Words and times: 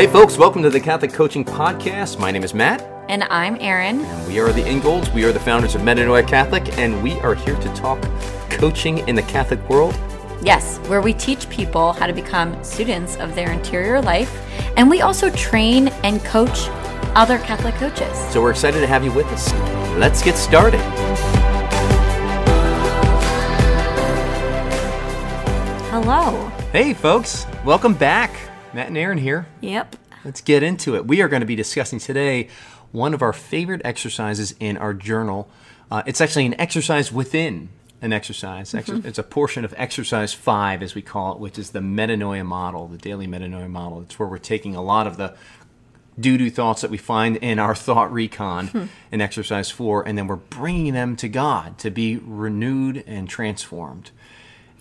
Hey, 0.00 0.06
folks, 0.06 0.38
welcome 0.38 0.62
to 0.62 0.70
the 0.70 0.80
Catholic 0.80 1.12
Coaching 1.12 1.44
Podcast. 1.44 2.18
My 2.18 2.30
name 2.30 2.42
is 2.42 2.54
Matt. 2.54 2.80
And 3.10 3.24
I'm 3.24 3.58
Erin. 3.60 3.98
We 4.26 4.40
are 4.40 4.50
the 4.50 4.66
Ingolds. 4.66 5.10
We 5.10 5.26
are 5.26 5.30
the 5.30 5.38
founders 5.38 5.74
of 5.74 5.82
Metanoia 5.82 6.26
Catholic, 6.26 6.78
and 6.78 7.02
we 7.02 7.20
are 7.20 7.34
here 7.34 7.54
to 7.56 7.68
talk 7.74 8.00
coaching 8.48 9.06
in 9.08 9.14
the 9.14 9.20
Catholic 9.20 9.60
world. 9.68 9.94
Yes, 10.42 10.78
where 10.88 11.02
we 11.02 11.12
teach 11.12 11.50
people 11.50 11.92
how 11.92 12.06
to 12.06 12.14
become 12.14 12.64
students 12.64 13.16
of 13.16 13.34
their 13.34 13.52
interior 13.52 14.00
life, 14.00 14.34
and 14.78 14.88
we 14.88 15.02
also 15.02 15.28
train 15.32 15.88
and 16.02 16.24
coach 16.24 16.68
other 17.14 17.36
Catholic 17.36 17.74
coaches. 17.74 18.16
So 18.32 18.40
we're 18.40 18.52
excited 18.52 18.80
to 18.80 18.86
have 18.86 19.04
you 19.04 19.12
with 19.12 19.26
us. 19.26 19.52
Let's 19.98 20.22
get 20.22 20.38
started. 20.38 20.80
Hello. 25.90 26.48
Hey, 26.72 26.94
folks, 26.94 27.46
welcome 27.66 27.92
back. 27.92 28.49
Matt 28.72 28.88
and 28.88 28.96
Erin 28.96 29.18
here. 29.18 29.46
Yep. 29.60 29.96
Let's 30.24 30.40
get 30.40 30.62
into 30.62 30.96
it. 30.96 31.06
We 31.06 31.22
are 31.22 31.28
going 31.28 31.40
to 31.40 31.46
be 31.46 31.56
discussing 31.56 31.98
today 31.98 32.48
one 32.92 33.14
of 33.14 33.22
our 33.22 33.32
favorite 33.32 33.80
exercises 33.84 34.54
in 34.60 34.76
our 34.76 34.94
journal. 34.94 35.48
Uh, 35.90 36.02
it's 36.06 36.20
actually 36.20 36.46
an 36.46 36.60
exercise 36.60 37.10
within 37.10 37.70
an 38.02 38.12
exercise. 38.12 38.72
Mm-hmm. 38.72 39.06
It's 39.06 39.18
a 39.18 39.22
portion 39.22 39.64
of 39.64 39.74
exercise 39.76 40.32
five, 40.32 40.82
as 40.82 40.94
we 40.94 41.02
call 41.02 41.32
it, 41.32 41.38
which 41.38 41.58
is 41.58 41.70
the 41.70 41.80
metanoia 41.80 42.44
model, 42.44 42.86
the 42.86 42.96
daily 42.96 43.26
metanoia 43.26 43.68
model. 43.68 44.02
It's 44.02 44.18
where 44.18 44.28
we're 44.28 44.38
taking 44.38 44.74
a 44.74 44.82
lot 44.82 45.06
of 45.06 45.16
the 45.16 45.34
doo 46.18 46.38
doo 46.38 46.50
thoughts 46.50 46.82
that 46.82 46.90
we 46.90 46.98
find 46.98 47.36
in 47.36 47.58
our 47.58 47.74
thought 47.74 48.12
recon 48.12 48.68
hmm. 48.68 48.84
in 49.10 49.20
exercise 49.20 49.70
four, 49.70 50.06
and 50.06 50.16
then 50.16 50.26
we're 50.26 50.36
bringing 50.36 50.92
them 50.92 51.16
to 51.16 51.28
God 51.28 51.78
to 51.78 51.90
be 51.90 52.16
renewed 52.16 53.02
and 53.06 53.28
transformed. 53.28 54.10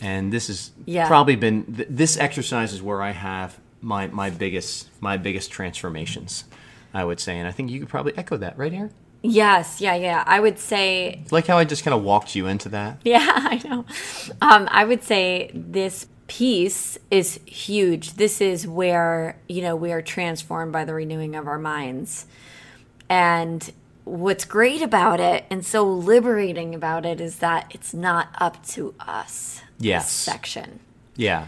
And 0.01 0.31
this 0.31 0.47
has 0.47 0.71
yeah. 0.85 1.07
probably 1.07 1.35
been 1.35 1.85
this 1.89 2.17
exercise 2.17 2.71
is 2.71 2.81
where 2.81 3.01
I 3.01 3.11
have 3.11 3.59
my 3.81 4.07
my 4.07 4.29
biggest 4.29 4.89
my 5.01 5.17
biggest 5.17 5.51
transformations, 5.51 6.45
I 6.93 7.03
would 7.03 7.19
say, 7.19 7.37
and 7.37 7.47
I 7.47 7.51
think 7.51 7.69
you 7.71 7.79
could 7.79 7.89
probably 7.89 8.17
echo 8.17 8.37
that, 8.37 8.57
right, 8.57 8.73
Erin? 8.73 8.93
Yes, 9.21 9.81
yeah, 9.81 9.95
yeah. 9.95 10.23
I 10.25 10.39
would 10.39 10.59
say 10.59 11.23
like 11.31 11.47
how 11.47 11.57
I 11.57 11.65
just 11.65 11.83
kind 11.83 11.93
of 11.93 12.03
walked 12.03 12.35
you 12.35 12.47
into 12.47 12.69
that. 12.69 13.01
Yeah, 13.03 13.25
I 13.25 13.61
know. 13.67 13.85
Um, 14.41 14.67
I 14.71 14.85
would 14.85 15.03
say 15.03 15.51
this 15.53 16.07
piece 16.27 16.97
is 17.11 17.39
huge. 17.45 18.13
This 18.13 18.39
is 18.39 18.67
where 18.67 19.37
you 19.47 19.61
know 19.61 19.75
we 19.75 19.91
are 19.91 20.01
transformed 20.01 20.71
by 20.71 20.85
the 20.85 20.93
renewing 20.93 21.35
of 21.35 21.47
our 21.47 21.59
minds, 21.59 22.27
and 23.09 23.71
what's 24.09 24.43
great 24.43 24.81
about 24.81 25.19
it 25.19 25.45
and 25.51 25.63
so 25.63 25.83
liberating 25.83 26.73
about 26.73 27.05
it 27.05 27.21
is 27.21 27.37
that 27.37 27.69
it's 27.73 27.93
not 27.93 28.29
up 28.39 28.65
to 28.65 28.93
us. 28.99 29.61
Yes. 29.77 30.11
Section. 30.11 30.79
Yeah. 31.15 31.47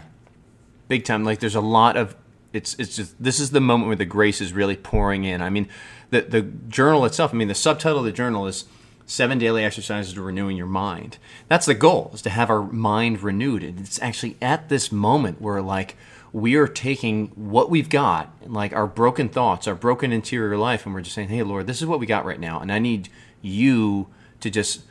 Big 0.88 1.04
time. 1.04 1.24
Like 1.24 1.40
there's 1.40 1.56
a 1.56 1.60
lot 1.60 1.96
of 1.96 2.14
it's 2.52 2.74
it's 2.74 2.96
just 2.96 3.22
this 3.22 3.40
is 3.40 3.50
the 3.50 3.60
moment 3.60 3.88
where 3.88 3.96
the 3.96 4.04
grace 4.04 4.40
is 4.40 4.52
really 4.52 4.76
pouring 4.76 5.24
in. 5.24 5.42
I 5.42 5.50
mean, 5.50 5.68
the 6.10 6.22
the 6.22 6.42
journal 6.42 7.04
itself. 7.04 7.32
I 7.32 7.36
mean, 7.36 7.48
the 7.48 7.54
subtitle 7.54 8.00
of 8.00 8.04
the 8.04 8.12
journal 8.12 8.46
is 8.46 8.64
seven 9.06 9.38
daily 9.38 9.64
exercises 9.64 10.14
to 10.14 10.22
renewing 10.22 10.56
your 10.56 10.66
mind. 10.66 11.18
That's 11.48 11.66
the 11.66 11.74
goal 11.74 12.10
is 12.14 12.22
to 12.22 12.30
have 12.30 12.50
our 12.50 12.62
mind 12.62 13.22
renewed. 13.22 13.62
And 13.62 13.80
it's 13.80 14.00
actually 14.00 14.36
at 14.40 14.68
this 14.68 14.92
moment 14.92 15.40
where 15.40 15.60
like 15.60 15.96
we 16.32 16.54
are 16.56 16.68
taking 16.68 17.28
what 17.28 17.68
we've 17.68 17.90
got, 17.90 18.32
like 18.46 18.72
our 18.72 18.86
broken 18.86 19.28
thoughts, 19.28 19.68
our 19.68 19.74
broken 19.74 20.12
interior 20.12 20.56
life, 20.56 20.86
and 20.86 20.94
we're 20.94 21.02
just 21.02 21.14
saying, 21.14 21.28
"Hey, 21.28 21.42
Lord, 21.42 21.66
this 21.66 21.82
is 21.82 21.86
what 21.86 22.00
we 22.00 22.06
got 22.06 22.24
right 22.24 22.40
now, 22.40 22.60
and 22.60 22.72
I 22.72 22.78
need 22.78 23.08
you 23.40 24.08
to 24.40 24.50
just." 24.50 24.82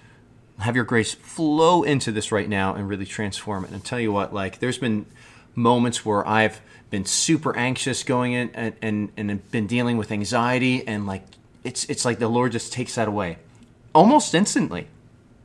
have 0.60 0.76
your 0.76 0.86
grace 0.86 1.16
flow 1.16 1.82
into 1.82 2.12
this 2.12 2.32
right 2.32 2.48
now 2.48 2.76
and 2.76 2.88
really 2.88 3.06
transform 3.06 3.64
it. 3.64 3.68
And 3.68 3.78
I'll 3.78 3.82
tell 3.82 4.00
you 4.00 4.12
what, 4.12 4.32
like 4.32 4.60
there's 4.60 4.78
been 4.78 5.08
moments 5.56 6.06
where 6.06 6.28
I've 6.28 6.62
been 6.92 7.06
super 7.06 7.56
anxious 7.58 8.04
going 8.04 8.34
in 8.34 8.52
and, 8.54 8.76
and, 8.82 9.12
and 9.18 9.52
been 9.52 9.66
dealing 9.66 9.98
with 9.98 10.12
anxiety 10.12 10.88
and 10.88 11.08
like 11.08 11.24
it's 11.64 11.86
it's 11.86 12.06
like 12.06 12.20
the 12.20 12.28
Lord 12.28 12.52
just 12.52 12.72
takes 12.72 12.96
that 12.96 13.08
away 13.08 13.38
almost 13.96 14.36
instantly. 14.36 14.88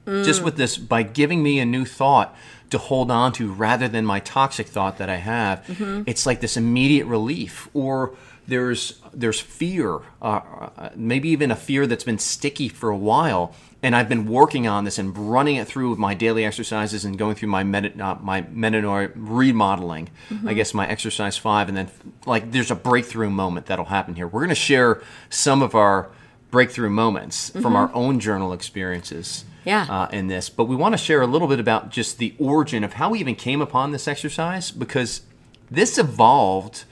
Mm. 0.07 0.25
Just 0.25 0.43
with 0.43 0.57
this 0.57 0.77
by 0.77 1.03
giving 1.03 1.43
me 1.43 1.59
a 1.59 1.65
new 1.65 1.85
thought 1.85 2.37
to 2.71 2.79
hold 2.79 3.11
on 3.11 3.33
to 3.33 3.53
rather 3.53 3.89
than 3.89 4.05
my 4.05 4.21
toxic 4.21 4.67
thought 4.67 4.99
that 4.99 5.09
I 5.09 5.17
have. 5.17 5.65
Mm-hmm. 5.67 6.03
It's 6.07 6.27
like 6.27 6.41
this 6.41 6.57
immediate 6.57 7.07
relief 7.07 7.69
or 7.75 8.15
there's 8.47 9.01
there's 9.17 9.41
fear, 9.41 10.01
uh, 10.21 10.41
uh 10.77 10.91
maybe 10.95 11.31
even 11.31 11.51
a 11.51 11.57
fear 11.57 11.87
that's 11.87 12.05
been 12.05 12.19
sticky 12.19 12.69
for 12.69 12.91
a 12.91 12.97
while, 12.97 13.55
and 13.83 13.97
I've 13.97 14.09
been 14.09 14.27
working 14.27 14.67
on 14.67 14.85
this 14.85 14.99
and 14.99 15.17
running 15.17 15.57
it 15.57 15.67
through 15.67 15.91
with 15.91 15.99
my 15.99 16.15
daily 16.15 16.45
exercises 16.45 17.05
and 17.05 17.17
going 17.17 17.35
through 17.35 17.49
my 17.49 17.65
med- 17.65 18.01
uh, 18.01 18.17
my 18.21 18.43
metanoia 18.43 19.11
remodeling. 19.15 20.11
Mm-hmm. 20.29 20.49
I 20.49 20.55
guess 20.55 20.75
my 20.75 20.87
exercise 20.87 21.37
five, 21.37 21.69
and 21.69 21.77
then 21.77 21.89
like 22.27 22.53
there's 22.53 22.71
a 22.71 22.75
breakthrough 22.75 23.31
moment 23.31 23.67
that'll 23.67 23.87
happen 23.87 24.15
here. 24.15 24.27
We're 24.27 24.41
going 24.41 24.51
to 24.51 24.55
share 24.55 25.03
some 25.31 25.63
of 25.63 25.75
our 25.75 26.11
breakthrough 26.51 26.91
moments 26.91 27.51
mm-hmm. 27.51 27.63
from 27.63 27.75
our 27.75 27.91
own 27.95 28.21
journal 28.21 28.53
experiences. 28.53 29.45
Yeah. 29.65 29.87
Uh, 29.91 30.07
in 30.13 30.29
this, 30.29 30.49
but 30.49 30.67
we 30.67 30.77
want 30.77 30.93
to 30.93 30.97
share 30.97 31.23
a 31.23 31.27
little 31.27 31.49
bit 31.49 31.59
about 31.59 31.91
just 31.91 32.19
the 32.19 32.37
origin 32.39 32.85
of 32.85 32.93
how 32.93 33.11
we 33.11 33.19
even 33.19 33.35
came 33.35 33.61
upon 33.61 33.91
this 33.91 34.07
exercise 34.07 34.71
because 34.71 35.23
this 35.69 35.99
evolved 35.99 36.85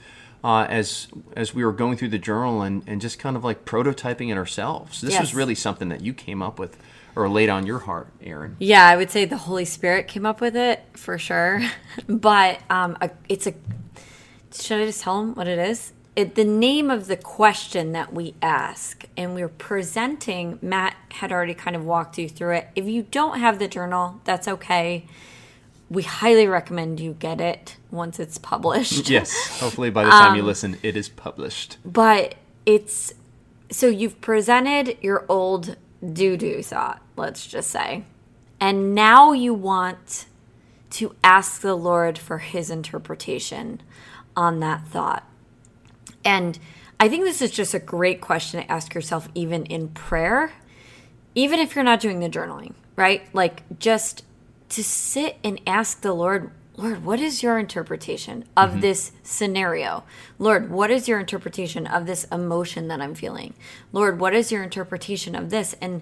uh, 0.45 0.67
as 0.69 1.07
as 1.35 1.55
we 1.55 1.65
were 1.65 1.71
going 1.71 1.97
through 1.97 2.09
the 2.09 2.19
journal 2.19 2.61
and, 2.61 2.83
and 2.85 3.01
just 3.01 3.17
kind 3.17 3.35
of 3.35 3.43
like 3.43 3.65
prototyping 3.65 4.31
it 4.31 4.37
ourselves. 4.37 5.01
This 5.01 5.13
yes. 5.13 5.21
was 5.21 5.33
really 5.33 5.55
something 5.55 5.89
that 5.89 6.01
you 6.01 6.13
came 6.13 6.43
up 6.43 6.59
with 6.59 6.77
or 7.15 7.27
laid 7.27 7.49
on 7.49 7.65
your 7.65 7.79
heart, 7.79 8.09
Erin. 8.21 8.55
Yeah, 8.59 8.87
I 8.87 8.95
would 8.95 9.09
say 9.09 9.25
the 9.25 9.37
Holy 9.37 9.65
Spirit 9.65 10.07
came 10.07 10.23
up 10.23 10.41
with 10.41 10.55
it 10.55 10.83
for 10.93 11.17
sure. 11.17 11.61
but 12.07 12.59
um, 12.69 12.95
a, 13.01 13.09
it's 13.27 13.47
a. 13.47 13.55
Should 14.53 14.81
I 14.81 14.85
just 14.85 15.01
tell 15.01 15.19
them 15.19 15.33
what 15.33 15.47
it 15.47 15.57
is? 15.57 15.93
It, 16.15 16.35
the 16.35 16.45
name 16.45 16.91
of 16.91 17.07
the 17.07 17.17
question 17.17 17.93
that 17.93 18.13
we 18.13 18.35
ask, 18.39 19.03
and 19.17 19.33
we're 19.33 19.49
presenting. 19.49 20.59
Matt 20.61 20.95
had 21.13 21.31
already 21.31 21.55
kind 21.55 21.75
of 21.75 21.83
walked 21.85 22.19
you 22.19 22.29
through 22.29 22.57
it. 22.57 22.67
If 22.75 22.85
you 22.85 23.01
don't 23.01 23.39
have 23.39 23.57
the 23.57 23.67
journal, 23.67 24.21
that's 24.25 24.47
okay 24.47 25.07
we 25.89 26.03
highly 26.03 26.47
recommend 26.47 26.99
you 26.99 27.13
get 27.13 27.39
it 27.39 27.77
once 27.95 28.19
it's 28.19 28.37
published. 28.37 29.09
Yes, 29.15 29.59
hopefully 29.59 29.89
by 29.89 30.03
the 30.03 30.09
time 30.11 30.31
um, 30.31 30.35
you 30.35 30.43
listen, 30.43 30.77
it 30.83 30.97
is 30.97 31.09
published. 31.09 31.77
But 31.85 32.35
it's 32.65 33.13
so 33.71 33.87
you've 33.87 34.21
presented 34.21 34.97
your 35.01 35.25
old 35.29 35.75
doo 36.13 36.37
doo 36.37 36.61
thought, 36.61 37.01
let's 37.15 37.47
just 37.47 37.69
say, 37.69 38.03
and 38.59 38.93
now 38.95 39.31
you 39.31 39.53
want 39.53 40.25
to 40.91 41.15
ask 41.23 41.61
the 41.61 41.75
Lord 41.75 42.17
for 42.17 42.37
his 42.37 42.69
interpretation 42.69 43.81
on 44.35 44.59
that 44.59 44.87
thought. 44.87 45.27
And 46.23 46.57
I 46.99 47.09
think 47.09 47.23
this 47.23 47.41
is 47.41 47.51
just 47.51 47.73
a 47.73 47.79
great 47.79 48.21
question 48.21 48.61
to 48.61 48.71
ask 48.71 48.93
yourself, 48.93 49.27
even 49.35 49.65
in 49.65 49.89
prayer, 49.89 50.53
even 51.35 51.59
if 51.59 51.75
you're 51.75 51.83
not 51.83 51.99
doing 51.99 52.19
the 52.19 52.29
journaling, 52.29 52.73
right? 52.95 53.23
Like, 53.33 53.63
just 53.79 54.23
to 54.69 54.83
sit 54.83 55.37
and 55.43 55.59
ask 55.67 56.01
the 56.01 56.13
Lord, 56.13 56.51
Lord, 56.77 57.05
what 57.05 57.19
is 57.19 57.41
your 57.41 57.57
interpretation 57.57 58.45
of 58.57 58.71
mm-hmm. 58.71 58.79
this 58.81 59.11
scenario? 59.23 60.03
Lord, 60.37 60.69
what 60.69 60.91
is 60.91 61.07
your 61.07 61.19
interpretation 61.19 61.87
of 61.87 62.05
this 62.05 62.25
emotion 62.25 62.89
that 62.89 63.01
I'm 63.01 63.15
feeling? 63.15 63.53
Lord, 63.93 64.19
what 64.19 64.33
is 64.33 64.51
your 64.51 64.63
interpretation 64.63 65.35
of 65.35 65.49
this? 65.49 65.75
And 65.79 66.01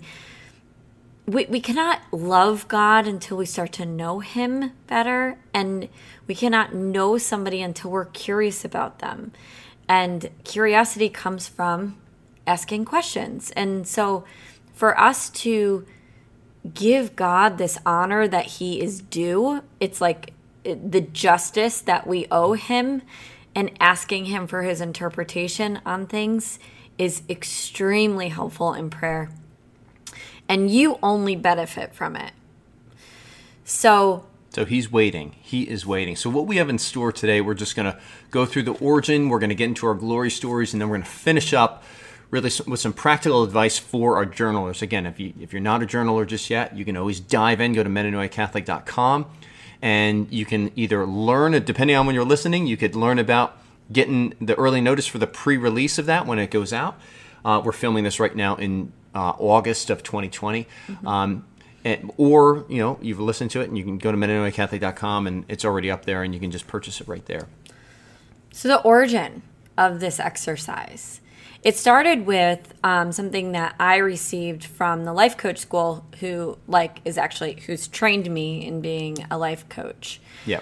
we, 1.26 1.46
we 1.46 1.62
cannot 1.62 2.02
love 2.12 2.68
God 2.68 3.08
until 3.08 3.38
we 3.38 3.46
start 3.46 3.72
to 3.74 3.86
know 3.86 4.20
Him 4.20 4.72
better. 4.88 5.38
And 5.54 5.90
we 6.28 6.36
cannot 6.36 6.74
know 6.74 7.18
somebody 7.18 7.62
until 7.62 7.92
we're 7.92 8.06
curious 8.06 8.66
about 8.66 9.00
them. 9.00 9.32
And 9.88 10.30
curiosity 10.44 11.10
comes 11.10 11.48
from 11.48 11.98
asking 12.48 12.86
questions. 12.86 13.52
And 13.52 13.88
so 13.88 14.24
for 14.74 15.00
us 15.00 15.30
to 15.30 15.86
give 16.74 17.16
God 17.16 17.58
this 17.58 17.78
honor 17.86 18.28
that 18.28 18.46
he 18.46 18.82
is 18.82 19.02
due. 19.02 19.62
It's 19.80 20.00
like 20.00 20.34
the 20.64 21.02
justice 21.02 21.82
that 21.82 22.08
we 22.08 22.28
owe 22.32 22.54
him 22.54 23.02
and 23.56 23.72
asking 23.80 24.26
him 24.26 24.48
for 24.48 24.64
his 24.64 24.82
interpretation 24.82 25.80
on 25.86 26.08
things 26.08 26.60
is 26.98 27.22
extremely 27.30 28.30
helpful 28.30 28.74
in 28.74 28.90
prayer. 28.90 29.30
And 30.48 30.70
you 30.70 31.00
only 31.02 31.36
benefit 31.36 31.94
from 31.94 32.16
it. 32.16 32.32
So, 33.64 34.26
so 34.50 34.66
he's 34.66 34.92
waiting. 34.92 35.36
He 35.42 35.64
is 35.64 35.86
waiting. 35.86 36.16
So 36.16 36.30
what 36.30 36.46
we 36.46 36.58
have 36.58 36.70
in 36.70 36.78
store 36.78 37.12
today, 37.12 37.42
we're 37.42 37.54
just 37.54 37.76
going 37.76 37.92
to 37.92 38.00
go 38.30 38.46
through 38.46 38.64
the 38.64 38.74
origin, 38.74 39.30
we're 39.30 39.40
going 39.40 39.50
to 39.50 39.56
get 39.56 39.66
into 39.66 39.88
our 39.88 39.96
glory 39.96 40.30
stories 40.30 40.74
and 40.74 40.82
then 40.82 40.90
we're 40.90 40.98
going 40.98 41.06
to 41.06 41.10
finish 41.10 41.54
up 41.54 41.84
really 42.30 42.52
with 42.68 42.80
some 42.80 42.94
practical 42.94 43.44
advice 43.44 43.78
for 43.78 44.16
our 44.16 44.26
journalers. 44.26 44.82
Again, 44.82 45.06
if, 45.06 45.20
you, 45.20 45.34
if 45.40 45.54
you're 45.54 45.62
not 45.62 45.84
a 45.84 45.86
journaler 45.86 46.26
just 46.26 46.50
yet, 46.50 46.76
you 46.76 46.84
can 46.84 46.98
always 46.98 47.20
dive 47.20 47.62
in, 47.62 47.74
go 47.74 47.84
to 47.84 47.90
metanoiacatholic.com, 47.90 49.26
and 49.84 50.32
you 50.32 50.46
can 50.46 50.72
either 50.78 51.06
learn, 51.06 51.52
depending 51.66 51.98
on 51.98 52.06
when 52.06 52.16
you're 52.16 52.24
listening, 52.24 52.66
you 52.68 52.78
could 52.78 52.96
learn 52.96 53.20
about 53.20 53.58
getting 53.92 54.34
the 54.40 54.56
early 54.56 54.80
notice 54.80 55.06
for 55.06 55.18
the 55.18 55.28
pre-release 55.28 55.98
of 55.98 56.06
that 56.06 56.26
when 56.26 56.40
it 56.40 56.50
goes 56.50 56.72
out. 56.72 56.98
Uh, 57.44 57.62
we're 57.64 57.74
filming 57.74 58.06
this 58.06 58.18
right 58.18 58.34
now 58.34 58.56
in 58.56 58.94
uh, 59.14 59.34
August 59.38 59.90
of 59.90 60.02
2020. 60.02 60.66
Mm-hmm. 60.88 61.06
Um, 61.06 61.46
and, 61.84 62.14
or, 62.16 62.66
you 62.70 62.78
know, 62.78 62.98
you've 63.02 63.20
listened 63.20 63.52
to 63.52 63.60
it 63.60 63.68
and 63.68 63.78
you 63.78 63.84
can 63.84 63.98
go 63.98 64.10
to 64.10 64.18
metanoiacatholic.com 64.18 65.28
and 65.28 65.44
it's 65.50 65.66
already 65.66 65.92
up 65.92 66.06
there 66.06 66.24
and 66.24 66.34
you 66.34 66.40
can 66.40 66.50
just 66.50 66.66
purchase 66.66 67.02
it 67.02 67.08
right 67.10 67.26
there. 67.26 67.50
So 68.54 68.70
the 68.70 68.82
origin 68.84 69.42
of 69.78 70.00
this 70.00 70.18
exercise. 70.18 71.20
It 71.64 71.78
started 71.78 72.26
with 72.26 72.74
um, 72.84 73.14
something 73.14 73.54
that 73.54 73.76
I 73.80 73.96
received 73.98 74.66
from 74.66 75.06
the 75.06 75.14
life 75.14 75.38
coach 75.38 75.60
school, 75.60 76.06
who 76.20 76.58
like 76.68 77.00
is 77.06 77.18
actually 77.18 77.54
who's 77.66 77.88
trained 77.88 78.30
me 78.30 78.66
in 78.68 78.82
being 78.82 79.26
a 79.32 79.38
life 79.38 79.68
coach 79.70 80.20
Yeah. 80.46 80.60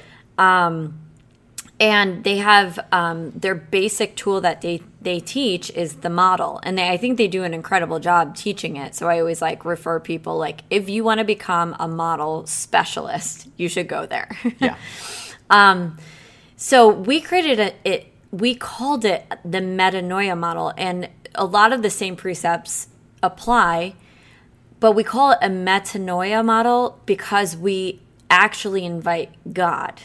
and 1.79 2.23
they 2.23 2.37
have 2.37 2.77
um, 2.91 3.31
their 3.31 3.55
basic 3.55 4.15
tool 4.15 4.41
that 4.41 4.61
they 4.61 4.81
they 5.01 5.19
teach 5.19 5.71
is 5.71 5.95
the 5.95 6.09
model 6.11 6.59
and 6.61 6.77
they, 6.77 6.87
i 6.89 6.95
think 6.97 7.17
they 7.17 7.27
do 7.27 7.43
an 7.43 7.53
incredible 7.55 7.99
job 7.99 8.35
teaching 8.35 8.75
it 8.75 8.93
so 8.93 9.07
i 9.09 9.19
always 9.19 9.41
like 9.41 9.65
refer 9.65 9.99
people 9.99 10.37
like 10.37 10.61
if 10.69 10.87
you 10.89 11.03
want 11.03 11.17
to 11.17 11.23
become 11.23 11.75
a 11.79 11.87
model 11.87 12.45
specialist 12.45 13.47
you 13.57 13.67
should 13.67 13.87
go 13.87 14.05
there 14.05 14.29
Yeah. 14.59 14.75
so 16.55 16.87
we 16.89 17.19
created 17.21 17.59
a, 17.59 17.73
it 17.83 18.10
we 18.31 18.55
called 18.55 19.05
it 19.05 19.25
the 19.43 19.59
metanoia 19.59 20.37
model 20.37 20.73
and 20.77 21.09
a 21.35 21.45
lot 21.45 21.73
of 21.73 21.81
the 21.81 21.89
same 21.89 22.15
precepts 22.15 22.87
apply 23.21 23.93
but 24.79 24.93
we 24.93 25.03
call 25.03 25.31
it 25.31 25.37
a 25.41 25.49
metanoia 25.49 26.43
model 26.43 26.99
because 27.05 27.55
we 27.55 27.99
actually 28.29 28.85
invite 28.85 29.31
god 29.53 30.01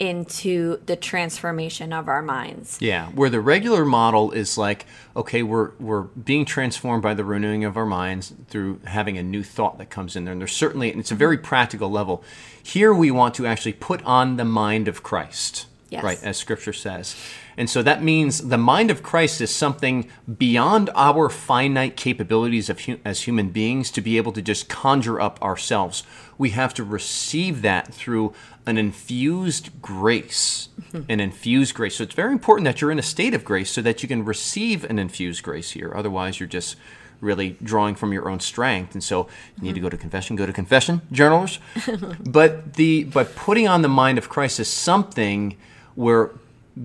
into 0.00 0.80
the 0.86 0.96
transformation 0.96 1.92
of 1.92 2.08
our 2.08 2.22
minds 2.22 2.78
Yeah, 2.80 3.08
where 3.08 3.28
the 3.28 3.38
regular 3.38 3.84
model 3.84 4.32
is 4.32 4.56
like, 4.56 4.86
okay, 5.14 5.42
we're 5.42 5.72
we're 5.78 6.04
being 6.04 6.46
transformed 6.46 7.02
by 7.02 7.12
the 7.12 7.22
renewing 7.22 7.64
of 7.64 7.76
our 7.76 7.84
minds 7.84 8.32
through 8.48 8.80
having 8.86 9.18
a 9.18 9.22
new 9.22 9.42
thought 9.42 9.76
that 9.76 9.90
comes 9.90 10.16
in 10.16 10.24
there. 10.24 10.32
And 10.32 10.40
there's 10.40 10.56
certainly, 10.56 10.90
and 10.90 10.98
it's 10.98 11.10
a 11.10 11.14
very 11.14 11.36
practical 11.36 11.90
level. 11.90 12.24
Here 12.62 12.94
we 12.94 13.10
want 13.10 13.34
to 13.34 13.46
actually 13.46 13.74
put 13.74 14.02
on 14.04 14.38
the 14.38 14.44
mind 14.46 14.88
of 14.88 15.02
Christ, 15.02 15.66
Yes. 15.90 16.04
right, 16.04 16.22
as 16.22 16.36
Scripture 16.36 16.72
says. 16.72 17.16
And 17.56 17.68
so 17.68 17.82
that 17.82 18.00
means 18.00 18.48
the 18.48 18.56
mind 18.56 18.92
of 18.92 19.02
Christ 19.02 19.40
is 19.40 19.52
something 19.52 20.08
beyond 20.38 20.88
our 20.94 21.28
finite 21.28 21.96
capabilities 21.96 22.70
of 22.70 22.80
hu- 22.82 23.00
as 23.04 23.22
human 23.22 23.50
beings 23.50 23.90
to 23.92 24.00
be 24.00 24.16
able 24.16 24.30
to 24.32 24.40
just 24.40 24.68
conjure 24.68 25.20
up 25.20 25.42
ourselves. 25.42 26.04
We 26.38 26.50
have 26.50 26.72
to 26.74 26.84
receive 26.84 27.62
that 27.62 27.92
through 27.92 28.32
an 28.66 28.78
infused 28.78 29.82
grace, 29.82 30.68
mm-hmm. 30.80 31.10
an 31.10 31.18
infused 31.18 31.74
grace. 31.74 31.96
So 31.96 32.04
it's 32.04 32.14
very 32.14 32.32
important 32.32 32.66
that 32.66 32.80
you're 32.80 32.92
in 32.92 33.00
a 33.00 33.02
state 33.02 33.34
of 33.34 33.44
grace 33.44 33.70
so 33.70 33.82
that 33.82 34.00
you 34.02 34.08
can 34.08 34.24
receive 34.24 34.84
an 34.84 34.98
infused 34.98 35.42
grace 35.42 35.72
here. 35.72 35.92
Otherwise, 35.94 36.38
you're 36.38 36.48
just 36.48 36.76
really 37.20 37.56
drawing 37.62 37.94
from 37.94 38.12
your 38.12 38.28
own 38.28 38.40
strength. 38.40 38.94
And 38.94 39.02
so 39.02 39.26
you 39.56 39.64
need 39.64 39.70
to 39.70 39.74
mm-hmm. 39.74 39.86
go 39.86 39.88
to 39.90 39.96
confession, 39.96 40.36
go 40.36 40.46
to 40.46 40.52
confession, 40.52 41.02
journalers. 41.10 41.58
but 42.20 42.74
the 42.74 43.04
but 43.04 43.34
putting 43.34 43.68
on 43.68 43.82
the 43.82 43.88
mind 43.88 44.18
of 44.18 44.28
Christ 44.28 44.60
is 44.60 44.68
something 44.68 45.56
where 46.00 46.30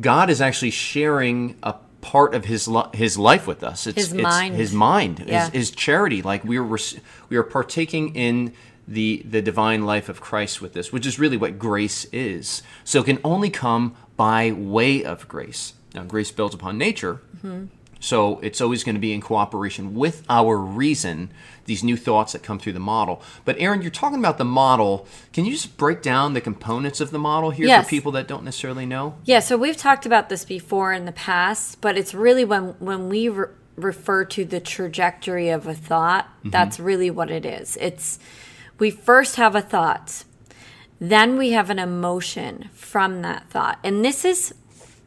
God 0.01 0.29
is 0.29 0.41
actually 0.41 0.71
sharing 0.71 1.55
a 1.63 1.75
part 2.01 2.35
of 2.35 2.45
his 2.45 2.67
li- 2.67 2.91
his 2.93 3.17
life 3.17 3.47
with 3.47 3.63
us. 3.63 3.87
It's, 3.87 3.95
His 3.97 4.13
it's 4.13 4.21
mind. 4.21 4.55
his 4.55 4.73
mind, 4.73 5.23
Yeah. 5.25 5.45
his, 5.45 5.53
his 5.53 5.71
charity. 5.71 6.21
Like 6.21 6.43
we 6.43 6.57
are 6.57 6.63
rec- 6.63 7.01
we 7.29 7.37
are 7.37 7.43
partaking 7.43 8.15
in 8.15 8.53
the 8.87 9.23
the 9.25 9.41
divine 9.41 9.85
life 9.85 10.09
of 10.09 10.19
Christ 10.21 10.61
with 10.61 10.73
this, 10.73 10.91
which 10.93 11.05
is 11.05 11.17
really 11.17 11.37
what 11.37 11.57
grace 11.57 12.05
is. 12.11 12.61
So 12.83 12.99
it 13.01 13.05
can 13.05 13.19
only 13.23 13.49
come 13.49 13.95
by 14.17 14.51
way 14.51 15.03
of 15.03 15.27
grace. 15.27 15.73
Now, 15.95 16.03
grace 16.03 16.29
builds 16.31 16.53
upon 16.53 16.77
nature. 16.77 17.21
Mm-hmm. 17.37 17.65
So 17.99 18.39
it's 18.39 18.61
always 18.61 18.83
going 18.83 18.95
to 18.95 19.01
be 19.01 19.13
in 19.13 19.21
cooperation 19.21 19.95
with 19.95 20.23
our 20.29 20.57
reason, 20.57 21.31
these 21.65 21.83
new 21.83 21.97
thoughts 21.97 22.33
that 22.33 22.43
come 22.43 22.59
through 22.59 22.73
the 22.73 22.79
model. 22.79 23.21
But 23.45 23.55
Erin, 23.59 23.81
you're 23.81 23.91
talking 23.91 24.19
about 24.19 24.37
the 24.37 24.45
model. 24.45 25.07
Can 25.33 25.45
you 25.45 25.51
just 25.51 25.77
break 25.77 26.01
down 26.01 26.33
the 26.33 26.41
components 26.41 27.01
of 27.01 27.11
the 27.11 27.19
model 27.19 27.49
here 27.49 27.67
Yes. 27.67 27.85
for 27.85 27.89
people 27.89 28.11
that 28.13 28.27
don't 28.27 28.43
necessarily 28.43 28.85
know? 28.85 29.15
Yeah, 29.23 29.39
so 29.39 29.57
we've 29.57 29.77
talked 29.77 30.05
about 30.05 30.29
this 30.29 30.45
before 30.45 30.93
in 30.93 31.05
the 31.05 31.11
past, 31.11 31.81
but 31.81 31.97
it's 31.97 32.13
really 32.13 32.45
when 32.45 32.75
when 32.79 33.09
we 33.09 33.29
re- 33.29 33.47
refer 33.75 34.23
to 34.25 34.45
the 34.45 34.59
trajectory 34.59 35.49
of 35.49 35.67
a 35.67 35.73
thought, 35.73 36.25
mm-hmm. 36.39 36.49
that's 36.51 36.79
really 36.79 37.09
what 37.09 37.31
it 37.31 37.45
is. 37.45 37.77
It's 37.81 38.19
we 38.77 38.91
first 38.91 39.37
have 39.37 39.55
a 39.55 39.61
thought, 39.61 40.23
then 40.99 41.37
we 41.37 41.51
have 41.51 41.69
an 41.69 41.79
emotion 41.79 42.69
from 42.73 43.21
that 43.21 43.49
thought. 43.49 43.79
And 43.83 44.03
this 44.03 44.23
is 44.25 44.53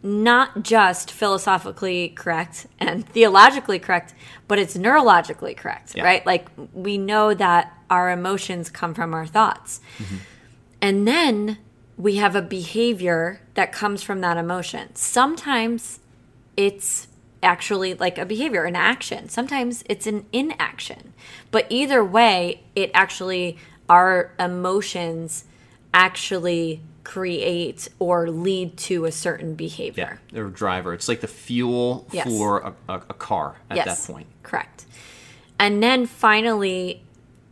not 0.03 0.63
just 0.63 1.11
philosophically 1.11 2.11
correct 2.11 2.67
and 2.79 3.07
theologically 3.15 3.79
correct, 3.79 4.15
but 4.47 4.59
it's 4.59 4.77
neurologically 4.77 5.57
correct, 5.57 5.95
Yeah. 5.97 6.05
right? 6.05 6.25
Like 6.25 6.49
we 6.73 6.99
know 6.99 7.35
that 7.35 7.73
our 7.91 8.11
emotions 8.11 8.71
come 8.71 8.95
from 8.95 9.15
our 9.15 9.27
thoughts. 9.27 9.81
Mm-hmm. 9.99 10.17
And 10.81 11.09
then 11.09 11.59
we 11.97 12.17
have 12.17 12.37
a 12.37 12.43
behavior 12.43 13.41
that 13.55 13.73
comes 13.73 14.03
from 14.03 14.21
that 14.21 14.37
emotion. 14.37 14.95
Sometimes 14.95 15.99
it's 16.57 17.09
actually 17.43 17.95
like 17.95 18.19
a 18.19 18.25
behavior, 18.27 18.65
an 18.65 18.77
action. 18.77 19.29
Sometimes 19.29 19.83
it's 19.89 20.07
an 20.07 20.27
inaction. 20.33 21.13
But 21.51 21.67
either 21.71 22.05
way, 22.05 22.63
it 22.77 22.91
actually, 22.95 23.59
our 23.89 24.33
emotions 24.39 25.45
actually 25.93 26.83
create 27.09 27.89
or 27.99 28.29
lead 28.29 28.77
to 28.77 29.07
a 29.07 29.11
certain 29.11 29.55
behavior. 29.55 30.21
Yeah, 30.31 30.41
or 30.41 30.51
driver. 30.51 30.93
It's 30.93 31.09
like 31.09 31.23
the 31.23 31.27
fuel 31.27 32.07
Yes. 32.13 32.29
for 32.29 32.59
a, 32.59 32.75
a, 32.87 32.95
a 33.09 33.15
car 33.15 33.57
at 33.71 33.79
yes, 33.79 34.07
that 34.07 34.13
point. 34.13 34.27
Correct. 34.43 34.85
And 35.59 35.83
then 35.83 36.05
finally, 36.05 37.03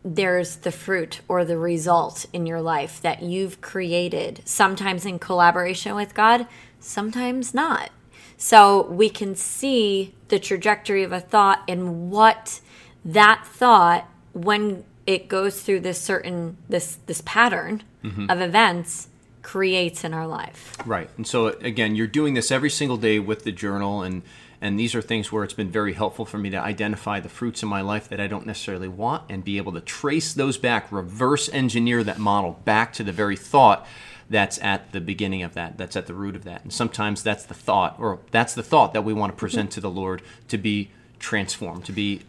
there's 0.05 0.57
the 0.57 0.71
fruit 0.71 1.23
or 1.27 1.43
the 1.47 1.57
result 1.57 2.27
in 2.35 2.45
your 2.45 2.61
life 2.61 3.01
that 3.01 3.23
you've 3.23 3.63
created, 3.63 4.43
sometimes 4.45 5.07
in 5.07 5.19
collaboration 5.19 5.95
with 5.95 6.13
God, 6.13 6.47
sometimes 6.79 7.55
not. 7.55 7.91
So 8.37 8.83
we 8.89 9.09
can 9.09 9.35
see 9.35 10.15
the 10.29 10.39
trajectory 10.39 11.03
of 11.03 11.13
a 11.13 11.21
thought 11.21 11.63
and 11.67 12.11
what 12.11 12.61
that 13.07 13.47
thought, 13.47 14.07
when 14.35 14.85
it 15.07 15.29
goes 15.29 15.63
through 15.63 15.81
this 15.81 15.99
certain 16.01 16.59
this 16.69 16.99
this 17.07 17.23
pattern 17.25 17.83
mm-hmm. 18.05 18.29
of 18.29 18.43
events, 18.43 19.09
creates 19.47 20.03
in 20.03 20.13
our 20.13 20.27
life. 20.27 20.77
Right. 20.85 21.09
And 21.17 21.25
so 21.25 21.47
again, 21.47 21.95
you're 21.95 22.09
doing 22.09 22.35
this 22.35 22.51
every 22.51 22.69
single 22.69 22.97
day 22.97 23.21
with 23.21 23.45
the 23.45 23.53
journal 23.53 24.03
and 24.03 24.23
and 24.61 24.77
these 24.77 24.95
are 24.95 25.03
things 25.03 25.31
where 25.31 25.45
it's 25.45 25.55
been 25.55 25.71
very 25.71 25.93
helpful 25.93 26.25
for 26.25 26.37
me 26.37 26.51
to 26.51 26.57
identify 26.57 27.21
the 27.21 27.29
fruits 27.29 27.63
in 27.63 27.69
my 27.69 27.81
life 27.81 28.09
that 28.09 28.19
I 28.19 28.27
don't 28.27 28.45
necessarily 28.45 28.89
want 28.89 29.23
and 29.29 29.45
be 29.45 29.59
able 29.59 29.71
to 29.73 29.81
trace 29.81 30.33
those 30.35 30.59
back, 30.59 30.91
reverse 30.91 31.49
engineer 31.51 32.03
that 32.03 32.19
model 32.19 32.59
back 32.65 32.93
to 32.95 33.05
the 33.05 33.13
very 33.13 33.37
thought 33.37 33.87
that's 34.29 34.59
at 34.63 34.91
the 34.91 35.01
beginning 35.01 35.45
of 35.45 35.55
that, 35.55 35.79
that's 35.79 35.95
at 35.95 36.07
the 36.07 36.15
root 36.15 36.35
of 36.35 36.43
that. 36.45 36.65
And 36.65 36.73
sometimes 36.73 37.23
that's 37.23 37.45
the 37.45 37.55
thought 37.55 37.97
or 38.01 38.19
that's 38.33 38.55
the 38.55 38.65
thought 38.65 38.95
that 38.95 39.05
we 39.05 39.13
want 39.13 39.33
to 39.33 39.37
present 39.37 39.71
to 39.73 39.81
the 39.81 39.91
Lord 39.91 40.23
to 40.49 40.59
be 40.59 40.91
transformed, 41.21 41.85
to 41.85 41.93
be 41.93 42.23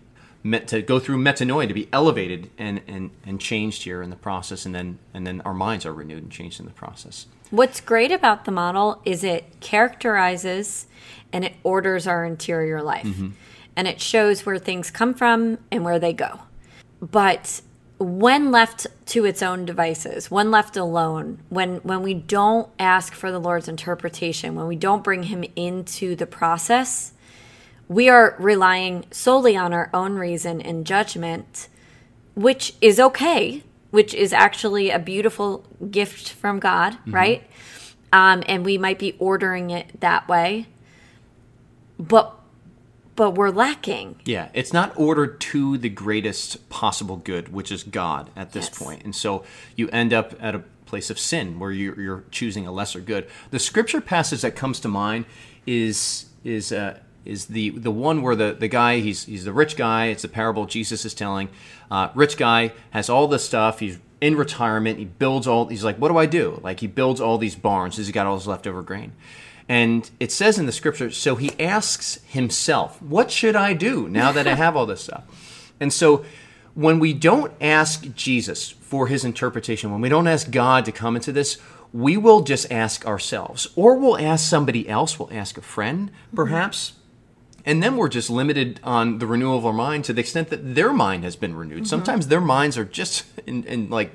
met 0.48 0.68
to 0.70 0.82
go 0.82 1.00
through 1.00 1.18
metanoia 1.18 1.68
to 1.68 1.74
be 1.74 1.88
elevated 1.92 2.50
and, 2.58 2.82
and, 2.88 3.12
and 3.26 3.40
changed 3.40 3.84
here 3.84 4.02
in 4.02 4.10
the 4.10 4.16
process 4.16 4.66
and 4.66 4.74
then 4.74 5.00
and 5.14 5.28
then 5.28 5.42
our 5.42 5.54
minds 5.54 5.86
are 5.86 5.94
renewed 5.94 6.24
and 6.24 6.32
changed 6.32 6.60
in 6.60 6.66
the 6.66 6.72
process. 6.72 7.28
What's 7.50 7.80
great 7.80 8.12
about 8.12 8.46
the 8.46 8.52
model 8.52 9.02
is 9.06 9.24
it 9.24 9.60
characterizes 9.60 10.88
and 11.32 11.46
it 11.46 11.54
orders 11.64 12.08
our 12.08 12.26
interior 12.26 12.82
life. 12.82 13.06
Mm-hmm. 13.06 13.30
And 13.76 13.88
it 13.88 14.02
shows 14.02 14.46
where 14.46 14.58
things 14.58 14.90
come 14.90 15.14
from 15.14 15.60
and 15.72 15.86
where 15.86 16.00
they 16.00 16.14
go. 16.14 16.40
But 17.00 17.62
when 18.00 18.52
left 18.52 18.88
to 19.08 19.26
its 19.26 19.42
own 19.42 19.66
devices, 19.66 20.30
when 20.32 20.52
left 20.52 20.78
alone, 20.78 21.40
when 21.50 21.78
when 21.78 22.02
we 22.02 22.14
don't 22.14 22.70
ask 22.80 23.14
for 23.14 23.32
the 23.32 23.40
Lord's 23.40 23.68
interpretation, 23.68 24.56
when 24.56 24.68
we 24.68 24.76
don't 24.76 25.04
bring 25.04 25.24
him 25.24 25.44
into 25.56 26.16
the 26.16 26.28
process, 26.28 27.14
we 27.88 28.10
are 28.10 28.36
relying 28.40 29.06
solely 29.12 29.56
on 29.56 29.74
our 29.74 29.90
own 29.94 30.16
reason 30.16 30.62
and 30.62 30.86
judgment, 30.86 31.68
which 32.36 32.74
is 32.82 33.00
okay, 33.00 33.64
which 33.92 34.14
is 34.14 34.34
actually 34.34 34.90
a 34.90 35.00
beautiful 35.00 35.66
gift 35.90 36.32
from 36.32 36.60
God, 36.60 36.98
right? 37.08 37.44
Um, 38.12 38.44
and 38.48 38.66
we 38.66 38.78
might 38.78 39.00
be 39.00 39.16
ordering 39.20 39.70
it 39.70 40.00
that 40.02 40.28
way, 40.28 40.68
but 42.00 42.34
but 43.16 43.32
we're 43.32 43.50
lacking. 43.50 44.22
Yeah, 44.26 44.50
it's 44.54 44.72
not 44.72 44.94
ordered 44.96 45.42
to 45.42 45.76
the 45.80 45.90
greatest 45.90 46.70
possible 46.70 47.18
good, 47.18 47.52
which 47.52 47.72
is 47.72 47.82
God 47.84 48.30
at 48.36 48.52
this 48.52 48.66
Yes. 48.68 48.78
point. 48.78 49.04
And 49.04 49.16
so 49.16 49.44
you 49.76 49.90
end 49.90 50.14
up 50.14 50.36
at 50.40 50.54
a 50.54 50.60
place 50.86 51.10
of 51.10 51.18
sin 51.18 51.58
where 51.58 51.72
you're, 51.72 52.00
you're 52.00 52.24
choosing 52.30 52.68
a 52.68 52.72
lesser 52.72 53.00
good. 53.02 53.28
The 53.50 53.58
scripture 53.58 54.02
passage 54.02 54.42
that 54.42 54.56
comes 54.56 54.80
to 54.82 54.88
mind 54.88 55.26
is 55.66 56.26
is 56.44 56.72
uh, 56.72 57.00
is 57.28 57.46
the 57.48 57.70
the 57.70 57.92
one 57.92 58.22
where 58.22 58.36
the, 58.36 58.54
the 58.54 58.68
guy 58.68 59.00
he's 59.00 59.26
he's 59.26 59.46
the 59.46 59.54
rich 59.54 59.76
guy. 59.76 60.08
It's 60.08 60.24
a 60.24 60.30
parable 60.30 60.66
Jesus 60.66 61.06
is 61.06 61.14
telling. 61.14 61.50
Uh, 61.92 62.10
rich 62.16 62.38
guy 62.38 62.74
has 62.92 63.10
all 63.10 63.28
this 63.28 63.44
stuff. 63.44 63.80
He's 63.80 64.00
in 64.20 64.36
retirement. 64.36 64.98
He 64.98 65.06
builds 65.06 65.48
all. 65.48 65.68
He's 65.68 65.84
like, 65.84 65.98
what 65.98 66.10
do 66.10 66.18
I 66.18 66.26
do? 66.26 66.60
Like 66.64 66.80
he 66.80 66.88
builds 66.88 67.22
all 67.22 67.38
these 67.38 67.56
barns. 67.56 67.98
He's 67.98 68.12
got 68.12 68.26
all 68.26 68.38
his 68.38 68.48
leftover 68.48 68.82
grain. 68.82 69.14
And 69.70 70.10
it 70.20 70.32
says 70.32 70.58
in 70.58 70.66
the 70.66 70.72
scripture, 70.72 71.12
so 71.12 71.36
he 71.36 71.52
asks 71.60 72.20
himself, 72.26 73.02
What 73.02 73.32
should 73.32 73.56
I 73.56 73.74
do 73.74 74.08
now 74.08 74.32
that 74.32 74.48
I 74.48 74.56
have 74.56 74.78
all 74.78 74.86
this 74.86 75.02
stuff? 75.02 75.72
And 75.80 75.92
so 75.92 76.26
when 76.74 77.00
we 77.00 77.14
don't 77.14 77.52
ask 77.60 78.14
Jesus 78.16 78.70
for 78.70 79.08
his 79.08 79.26
interpretation, 79.26 79.92
when 79.92 80.02
we 80.02 80.10
don't 80.10 80.28
ask 80.28 80.52
God 80.52 80.86
to 80.86 80.92
come 80.92 81.16
into 81.16 81.32
this, 81.32 81.58
we 81.92 82.18
will 82.18 82.42
just 82.42 82.72
ask 82.72 83.06
ourselves, 83.06 83.68
or 83.76 83.96
we'll 83.96 84.18
ask 84.18 84.48
somebody 84.48 84.88
else, 84.88 85.18
we'll 85.18 85.32
ask 85.32 85.58
a 85.58 85.62
friend, 85.62 86.12
perhaps. 86.34 86.94
And 87.68 87.84
then 87.84 87.98
we're 87.98 88.08
just 88.08 88.30
limited 88.30 88.80
on 88.82 89.20
the 89.20 89.28
renewal 89.28 89.58
of 89.58 89.66
our 89.66 89.74
mind 89.74 90.06
to 90.06 90.14
the 90.14 90.22
extent 90.22 90.48
that 90.52 90.74
their 90.74 90.94
mind 90.94 91.26
has 91.26 91.36
been 91.36 91.54
renewed. 91.54 91.80
Mm-hmm. 91.80 91.86
Sometimes 91.86 92.30
their 92.30 92.40
minds 92.40 92.78
are 92.78 92.86
just 92.86 93.26
in, 93.46 93.66
in 93.66 93.90
like 93.90 94.12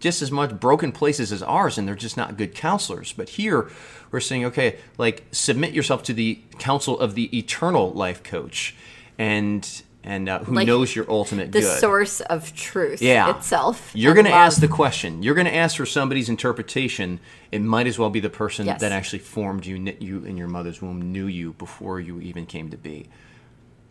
just 0.00 0.22
as 0.22 0.30
much 0.30 0.58
broken 0.58 0.92
places 0.92 1.30
as 1.30 1.42
ours, 1.42 1.76
and 1.76 1.86
they're 1.86 1.94
just 1.94 2.16
not 2.16 2.38
good 2.38 2.54
counselors. 2.54 3.12
But 3.12 3.28
here 3.28 3.70
we're 4.10 4.20
saying, 4.20 4.46
okay, 4.46 4.78
like 4.96 5.24
submit 5.30 5.74
yourself 5.74 6.02
to 6.04 6.14
the 6.14 6.40
counsel 6.58 6.98
of 6.98 7.14
the 7.14 7.36
eternal 7.36 7.92
life 7.92 8.22
coach, 8.22 8.74
and 9.18 9.82
and 10.06 10.28
uh, 10.28 10.38
who 10.38 10.54
Like 10.54 10.66
knows 10.68 10.94
your 10.94 11.04
ultimate 11.10 11.50
The 11.52 11.60
good. 11.60 11.80
source 11.80 12.20
of 12.22 12.54
truth 12.54 13.02
yeah. 13.02 13.36
itself. 13.36 13.90
You're 13.92 14.14
going 14.14 14.26
to 14.26 14.32
ask 14.32 14.60
the 14.60 14.68
question. 14.68 15.22
You're 15.22 15.34
going 15.34 15.46
to 15.48 15.54
ask 15.54 15.76
for 15.76 15.84
somebody's 15.84 16.28
interpretation. 16.28 17.18
It 17.50 17.60
might 17.60 17.86
as 17.88 17.98
well 17.98 18.08
be 18.08 18.20
the 18.20 18.30
person 18.30 18.66
Yes. 18.66 18.80
that 18.80 18.92
actually 18.92 19.18
formed 19.18 19.66
you, 19.66 19.78
knit 19.78 20.00
you 20.00 20.24
in 20.24 20.36
your 20.36 20.46
mother's 20.48 20.80
womb, 20.80 21.12
knew 21.12 21.26
you 21.26 21.54
before 21.54 21.98
you 22.00 22.20
even 22.20 22.46
came 22.46 22.70
to 22.70 22.76
be. 22.76 23.08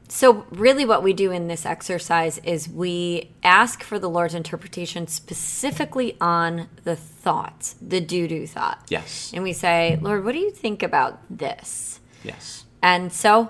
So, 0.07 0.45
really, 0.51 0.86
what 0.86 1.01
we 1.01 1.13
do 1.13 1.31
in 1.31 1.48
this 1.48 1.65
exercise 1.65 2.38
is 2.43 2.69
we 2.69 3.31
ask 3.43 3.81
for 3.84 3.98
the 3.98 4.07
Lord's 4.07 4.36
interpretation 4.36 5.07
specifically 5.07 6.15
on 6.22 6.69
the 6.84 6.95
thought, 6.95 7.74
the 7.81 8.00
do 8.00 8.27
do 8.27 8.45
thought. 8.45 8.84
Yes. 8.88 9.31
And 9.34 9.43
we 9.43 9.51
say, 9.51 9.98
Lord, 10.01 10.24
what 10.24 10.34
do 10.34 10.39
you 10.39 10.51
think 10.51 10.84
about 10.84 11.19
this? 11.29 12.00
Yes. 12.24 12.65
And 12.84 13.12
so, 13.12 13.50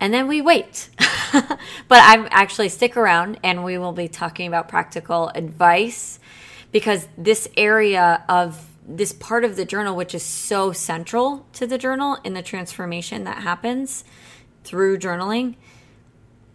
and 0.00 0.12
then 0.12 0.28
we 0.28 0.42
wait. 0.42 0.90
but 1.32 1.58
I'm 1.90 2.28
actually 2.30 2.68
stick 2.68 2.96
around 2.96 3.38
and 3.42 3.64
we 3.64 3.78
will 3.78 3.92
be 3.92 4.08
talking 4.08 4.46
about 4.46 4.68
practical 4.68 5.28
advice 5.34 6.18
because 6.72 7.08
this 7.16 7.48
area 7.56 8.24
of 8.28 8.66
this 8.86 9.12
part 9.12 9.44
of 9.44 9.56
the 9.56 9.64
journal, 9.64 9.96
which 9.96 10.14
is 10.14 10.22
so 10.22 10.72
central 10.72 11.46
to 11.54 11.66
the 11.66 11.78
journal 11.78 12.18
in 12.24 12.34
the 12.34 12.42
transformation 12.42 13.24
that 13.24 13.42
happens 13.42 14.04
through 14.62 14.98
journaling, 14.98 15.56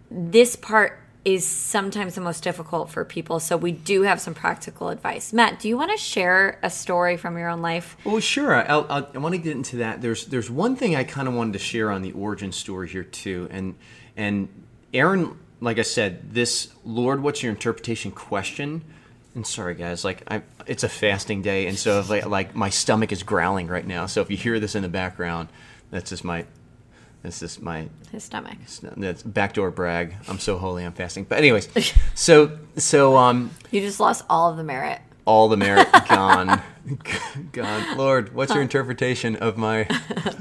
this 0.10 0.56
part 0.56 1.00
is 1.24 1.46
sometimes 1.46 2.16
the 2.16 2.22
most 2.22 2.44
difficult 2.44 2.90
for 2.90 3.06
people. 3.06 3.40
So 3.40 3.56
we 3.56 3.72
do 3.72 4.02
have 4.02 4.20
some 4.20 4.34
practical 4.34 4.90
advice. 4.90 5.34
Matt, 5.34 5.60
do 5.60 5.68
you 5.68 5.78
want 5.78 5.92
to 5.92 5.98
share 5.98 6.58
a 6.64 6.70
story 6.70 7.16
from 7.16 7.38
your 7.38 7.48
own 7.50 7.62
life? 7.62 7.96
Well, 8.04 8.20
sure. 8.20 8.56
I'll, 8.56 8.88
I'll, 8.90 9.08
I 9.14 9.18
want 9.20 9.36
to 9.36 9.42
get 9.42 9.56
into 9.56 9.78
that. 9.78 10.02
There's 10.02 10.26
there's 10.26 10.50
one 10.50 10.76
thing 10.76 10.96
I 10.96 11.04
kind 11.04 11.28
of 11.28 11.36
wanted 11.36 11.54
to 11.54 11.60
share 11.60 11.92
on 11.92 12.02
the 12.02 12.12
origin 12.14 12.52
story 12.52 12.90
here 12.90 13.04
too, 13.04 13.48
and 13.52 13.76
and 14.18 14.50
Erin, 14.94 15.38
like 15.60 15.78
I 15.78 15.84
said, 15.84 16.34
this 16.34 16.70
Lord, 16.84 17.22
what's 17.22 17.44
your 17.44 17.52
interpretation 17.52 18.12
question? 18.12 18.84
And 19.36 19.46
sorry 19.48 19.76
guys, 19.76 20.04
like 20.04 20.24
I, 20.30 20.42
it's 20.66 20.84
a 20.84 20.90
fasting 20.90 21.42
day, 21.42 21.68
and 21.68 21.78
so 21.78 22.04
like, 22.10 22.26
like 22.26 22.56
my 22.56 22.70
stomach 22.70 23.12
is 23.12 23.24
growling 23.24 23.68
right 23.68 23.86
now. 23.86 24.08
So 24.08 24.22
if 24.22 24.32
you 24.32 24.38
hear 24.38 24.60
this 24.60 24.76
in 24.76 24.82
the 24.82 24.90
background, 24.90 25.50
that's 25.92 26.10
just 26.10 26.24
my 26.24 26.46
that's 27.24 27.40
just 27.40 27.62
my 27.62 27.88
His 28.12 28.24
stomach. 28.24 28.58
that's 28.98 29.24
backdoor 29.24 29.72
brag. 29.72 30.16
I'm 30.28 30.40
so 30.40 30.58
holy, 30.58 30.84
I'm 30.84 30.94
fasting. 30.94 31.26
But 31.26 31.38
anyways, 31.40 31.70
so 32.16 32.58
so 32.78 33.18
um 33.18 33.52
You 33.72 33.82
just 33.82 34.00
lost 34.00 34.26
all 34.30 34.50
of 34.52 34.58
the 34.58 34.64
merit. 34.64 35.00
all 35.26 35.50
the 35.50 35.58
merit 35.58 35.88
gone. 36.10 36.62
gone. 37.52 37.98
Lord, 37.98 38.34
what's 38.34 38.54
your 38.54 38.64
interpretation 38.64 39.36
of 39.36 39.58
my 39.58 39.88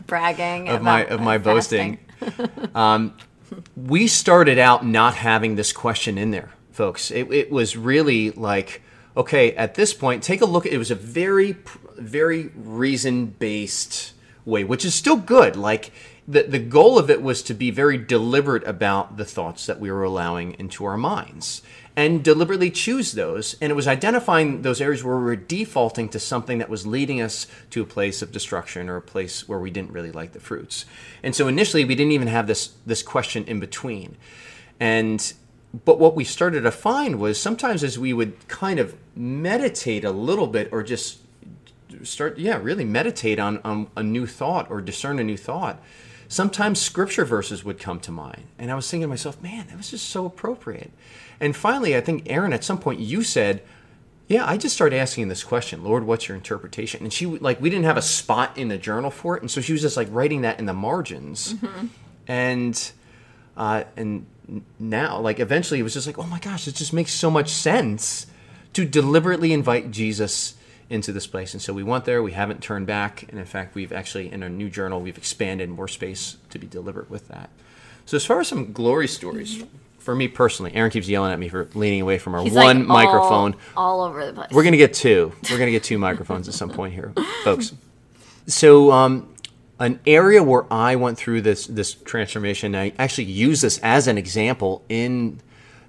bragging 0.06 0.68
of 0.68 0.82
my 0.82 1.04
of 1.04 1.20
my 1.20 1.38
fasting. 1.38 1.98
boasting? 2.20 2.48
um, 2.74 3.14
we 3.76 4.06
started 4.06 4.58
out 4.58 4.86
not 4.86 5.14
having 5.14 5.56
this 5.56 5.72
question 5.72 6.16
in 6.16 6.30
there, 6.30 6.50
folks. 6.72 7.10
It, 7.10 7.30
it 7.32 7.50
was 7.50 7.76
really 7.76 8.30
like, 8.30 8.80
okay, 9.16 9.52
at 9.54 9.74
this 9.74 9.92
point, 9.92 10.22
take 10.22 10.40
a 10.40 10.46
look. 10.46 10.66
It 10.66 10.78
was 10.78 10.90
a 10.90 10.94
very, 10.94 11.56
very 11.98 12.50
reason 12.54 13.26
based 13.26 14.12
way, 14.44 14.64
which 14.64 14.84
is 14.84 14.94
still 14.94 15.16
good. 15.16 15.56
Like 15.56 15.90
the 16.30 16.44
the 16.44 16.58
goal 16.58 16.98
of 16.98 17.10
it 17.10 17.22
was 17.22 17.42
to 17.42 17.54
be 17.54 17.70
very 17.70 17.98
deliberate 17.98 18.66
about 18.66 19.16
the 19.16 19.24
thoughts 19.24 19.66
that 19.66 19.80
we 19.80 19.90
were 19.90 20.04
allowing 20.04 20.54
into 20.58 20.84
our 20.84 20.96
minds 20.96 21.62
and 21.96 22.22
deliberately 22.22 22.70
choose 22.70 23.12
those. 23.12 23.56
And 23.60 23.70
it 23.70 23.74
was 23.74 23.88
identifying 23.88 24.62
those 24.62 24.80
areas 24.80 25.02
where 25.02 25.16
we 25.16 25.24
were 25.24 25.36
defaulting 25.36 26.08
to 26.10 26.20
something 26.20 26.58
that 26.58 26.70
was 26.70 26.86
leading 26.86 27.20
us 27.20 27.46
to 27.70 27.82
a 27.82 27.86
place 27.86 28.22
of 28.22 28.30
destruction 28.30 28.88
or 28.88 28.96
a 28.96 29.02
place 29.02 29.48
where 29.48 29.58
we 29.58 29.70
didn't 29.70 29.90
really 29.90 30.12
like 30.12 30.32
the 30.32 30.40
fruits. 30.40 30.84
And 31.22 31.34
so 31.34 31.48
initially, 31.48 31.84
we 31.84 31.96
didn't 31.96 32.12
even 32.12 32.28
have 32.28 32.46
this 32.46 32.74
this 32.86 33.02
question 33.02 33.44
in 33.44 33.58
between. 33.58 34.16
And 34.78 35.32
but 35.84 35.98
what 35.98 36.14
we 36.14 36.24
started 36.24 36.62
to 36.62 36.70
find 36.70 37.18
was 37.18 37.40
sometimes 37.40 37.82
as 37.82 37.98
we 37.98 38.12
would 38.12 38.48
kind 38.48 38.78
of 38.78 38.96
meditate 39.16 40.04
a 40.04 40.10
little 40.10 40.46
bit 40.46 40.68
or 40.72 40.82
just 40.82 41.18
start 42.02 42.38
yeah 42.38 42.58
really 42.62 42.84
meditate 42.84 43.38
on, 43.38 43.58
on 43.64 43.90
a 43.96 44.02
new 44.02 44.26
thought 44.26 44.70
or 44.70 44.80
discern 44.80 45.18
a 45.18 45.24
new 45.24 45.36
thought 45.36 45.82
sometimes 46.30 46.80
scripture 46.80 47.24
verses 47.26 47.64
would 47.64 47.78
come 47.78 48.00
to 48.00 48.10
mind. 48.10 48.44
And 48.58 48.70
i 48.70 48.74
was 48.74 48.90
thinking 48.90 49.04
to 49.04 49.08
myself 49.08 49.42
man 49.42 49.66
that 49.66 49.76
was 49.76 49.90
just 49.90 50.08
so 50.08 50.24
appropriate. 50.24 50.92
And 51.40 51.54
finally 51.54 51.94
i 51.94 52.00
think 52.00 52.22
erin 52.26 52.54
at 52.54 52.64
some 52.64 52.78
point 52.78 53.00
you 53.00 53.22
said 53.22 53.62
yeah 54.28 54.46
i 54.48 54.56
just 54.56 54.74
started 54.74 54.96
asking 54.96 55.26
this 55.28 55.42
question 55.42 55.82
lord 55.82 56.04
what's 56.04 56.28
your 56.28 56.36
interpretation? 56.36 57.02
And 57.02 57.12
she 57.12 57.26
like 57.26 57.60
we 57.60 57.68
didn't 57.68 57.84
have 57.84 57.98
a 57.98 58.02
spot 58.02 58.56
in 58.56 58.68
the 58.68 58.78
journal 58.78 59.10
for 59.10 59.36
it. 59.36 59.42
And 59.42 59.50
so 59.50 59.60
she 59.60 59.72
was 59.72 59.82
just 59.82 59.96
like 59.96 60.08
writing 60.10 60.42
that 60.42 60.58
in 60.58 60.66
the 60.66 60.72
margins. 60.72 61.54
And 62.28 62.92
uh, 63.56 63.84
and 63.96 64.24
now 64.78 65.18
like 65.18 65.40
eventually 65.40 65.80
it 65.80 65.82
was 65.82 65.94
just 65.94 66.06
like 66.06 66.18
oh 66.18 66.26
my 66.26 66.38
gosh 66.38 66.66
it 66.66 66.74
just 66.74 66.92
makes 66.92 67.12
so 67.12 67.30
much 67.30 67.50
sense 67.50 68.26
to 68.72 68.84
deliberately 68.84 69.52
invite 69.52 69.90
jesus 69.90 70.54
into 70.90 71.12
this 71.12 71.26
place 71.26 71.54
and 71.54 71.62
so 71.62 71.72
we 71.72 71.82
went 71.82 72.04
there 72.04 72.22
we 72.22 72.32
haven't 72.32 72.60
turned 72.62 72.86
back 72.86 73.24
and 73.30 73.38
in 73.38 73.44
fact 73.46 73.74
we've 73.74 73.92
actually 73.92 74.30
in 74.30 74.42
our 74.42 74.48
new 74.48 74.68
journal 74.68 75.00
we've 75.00 75.16
expanded 75.16 75.68
more 75.70 75.86
space 75.88 76.36
to 76.50 76.58
be 76.58 76.66
deliberate 76.66 77.08
with 77.08 77.28
that 77.28 77.48
so 78.04 78.16
as 78.16 78.26
far 78.26 78.40
as 78.40 78.48
some 78.48 78.72
glory 78.72 79.06
stories 79.06 79.62
for 80.00 80.14
me 80.16 80.26
personally 80.26 80.74
erin 80.74 80.90
keeps 80.90 81.08
yelling 81.08 81.32
at 81.32 81.38
me 81.38 81.48
for 81.48 81.68
leaning 81.74 82.00
away 82.00 82.18
from 82.18 82.34
our 82.34 82.42
He's 82.42 82.52
one 82.52 82.88
like 82.88 83.06
all- 83.08 83.14
microphone 83.14 83.56
all, 83.76 84.00
over 84.02 84.26
the 84.26 84.32
place. 84.32 84.50
we're 84.50 84.64
gonna 84.64 84.76
get 84.76 84.92
two. 84.94 85.32
We're 85.50 85.58
gonna 85.58 85.70
get 85.70 85.84
two 85.84 85.98
microphones 85.98 86.48
at 86.48 86.54
some 86.54 86.70
point 86.70 86.92
here, 86.94 87.12
folks. 87.44 87.72
So, 88.46 88.90
um, 88.90 89.32
an 89.78 90.00
area 90.06 90.42
where 90.42 90.64
I 90.72 90.96
went 90.96 91.18
through 91.18 91.42
this 91.42 91.66
this 91.66 91.94
transformation, 91.94 92.74
I 92.74 92.92
actually 92.98 93.24
use 93.24 93.60
this 93.60 93.78
as 93.78 94.08
an 94.08 94.18
example 94.18 94.82
in 94.88 95.40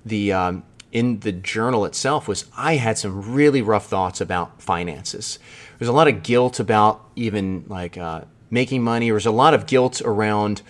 the 0.06 0.34
um, 0.34 0.64
in 0.92 1.20
the 1.22 1.32
journal 1.32 1.86
itself. 1.86 2.28
Was 2.28 2.46
I 2.56 2.76
had 2.76 2.98
some 2.98 3.34
really 3.34 3.62
rough 3.62 3.88
thoughts 3.88 4.22
about 4.22 4.62
finances. 4.62 5.40
There's 5.78 5.90
a 5.90 5.94
lot 5.94 6.08
of 6.08 6.24
guilt 6.24 6.60
about 6.60 7.10
even 7.16 7.66
like 7.68 7.98
uh, 7.98 8.22
making 8.50 8.84
money. 8.84 9.08
There 9.08 9.14
was 9.14 9.26
a 9.26 9.32
lot 9.32 9.54
of 9.54 9.66
guilt 9.66 10.02
around 10.02 10.62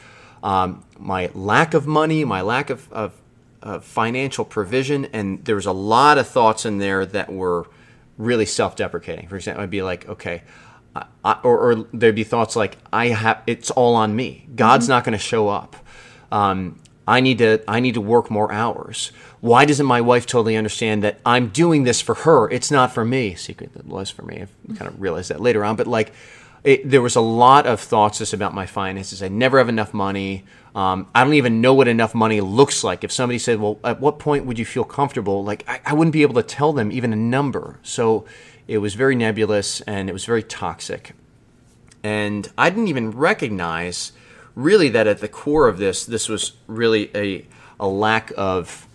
um, 0.43 0.83
my 0.97 1.29
lack 1.33 1.73
of 1.73 1.85
money, 1.85 2.23
my 2.25 2.41
lack 2.41 2.69
of, 2.69 2.91
of 2.91 3.13
uh, 3.61 3.79
financial 3.79 4.45
provision, 4.45 5.05
and 5.05 5.43
there 5.45 5.55
was 5.55 5.65
a 5.65 5.71
lot 5.71 6.17
of 6.17 6.27
thoughts 6.27 6.65
in 6.65 6.77
there 6.77 7.05
that 7.05 7.31
were 7.31 7.67
really 8.17 8.45
self-deprecating. 8.45 9.27
For 9.27 9.35
example, 9.35 9.63
I'd 9.63 9.69
be 9.69 9.81
like, 9.81 10.07
okay, 10.07 10.43
I, 11.23 11.39
or, 11.43 11.59
or 11.59 11.75
there'd 11.93 12.15
be 12.15 12.23
thoughts 12.23 12.55
like, 12.55 12.77
I 12.91 13.07
have, 13.07 13.41
it's 13.47 13.71
all 13.71 13.95
on 13.95 14.15
me. 14.15 14.47
God's 14.55 14.89
not 14.89 15.03
going 15.03 15.13
to 15.13 15.23
show 15.23 15.47
up. 15.47 15.75
Um, 16.31 16.80
I 17.07 17.19
need 17.19 17.39
to, 17.39 17.63
I 17.67 17.79
need 17.79 17.95
to 17.95 18.01
work 18.01 18.29
more 18.29 18.51
hours. 18.51 19.11
Why 19.39 19.65
doesn't 19.65 19.85
my 19.85 20.01
wife 20.01 20.25
totally 20.25 20.55
understand 20.55 21.03
that 21.03 21.19
I'm 21.25 21.47
doing 21.47 21.83
this 21.83 21.99
for 21.99 22.13
her? 22.15 22.49
It's 22.49 22.71
not 22.71 22.93
for 22.93 23.03
me. 23.03 23.35
Secret 23.35 23.73
that 23.73 23.85
was 23.85 24.09
for 24.09 24.21
me. 24.21 24.43
I 24.43 24.75
kind 24.75 24.87
of 24.87 25.01
realized 25.01 25.29
that 25.29 25.41
later 25.41 25.65
on, 25.65 25.75
but 25.75 25.87
like, 25.87 26.13
it, 26.63 26.87
there 26.87 27.01
was 27.01 27.15
a 27.15 27.21
lot 27.21 27.65
of 27.65 27.79
thoughts 27.79 28.19
just 28.19 28.33
about 28.33 28.53
my 28.53 28.65
finances. 28.67 29.23
I 29.23 29.29
never 29.29 29.57
have 29.57 29.69
enough 29.69 29.93
money. 29.93 30.43
Um, 30.75 31.07
I 31.13 31.23
don't 31.23 31.33
even 31.33 31.59
know 31.59 31.73
what 31.73 31.87
enough 31.87 32.13
money 32.13 32.39
looks 32.39 32.83
like. 32.83 33.03
If 33.03 33.11
somebody 33.11 33.39
said, 33.39 33.59
"Well, 33.59 33.79
at 33.83 33.99
what 33.99 34.19
point 34.19 34.45
would 34.45 34.59
you 34.59 34.65
feel 34.65 34.83
comfortable?" 34.83 35.43
Like 35.43 35.63
I, 35.67 35.81
I 35.87 35.93
wouldn't 35.93 36.13
be 36.13 36.21
able 36.21 36.35
to 36.35 36.43
tell 36.43 36.71
them 36.71 36.91
even 36.91 37.13
a 37.13 37.15
number. 37.15 37.79
So 37.81 38.25
it 38.67 38.77
was 38.77 38.93
very 38.93 39.15
nebulous 39.15 39.81
and 39.81 40.07
it 40.07 40.13
was 40.13 40.25
very 40.25 40.43
toxic. 40.43 41.13
And 42.03 42.51
I 42.57 42.69
didn't 42.69 42.87
even 42.87 43.11
recognize 43.11 44.11
really 44.55 44.89
that 44.89 45.07
at 45.07 45.19
the 45.19 45.27
core 45.27 45.67
of 45.67 45.77
this, 45.77 46.05
this 46.05 46.29
was 46.29 46.53
really 46.67 47.09
a 47.15 47.45
a 47.79 47.87
lack 47.87 48.31
of 48.37 48.87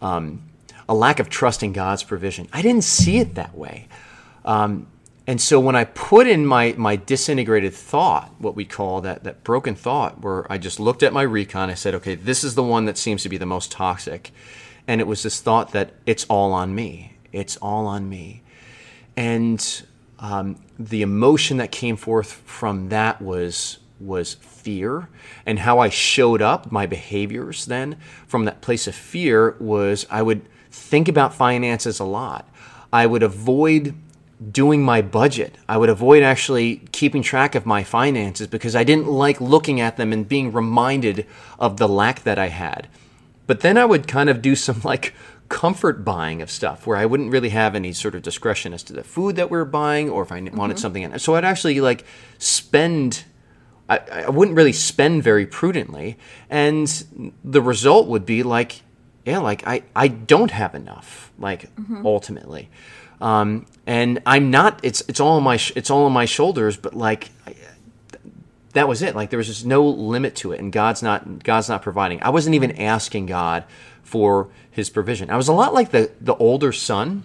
um, 0.00 0.42
a 0.88 0.94
lack 0.94 1.20
of 1.20 1.28
trust 1.28 1.62
in 1.62 1.72
God's 1.72 2.02
provision. 2.02 2.48
I 2.52 2.62
didn't 2.62 2.84
see 2.84 3.18
it 3.18 3.34
that 3.36 3.54
way. 3.54 3.86
Um, 4.44 4.86
and 5.26 5.40
so 5.40 5.60
when 5.60 5.76
I 5.76 5.84
put 5.84 6.26
in 6.26 6.44
my, 6.44 6.74
my 6.76 6.96
disintegrated 6.96 7.72
thought, 7.72 8.32
what 8.38 8.56
we 8.56 8.64
call 8.64 9.02
that, 9.02 9.22
that 9.22 9.44
broken 9.44 9.76
thought, 9.76 10.22
where 10.22 10.50
I 10.50 10.58
just 10.58 10.80
looked 10.80 11.04
at 11.04 11.12
my 11.12 11.22
recon, 11.22 11.70
I 11.70 11.74
said, 11.74 11.94
okay, 11.94 12.16
this 12.16 12.42
is 12.42 12.56
the 12.56 12.64
one 12.64 12.86
that 12.86 12.98
seems 12.98 13.22
to 13.22 13.28
be 13.28 13.36
the 13.36 13.46
most 13.46 13.70
toxic. 13.70 14.32
And 14.88 15.00
it 15.00 15.06
was 15.06 15.22
this 15.22 15.40
thought 15.40 15.70
that 15.70 15.92
it's 16.06 16.24
all 16.24 16.52
on 16.52 16.74
me. 16.74 17.16
It's 17.30 17.56
all 17.58 17.86
on 17.86 18.08
me. 18.08 18.42
And 19.16 19.82
um, 20.18 20.56
the 20.78 21.02
emotion 21.02 21.58
that 21.58 21.70
came 21.70 21.96
forth 21.96 22.32
from 22.32 22.88
that 22.88 23.22
was 23.22 23.78
was 24.00 24.34
fear 24.62 25.08
and 25.46 25.60
how 25.60 25.78
i 25.78 25.88
showed 25.88 26.42
up 26.42 26.70
my 26.70 26.86
behaviors 26.86 27.66
then 27.66 27.96
from 28.26 28.44
that 28.44 28.60
place 28.60 28.86
of 28.86 28.94
fear 28.94 29.56
was 29.58 30.06
i 30.10 30.22
would 30.22 30.42
think 30.70 31.08
about 31.08 31.34
finances 31.34 31.98
a 31.98 32.04
lot 32.04 32.48
i 32.92 33.06
would 33.06 33.22
avoid 33.22 33.94
doing 34.50 34.82
my 34.82 35.02
budget. 35.02 35.56
I 35.68 35.76
would 35.76 35.90
avoid 35.90 36.22
actually 36.22 36.76
keeping 36.92 37.22
track 37.22 37.54
of 37.54 37.66
my 37.66 37.84
finances 37.84 38.46
because 38.46 38.74
I 38.74 38.84
didn't 38.84 39.06
like 39.06 39.40
looking 39.40 39.80
at 39.80 39.96
them 39.96 40.12
and 40.12 40.26
being 40.26 40.52
reminded 40.52 41.26
of 41.58 41.76
the 41.76 41.88
lack 41.88 42.22
that 42.22 42.38
I 42.38 42.48
had. 42.48 42.88
But 43.46 43.60
then 43.60 43.76
I 43.76 43.84
would 43.84 44.08
kind 44.08 44.30
of 44.30 44.40
do 44.40 44.56
some 44.56 44.80
like 44.84 45.14
comfort 45.48 46.04
buying 46.04 46.40
of 46.40 46.50
stuff 46.50 46.86
where 46.86 46.96
I 46.96 47.04
wouldn't 47.04 47.32
really 47.32 47.48
have 47.50 47.74
any 47.74 47.92
sort 47.92 48.14
of 48.14 48.22
discretion 48.22 48.72
as 48.72 48.82
to 48.84 48.92
the 48.92 49.02
food 49.02 49.36
that 49.36 49.50
we 49.50 49.58
are 49.58 49.64
buying 49.64 50.08
or 50.08 50.22
if 50.22 50.32
I 50.32 50.40
wanted 50.40 50.54
mm-hmm. 50.54 50.76
something. 50.76 51.18
So 51.18 51.34
I'd 51.34 51.44
actually 51.44 51.80
like 51.80 52.04
spend. 52.38 53.24
I, 53.90 53.98
I 54.26 54.30
wouldn't 54.30 54.56
really 54.56 54.72
spend 54.72 55.22
very 55.22 55.46
prudently, 55.46 56.16
and 56.48 57.32
the 57.44 57.60
result 57.60 58.06
would 58.08 58.24
be 58.24 58.42
like, 58.42 58.82
yeah, 59.26 59.38
like 59.38 59.66
I 59.66 59.82
I 59.94 60.08
don't 60.08 60.52
have 60.52 60.74
enough. 60.74 61.32
Like 61.38 61.70
ultimately, 62.04 62.68
um, 63.20 63.66
and 63.86 64.22
I'm 64.24 64.50
not. 64.50 64.80
It's 64.82 65.02
it's 65.08 65.20
all 65.20 65.36
on 65.36 65.42
my 65.42 65.56
sh- 65.56 65.72
it's 65.74 65.90
all 65.90 66.04
on 66.04 66.12
my 66.12 66.24
shoulders. 66.24 66.76
But 66.76 66.94
like. 66.94 67.30
I, 67.46 67.54
that 68.72 68.86
was 68.86 69.02
it. 69.02 69.16
Like 69.16 69.30
there 69.30 69.38
was 69.38 69.48
just 69.48 69.66
no 69.66 69.84
limit 69.84 70.36
to 70.36 70.52
it, 70.52 70.60
and 70.60 70.70
God's 70.72 71.02
not 71.02 71.42
God's 71.42 71.68
not 71.68 71.82
providing. 71.82 72.22
I 72.22 72.30
wasn't 72.30 72.54
even 72.54 72.70
asking 72.78 73.26
God 73.26 73.64
for 74.04 74.48
His 74.70 74.90
provision. 74.90 75.28
I 75.28 75.36
was 75.36 75.48
a 75.48 75.52
lot 75.52 75.74
like 75.74 75.90
the 75.90 76.12
the 76.20 76.36
older 76.36 76.70
son, 76.70 77.24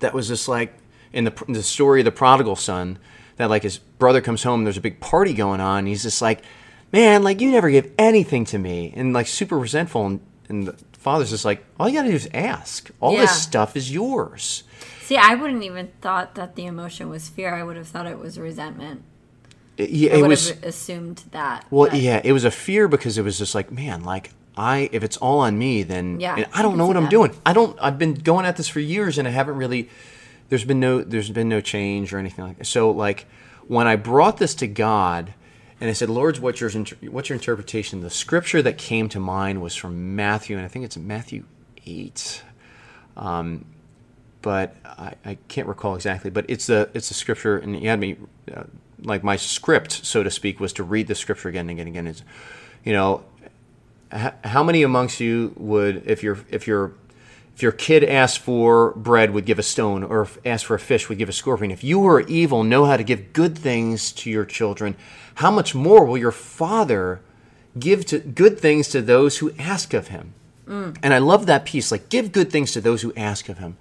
that 0.00 0.14
was 0.14 0.28
just 0.28 0.48
like 0.48 0.74
in 1.12 1.24
the 1.24 1.44
in 1.46 1.54
the 1.54 1.62
story 1.62 2.00
of 2.00 2.04
the 2.06 2.12
prodigal 2.12 2.56
son, 2.56 2.98
that 3.38 3.48
like 3.50 3.62
his 3.62 3.78
brother 3.78 4.20
comes 4.20 4.42
home, 4.42 4.64
there's 4.64 4.76
a 4.76 4.80
big 4.82 5.00
party 5.00 5.32
going 5.34 5.60
on, 5.60 5.80
and 5.80 5.88
he's 5.88 6.02
just 6.02 6.20
like, 6.22 6.42
man, 6.92 7.22
like 7.22 7.40
you 7.40 7.50
never 7.50 7.70
give 7.70 7.90
anything 7.98 8.44
to 8.46 8.58
me, 8.58 8.92
and 8.94 9.12
like 9.12 9.26
super 9.26 9.58
resentful, 9.58 10.06
and, 10.06 10.20
and 10.48 10.66
the 10.68 10.76
father's 10.92 11.30
just 11.30 11.44
like, 11.44 11.64
all 11.80 11.88
you 11.88 11.94
gotta 11.98 12.08
do 12.10 12.14
is 12.14 12.28
ask. 12.34 12.90
All 13.00 13.14
Yeah. 13.14 13.22
this 13.22 13.40
stuff 13.42 13.76
is 13.76 13.90
yours. 13.92 14.64
See, 15.02 15.16
I 15.16 15.34
wouldn't 15.36 15.62
even 15.62 15.88
thought 16.02 16.34
that 16.34 16.54
the 16.54 16.66
emotion 16.66 17.08
was 17.08 17.28
fear. 17.30 17.54
I 17.54 17.62
would 17.62 17.76
have 17.76 17.88
thought 17.88 18.06
it 18.06 18.18
was 18.18 18.38
resentment. 18.38 19.02
It, 19.78 19.90
yeah, 19.90 20.12
I 20.14 20.18
it 20.18 20.26
was. 20.26 20.50
have 20.50 20.64
assumed 20.64 21.22
that. 21.30 21.64
Well, 21.70 21.88
but- 21.90 21.98
yeah, 21.98 22.20
it 22.22 22.32
was 22.32 22.44
a 22.44 22.50
fear 22.50 22.88
because 22.88 23.16
it 23.16 23.22
was 23.22 23.38
just 23.38 23.54
like, 23.54 23.70
man, 23.72 24.02
like 24.04 24.30
I, 24.56 24.88
if 24.92 25.04
it's 25.04 25.16
all 25.18 25.38
on 25.38 25.56
me, 25.56 25.84
then 25.84 26.18
Yeah, 26.20 26.44
I 26.52 26.62
don't 26.62 26.76
know 26.76 26.86
what 26.88 26.96
I'm 26.96 27.04
that. 27.04 27.10
doing. 27.10 27.34
I 27.46 27.52
don't. 27.52 27.78
I've 27.80 27.96
been 27.96 28.14
going 28.14 28.44
at 28.44 28.56
this 28.56 28.66
for 28.68 28.80
years, 28.80 29.16
and 29.16 29.28
I 29.28 29.30
haven't 29.30 29.54
really. 29.56 29.88
There's 30.48 30.64
been 30.64 30.80
no. 30.80 31.02
There's 31.02 31.30
been 31.30 31.48
no 31.48 31.60
change 31.60 32.12
or 32.12 32.18
anything 32.18 32.44
like 32.44 32.58
that. 32.58 32.66
So, 32.66 32.90
like, 32.90 33.26
when 33.66 33.86
I 33.86 33.96
brought 33.96 34.38
this 34.38 34.54
to 34.56 34.66
God, 34.66 35.34
and 35.80 35.90
I 35.90 35.92
said, 35.92 36.08
"Lord, 36.08 36.38
what's 36.38 36.60
your 36.60 36.70
inter- 36.70 36.96
what's 37.10 37.28
your 37.28 37.36
interpretation?" 37.36 38.00
The 38.00 38.10
scripture 38.10 38.62
that 38.62 38.78
came 38.78 39.08
to 39.10 39.20
mind 39.20 39.60
was 39.60 39.74
from 39.74 40.16
Matthew, 40.16 40.56
and 40.56 40.64
I 40.64 40.68
think 40.68 40.84
it's 40.84 40.96
Matthew 40.96 41.44
eight. 41.86 42.42
Um, 43.16 43.64
but 44.42 44.76
I, 44.84 45.14
I 45.24 45.38
can't 45.48 45.66
recall 45.66 45.94
exactly. 45.94 46.30
But 46.30 46.46
it's 46.48 46.68
a 46.68 46.88
it's 46.94 47.10
a 47.10 47.14
scripture, 47.14 47.58
and 47.58 47.76
he 47.76 47.86
had 47.86 48.00
me 48.00 48.16
uh, 48.54 48.64
like 49.02 49.22
my 49.22 49.36
script, 49.36 49.92
so 50.04 50.22
to 50.22 50.30
speak, 50.30 50.60
was 50.60 50.72
to 50.74 50.82
read 50.82 51.06
the 51.06 51.14
scripture 51.14 51.48
again 51.48 51.68
and 51.68 51.78
again 51.78 51.86
and 51.86 51.96
again. 51.96 52.06
Is 52.06 52.22
you 52.84 52.92
know, 52.92 53.24
h- 54.12 54.32
how 54.44 54.62
many 54.62 54.82
amongst 54.82 55.20
you 55.20 55.52
would 55.56 56.04
if 56.06 56.22
your 56.22 56.38
if 56.50 56.66
your 56.66 56.92
if 57.58 57.62
your 57.62 57.72
kid 57.72 58.04
asked 58.04 58.38
for 58.38 58.92
bread 58.92 59.32
would 59.32 59.44
give 59.44 59.58
a 59.58 59.64
stone 59.64 60.04
or 60.04 60.22
if 60.22 60.38
asked 60.46 60.66
for 60.66 60.76
a 60.76 60.78
fish 60.78 61.08
would 61.08 61.18
give 61.18 61.28
a 61.28 61.32
scorpion. 61.32 61.72
If 61.72 61.82
you 61.82 62.00
who 62.00 62.06
are 62.06 62.20
evil 62.20 62.62
know 62.62 62.84
how 62.84 62.96
to 62.96 63.02
give 63.02 63.32
good 63.32 63.58
things 63.58 64.12
to 64.12 64.30
your 64.30 64.44
children 64.44 64.94
how 65.38 65.52
much 65.52 65.72
more 65.72 66.04
will 66.04 66.18
your 66.18 66.32
father 66.32 67.20
give 67.78 68.04
to 68.04 68.18
good 68.18 68.58
things 68.58 68.88
to 68.88 69.00
those 69.00 69.38
who 69.38 69.52
ask 69.56 69.94
of 69.94 70.08
him? 70.08 70.34
Mm. 70.66 70.98
And 71.00 71.14
I 71.14 71.18
love 71.18 71.46
that 71.46 71.64
piece 71.64 71.92
like 71.92 72.08
give 72.08 72.32
good 72.32 72.50
things 72.50 72.72
to 72.72 72.80
those 72.80 73.02
who 73.02 73.12
ask 73.16 73.48
of 73.48 73.58
him. 73.58 73.76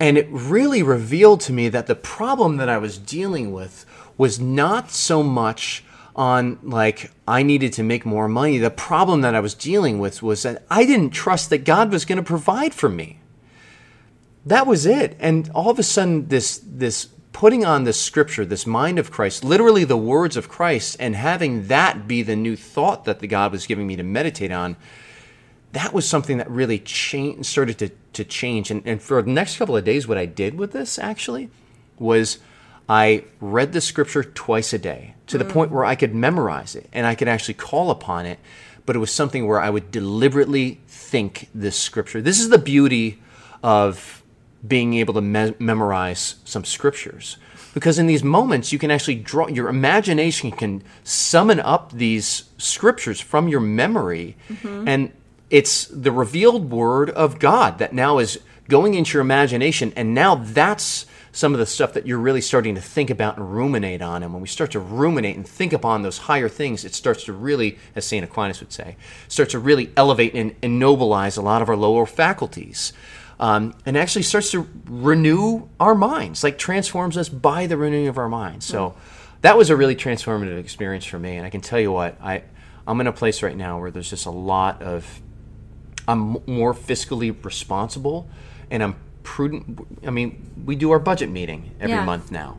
And 0.00 0.18
it 0.18 0.26
really 0.30 0.82
revealed 0.82 1.42
to 1.42 1.52
me 1.52 1.68
that 1.68 1.86
the 1.86 1.94
problem 1.94 2.56
that 2.56 2.68
I 2.68 2.78
was 2.78 2.98
dealing 2.98 3.52
with 3.52 3.86
was 4.18 4.40
not 4.40 4.90
so 4.90 5.22
much 5.22 5.84
on 6.16 6.58
like 6.62 7.10
I 7.26 7.42
needed 7.42 7.72
to 7.74 7.82
make 7.82 8.04
more 8.04 8.28
money. 8.28 8.58
The 8.58 8.70
problem 8.70 9.20
that 9.20 9.34
I 9.34 9.40
was 9.40 9.54
dealing 9.54 9.98
with 9.98 10.22
was 10.22 10.42
that 10.42 10.64
I 10.70 10.84
didn't 10.84 11.10
trust 11.10 11.50
that 11.50 11.64
God 11.64 11.92
was 11.92 12.04
going 12.04 12.18
to 12.18 12.22
provide 12.22 12.74
for 12.74 12.88
me. 12.88 13.20
That 14.44 14.66
was 14.66 14.86
it. 14.86 15.16
And 15.20 15.50
all 15.54 15.70
of 15.70 15.78
a 15.78 15.82
sudden 15.82 16.28
this 16.28 16.60
this 16.64 17.08
putting 17.32 17.64
on 17.64 17.84
this 17.84 18.00
scripture, 18.00 18.44
this 18.44 18.66
mind 18.66 18.98
of 18.98 19.10
Christ, 19.10 19.44
literally 19.44 19.84
the 19.84 19.96
words 19.96 20.36
of 20.36 20.48
Christ 20.48 20.96
and 20.98 21.14
having 21.14 21.68
that 21.68 22.08
be 22.08 22.22
the 22.22 22.36
new 22.36 22.56
thought 22.56 23.04
that 23.04 23.20
the 23.20 23.28
God 23.28 23.52
was 23.52 23.66
giving 23.66 23.86
me 23.86 23.96
to 23.96 24.02
meditate 24.02 24.50
on 24.50 24.76
that 25.72 25.92
was 25.92 26.08
something 26.08 26.38
that 26.38 26.50
really 26.50 26.78
changed, 26.78 27.46
started 27.46 27.78
to, 27.78 27.90
to 28.12 28.24
change. 28.24 28.70
And, 28.70 28.82
and 28.84 29.00
for 29.00 29.22
the 29.22 29.30
next 29.30 29.56
couple 29.56 29.76
of 29.76 29.84
days, 29.84 30.08
what 30.08 30.18
I 30.18 30.26
did 30.26 30.58
with 30.58 30.72
this 30.72 30.98
actually 30.98 31.48
was 31.98 32.38
I 32.90 33.22
read 33.40 33.72
the 33.72 33.80
scripture 33.80 34.24
twice 34.24 34.72
a 34.72 34.78
day 34.78 35.14
to 35.28 35.38
the 35.38 35.44
mm. 35.44 35.50
point 35.50 35.70
where 35.70 35.84
I 35.84 35.94
could 35.94 36.12
memorize 36.12 36.74
it 36.74 36.88
and 36.92 37.06
I 37.06 37.14
could 37.14 37.28
actually 37.28 37.54
call 37.54 37.92
upon 37.92 38.26
it. 38.26 38.40
But 38.84 38.96
it 38.96 38.98
was 38.98 39.12
something 39.12 39.46
where 39.46 39.60
I 39.60 39.70
would 39.70 39.92
deliberately 39.92 40.80
think 40.88 41.48
this 41.54 41.78
scripture. 41.78 42.20
This 42.20 42.40
is 42.40 42.48
the 42.48 42.58
beauty 42.58 43.22
of 43.62 44.24
being 44.66 44.94
able 44.94 45.14
to 45.14 45.20
me- 45.20 45.54
memorize 45.60 46.36
some 46.44 46.64
scriptures. 46.64 47.36
Because 47.74 48.00
in 48.00 48.08
these 48.08 48.24
moments, 48.24 48.72
you 48.72 48.78
can 48.80 48.90
actually 48.90 49.14
draw, 49.14 49.46
your 49.46 49.68
imagination 49.68 50.50
can 50.50 50.82
summon 51.04 51.60
up 51.60 51.92
these 51.92 52.50
scriptures 52.58 53.20
from 53.20 53.46
your 53.46 53.60
memory. 53.60 54.36
Mm-hmm. 54.48 54.88
And 54.88 55.12
it's 55.48 55.84
the 55.84 56.10
revealed 56.10 56.72
word 56.72 57.10
of 57.10 57.38
God 57.38 57.78
that 57.78 57.92
now 57.92 58.18
is 58.18 58.40
going 58.68 58.94
into 58.94 59.14
your 59.14 59.20
imagination. 59.20 59.92
And 59.94 60.12
now 60.12 60.34
that's 60.34 61.06
some 61.32 61.52
of 61.52 61.60
the 61.60 61.66
stuff 61.66 61.92
that 61.92 62.06
you're 62.06 62.18
really 62.18 62.40
starting 62.40 62.74
to 62.74 62.80
think 62.80 63.10
about 63.10 63.36
and 63.36 63.54
ruminate 63.54 64.02
on. 64.02 64.22
And 64.22 64.32
when 64.32 64.42
we 64.42 64.48
start 64.48 64.72
to 64.72 64.80
ruminate 64.80 65.36
and 65.36 65.46
think 65.46 65.72
upon 65.72 66.02
those 66.02 66.18
higher 66.18 66.48
things, 66.48 66.84
it 66.84 66.94
starts 66.94 67.24
to 67.24 67.32
really, 67.32 67.78
as 67.94 68.04
St. 68.04 68.24
Aquinas 68.24 68.60
would 68.60 68.72
say, 68.72 68.96
starts 69.28 69.52
to 69.52 69.58
really 69.58 69.90
elevate 69.96 70.34
and 70.34 70.60
ennobilize 70.60 71.38
a 71.38 71.42
lot 71.42 71.62
of 71.62 71.68
our 71.68 71.76
lower 71.76 72.06
faculties. 72.06 72.92
Um, 73.38 73.74
and 73.86 73.96
actually 73.96 74.22
starts 74.22 74.50
to 74.50 74.68
renew 74.84 75.68
our 75.78 75.94
minds, 75.94 76.44
like 76.44 76.58
transforms 76.58 77.16
us 77.16 77.30
by 77.30 77.66
the 77.66 77.78
renewing 77.78 78.08
of 78.08 78.18
our 78.18 78.28
minds. 78.28 78.66
So 78.66 78.96
that 79.40 79.56
was 79.56 79.70
a 79.70 79.76
really 79.76 79.96
transformative 79.96 80.58
experience 80.58 81.06
for 81.06 81.18
me. 81.18 81.36
And 81.36 81.46
I 81.46 81.50
can 81.50 81.62
tell 81.62 81.80
you 81.80 81.90
what, 81.90 82.20
I, 82.20 82.42
I'm 82.86 83.00
in 83.00 83.06
a 83.06 83.12
place 83.12 83.42
right 83.42 83.56
now 83.56 83.80
where 83.80 83.90
there's 83.90 84.10
just 84.10 84.26
a 84.26 84.30
lot 84.30 84.82
of 84.82 85.22
I'm 86.06 86.38
more 86.46 86.74
fiscally 86.74 87.32
responsible 87.44 88.28
and 88.70 88.82
I'm 88.82 88.96
prudent. 89.22 89.86
I 90.06 90.10
mean, 90.10 90.50
we 90.64 90.76
do 90.76 90.90
our 90.90 90.98
budget 90.98 91.30
meeting 91.30 91.70
every 91.80 91.96
Yeah. 91.96 92.04
month 92.04 92.30
now, 92.30 92.58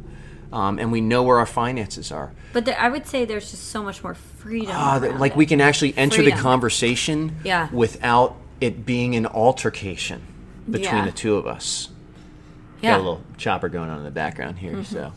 um, 0.54 0.80
and 0.80 0.92
we 0.92 1.02
know 1.02 1.24
where 1.24 1.38
our 1.40 1.46
finances 1.46 2.12
are. 2.12 2.32
But 2.54 2.66
there, 2.66 2.78
I 2.80 2.90
would 2.90 3.06
say 3.08 3.26
there's 3.26 3.50
just 3.52 3.70
so 3.70 3.84
much 3.84 4.04
more 4.04 4.14
freedom. 4.14 4.76
Around 4.76 5.20
like 5.20 5.32
it. 5.34 5.38
we 5.38 5.46
can 5.46 5.62
actually 5.62 5.98
enter 5.98 6.18
Freedom. 6.18 6.36
the 6.38 6.42
conversation 6.42 7.36
Yeah. 7.44 7.70
without 7.72 8.36
it 8.60 8.86
being 8.86 9.16
an 9.16 9.26
altercation 9.26 10.22
between 10.70 10.84
Yeah. 10.98 11.06
the 11.06 11.12
two 11.12 11.36
of 11.36 11.48
us. 11.48 11.90
yeah. 12.82 12.92
Got 12.92 12.98
a 13.00 13.04
little 13.04 13.22
chopper 13.38 13.70
going 13.70 13.90
on 13.90 13.98
in 14.00 14.04
the 14.04 14.12
background 14.12 14.58
here. 14.60 14.84
So, 14.84 15.14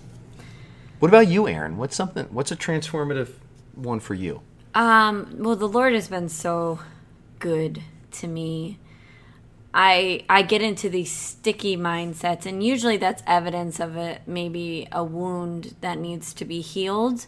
what 0.98 1.08
about 1.08 1.28
you, 1.28 1.48
Erin? 1.48 1.76
What's 1.76 1.96
something? 1.96 2.26
What's 2.30 2.52
a 2.52 2.56
transformative 2.56 3.28
one 3.74 4.00
for 4.00 4.14
you? 4.14 4.40
Um, 4.74 5.34
well, 5.38 5.56
the 5.56 5.68
Lord 5.68 5.94
has 5.94 6.08
been 6.08 6.28
so 6.28 6.80
good 7.38 7.80
to 8.12 8.26
me. 8.26 8.78
I 9.74 10.24
I 10.28 10.42
get 10.42 10.62
into 10.62 10.88
these 10.88 11.10
sticky 11.10 11.76
mindsets, 11.76 12.46
and 12.46 12.62
usually 12.62 12.96
that's 12.96 13.24
evidence 13.26 13.80
of 13.80 13.96
it, 13.96 14.22
maybe 14.26 14.86
a 14.92 15.02
wound 15.02 15.74
that 15.80 15.98
needs 15.98 16.32
to 16.34 16.44
be 16.44 16.60
healed. 16.60 17.26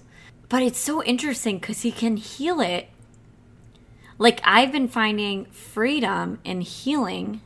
But 0.48 0.62
it's 0.62 0.78
so 0.78 1.02
interesting 1.02 1.58
because 1.58 1.82
He 1.82 1.90
can 1.90 2.16
heal 2.16 2.60
it. 2.60 2.88
Like 4.16 4.40
I've 4.44 4.70
been 4.70 4.88
finding 4.88 5.46
freedom 5.46 6.38
and 6.44 6.62
healing 6.62 7.40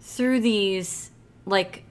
through 0.00 0.40
these, 0.40 1.10
like, 1.44 1.84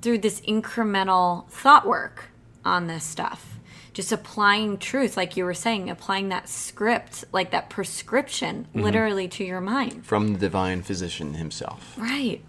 through 0.00 0.18
this 0.18 0.40
incremental 0.42 1.48
thought 1.48 1.86
work 1.86 2.30
on 2.64 2.86
this 2.86 3.04
stuff 3.04 3.53
just 3.94 4.10
applying 4.10 4.76
truth 4.76 5.16
like 5.16 5.36
you 5.36 5.44
were 5.44 5.54
saying 5.54 5.88
applying 5.88 6.28
that 6.28 6.48
script 6.48 7.24
like 7.32 7.52
that 7.52 7.70
prescription 7.70 8.66
literally 8.74 9.28
to 9.28 9.44
your 9.44 9.60
mind. 9.60 10.04
From 10.04 10.34
the 10.34 10.38
divine 10.38 10.82
physician 10.82 11.34
himself. 11.34 11.94
right. 11.96 12.42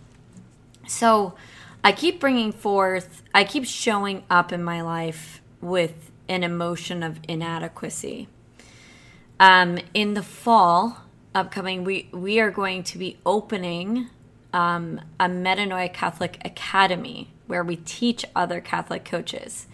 So 0.87 1.35
i 1.83 1.91
keep 1.91 2.19
bringing 2.19 2.51
forth 2.51 3.21
i 3.33 3.43
keep 3.43 3.63
showing 3.63 4.23
up 4.29 4.51
in 4.51 4.63
my 4.63 4.81
life 4.81 5.39
with 5.61 6.11
an 6.27 6.43
emotion 6.43 7.03
of 7.03 7.19
inadequacy. 7.27 8.27
Um, 9.39 9.77
in 9.93 10.15
the 10.15 10.23
fall 10.23 10.97
upcoming 11.35 11.83
we 11.83 12.09
we 12.11 12.39
are 12.39 12.51
going 12.51 12.83
to 12.83 12.97
be 12.97 13.17
opening 13.25 14.09
um, 14.51 14.99
a 15.19 15.25
metanoia 15.25 15.93
catholic 15.93 16.39
academy 16.43 17.29
where 17.45 17.63
we 17.63 17.75
teach 17.75 18.25
other 18.35 18.59
catholic 18.59 19.05
coaches. 19.05 19.67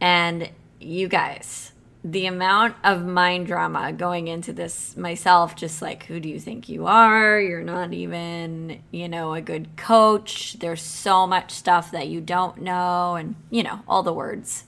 And 0.00 0.50
you 0.84 1.08
guys 1.08 1.72
the 2.04 2.26
amount 2.26 2.74
of 2.82 3.04
mind 3.04 3.46
drama 3.46 3.92
going 3.92 4.26
into 4.26 4.52
this 4.52 4.96
myself, 4.96 5.54
just 5.54 5.80
like, 5.80 6.04
who 6.04 6.18
do 6.18 6.28
you 6.28 6.40
think 6.40 6.68
you 6.68 6.86
are? 6.86 7.40
You're 7.40 7.62
not 7.62 7.92
even, 7.92 8.82
you 8.90 9.08
know, 9.08 9.34
a 9.34 9.40
good 9.40 9.76
coach. 9.76 10.54
There's 10.54 10.82
so 10.82 11.26
much 11.28 11.52
stuff 11.52 11.92
that 11.92 12.08
you 12.08 12.20
don't 12.20 12.60
know, 12.60 13.14
and, 13.14 13.36
you 13.50 13.62
know, 13.62 13.80
all 13.86 14.02
the 14.02 14.12
words, 14.12 14.64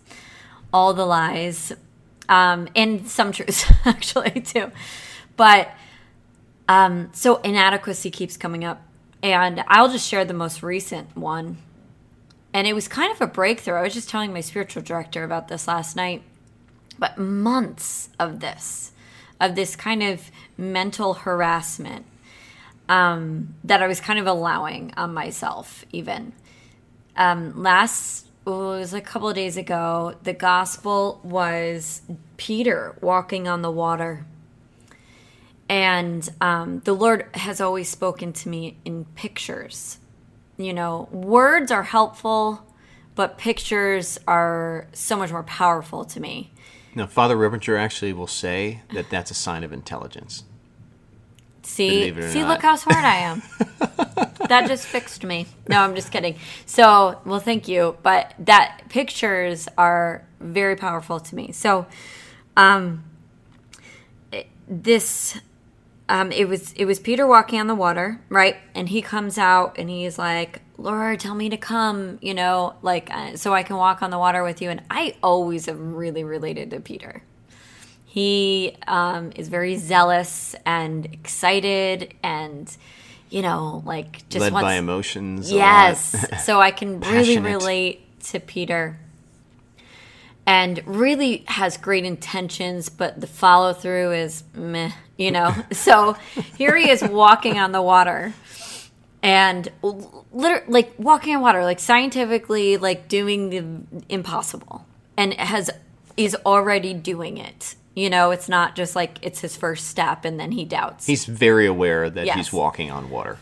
all 0.72 0.94
the 0.94 1.04
lies, 1.04 1.72
um, 2.28 2.68
and 2.76 3.08
some 3.08 3.32
truths, 3.32 3.64
actually, 3.84 4.40
too. 4.40 4.70
But 5.36 5.70
um, 6.68 7.10
so 7.12 7.36
inadequacy 7.36 8.10
keeps 8.10 8.36
coming 8.36 8.64
up. 8.64 8.80
And 9.24 9.64
I'll 9.68 9.90
just 9.90 10.06
share 10.06 10.24
the 10.24 10.34
most 10.34 10.62
recent 10.62 11.16
one. 11.16 11.56
And 12.54 12.66
it 12.66 12.72
was 12.72 12.88
kind 12.88 13.12
of 13.12 13.20
a 13.20 13.26
breakthrough. 13.26 13.74
I 13.74 13.82
was 13.82 13.92
just 13.92 14.08
telling 14.08 14.32
my 14.32 14.40
spiritual 14.40 14.82
director 14.82 15.24
about 15.24 15.48
this 15.48 15.68
last 15.68 15.96
night 15.96 16.22
but 16.98 17.18
months 17.18 18.08
of 18.18 18.40
this, 18.40 18.92
of 19.40 19.54
this 19.54 19.76
kind 19.76 20.02
of 20.02 20.30
mental 20.56 21.14
harassment 21.14 22.06
um, 22.88 23.54
that 23.64 23.82
I 23.82 23.88
was 23.88 24.00
kind 24.00 24.18
of 24.18 24.26
allowing 24.26 24.92
on 24.96 25.14
myself, 25.14 25.84
even. 25.92 26.32
Um, 27.16 27.62
last, 27.62 28.26
well, 28.44 28.74
it 28.74 28.78
was 28.80 28.94
a 28.94 29.00
couple 29.00 29.28
of 29.28 29.34
days 29.34 29.56
ago, 29.56 30.14
the 30.22 30.32
gospel 30.32 31.20
was 31.22 32.02
Peter 32.36 32.96
walking 33.00 33.48
on 33.48 33.62
the 33.62 33.70
water. 33.70 34.26
And 35.68 36.28
um, 36.40 36.80
the 36.84 36.92
Lord 36.92 37.26
has 37.34 37.60
always 37.60 37.88
spoken 37.88 38.32
to 38.34 38.48
me 38.48 38.76
in 38.84 39.06
pictures. 39.16 39.98
You 40.56 40.72
know, 40.72 41.08
words 41.10 41.70
are 41.72 41.82
helpful, 41.82 42.64
but 43.14 43.38
pictures 43.38 44.18
are 44.26 44.86
so 44.92 45.16
much 45.16 45.30
more 45.30 45.42
powerful 45.42 46.04
to 46.04 46.20
me. 46.20 46.52
Now, 46.94 47.06
Father 47.06 47.36
Ripperger 47.36 47.78
actually 47.78 48.12
will 48.12 48.28
say 48.28 48.82
that 48.92 49.10
that's 49.10 49.30
a 49.30 49.34
sign 49.34 49.64
of 49.64 49.72
intelligence. 49.72 50.44
See, 51.62 52.12
see, 52.28 52.40
not. 52.40 52.48
look 52.48 52.62
how 52.62 52.76
smart 52.76 53.04
I 53.04 53.16
am. 53.16 53.42
that 54.48 54.66
just 54.68 54.86
fixed 54.86 55.24
me. 55.24 55.46
No, 55.68 55.80
I'm 55.80 55.94
just 55.94 56.12
kidding. 56.12 56.36
So, 56.66 57.20
well, 57.24 57.40
thank 57.40 57.68
you, 57.68 57.96
but 58.02 58.34
that 58.38 58.82
pictures 58.90 59.66
are 59.78 60.26
very 60.40 60.76
powerful 60.76 61.18
to 61.20 61.34
me. 61.34 61.52
So, 61.52 61.86
um, 62.56 63.04
this, 64.68 65.40
um, 66.08 66.30
it 66.32 66.48
was 66.48 66.72
it 66.74 66.84
was 66.84 67.00
Peter 67.00 67.26
walking 67.26 67.60
on 67.60 67.66
the 67.66 67.74
water, 67.74 68.20
right? 68.28 68.56
And 68.74 68.88
he 68.88 69.00
comes 69.00 69.38
out 69.38 69.76
and 69.78 69.88
he's 69.88 70.18
like, 70.18 70.60
Lord, 70.76 71.20
tell 71.20 71.34
me 71.34 71.48
to 71.48 71.56
come, 71.56 72.18
you 72.20 72.34
know, 72.34 72.74
like 72.82 73.10
uh, 73.10 73.36
so 73.36 73.54
I 73.54 73.62
can 73.62 73.76
walk 73.76 74.02
on 74.02 74.10
the 74.10 74.18
water 74.18 74.42
with 74.42 74.60
you. 74.60 74.70
And 74.70 74.82
I 74.90 75.16
always 75.22 75.66
have 75.66 75.80
really 75.80 76.22
related 76.22 76.70
to 76.70 76.80
Peter. 76.80 77.22
He 78.04 78.76
um, 78.86 79.32
is 79.34 79.48
very 79.48 79.76
zealous 79.76 80.54
and 80.66 81.06
excited 81.06 82.14
and, 82.22 82.74
you 83.30 83.42
know, 83.42 83.82
like 83.86 84.28
just 84.28 84.42
led 84.42 84.52
wants, 84.52 84.64
by 84.64 84.74
emotions. 84.74 85.50
Yes. 85.50 86.14
so 86.44 86.60
I 86.60 86.70
can 86.70 87.00
really 87.00 87.38
relate 87.38 88.20
to 88.24 88.40
Peter 88.40 88.98
and 90.46 90.82
really 90.86 91.44
has 91.48 91.76
great 91.76 92.04
intentions, 92.04 92.88
but 92.88 93.20
the 93.20 93.26
follow 93.26 93.72
through 93.72 94.12
is 94.12 94.44
meh, 94.54 94.92
you 95.16 95.30
know. 95.30 95.54
so 95.72 96.16
here 96.56 96.76
he 96.76 96.90
is 96.90 97.02
walking 97.02 97.58
on 97.58 97.72
the 97.72 97.82
water 97.82 98.32
and 99.24 99.72
literally 100.32 100.64
like 100.68 100.92
walking 100.98 101.34
on 101.34 101.40
water 101.40 101.64
like 101.64 101.80
scientifically 101.80 102.76
like 102.76 103.08
doing 103.08 103.50
the 103.50 104.04
impossible 104.08 104.86
and 105.16 105.32
has 105.34 105.70
is 106.16 106.36
already 106.46 106.92
doing 106.92 107.38
it 107.38 107.74
you 107.94 108.10
know 108.10 108.30
it's 108.30 108.48
not 108.48 108.76
just 108.76 108.94
like 108.94 109.18
it's 109.22 109.40
his 109.40 109.56
first 109.56 109.88
step 109.88 110.24
and 110.24 110.38
then 110.38 110.52
he 110.52 110.64
doubts 110.64 111.06
he's 111.06 111.24
very 111.24 111.66
aware 111.66 112.10
that 112.10 112.26
yes. 112.26 112.36
he's 112.36 112.52
walking 112.52 112.90
on 112.90 113.08
water 113.10 113.38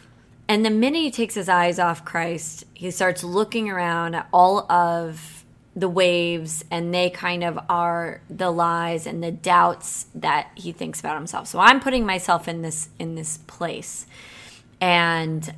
and 0.48 0.64
the 0.64 0.70
minute 0.70 1.00
he 1.00 1.10
takes 1.10 1.34
his 1.34 1.48
eyes 1.48 1.80
off 1.80 2.04
christ 2.04 2.64
he 2.74 2.90
starts 2.90 3.24
looking 3.24 3.68
around 3.68 4.14
at 4.14 4.28
all 4.32 4.70
of 4.70 5.41
the 5.74 5.88
waves 5.88 6.64
and 6.70 6.92
they 6.92 7.08
kind 7.08 7.42
of 7.42 7.58
are 7.68 8.20
the 8.28 8.50
lies 8.50 9.06
and 9.06 9.22
the 9.22 9.32
doubts 9.32 10.06
that 10.14 10.50
he 10.54 10.70
thinks 10.70 11.00
about 11.00 11.16
himself 11.16 11.46
so 11.46 11.58
i'm 11.58 11.80
putting 11.80 12.04
myself 12.04 12.46
in 12.46 12.62
this 12.62 12.90
in 12.98 13.14
this 13.14 13.38
place 13.46 14.06
and 14.80 15.54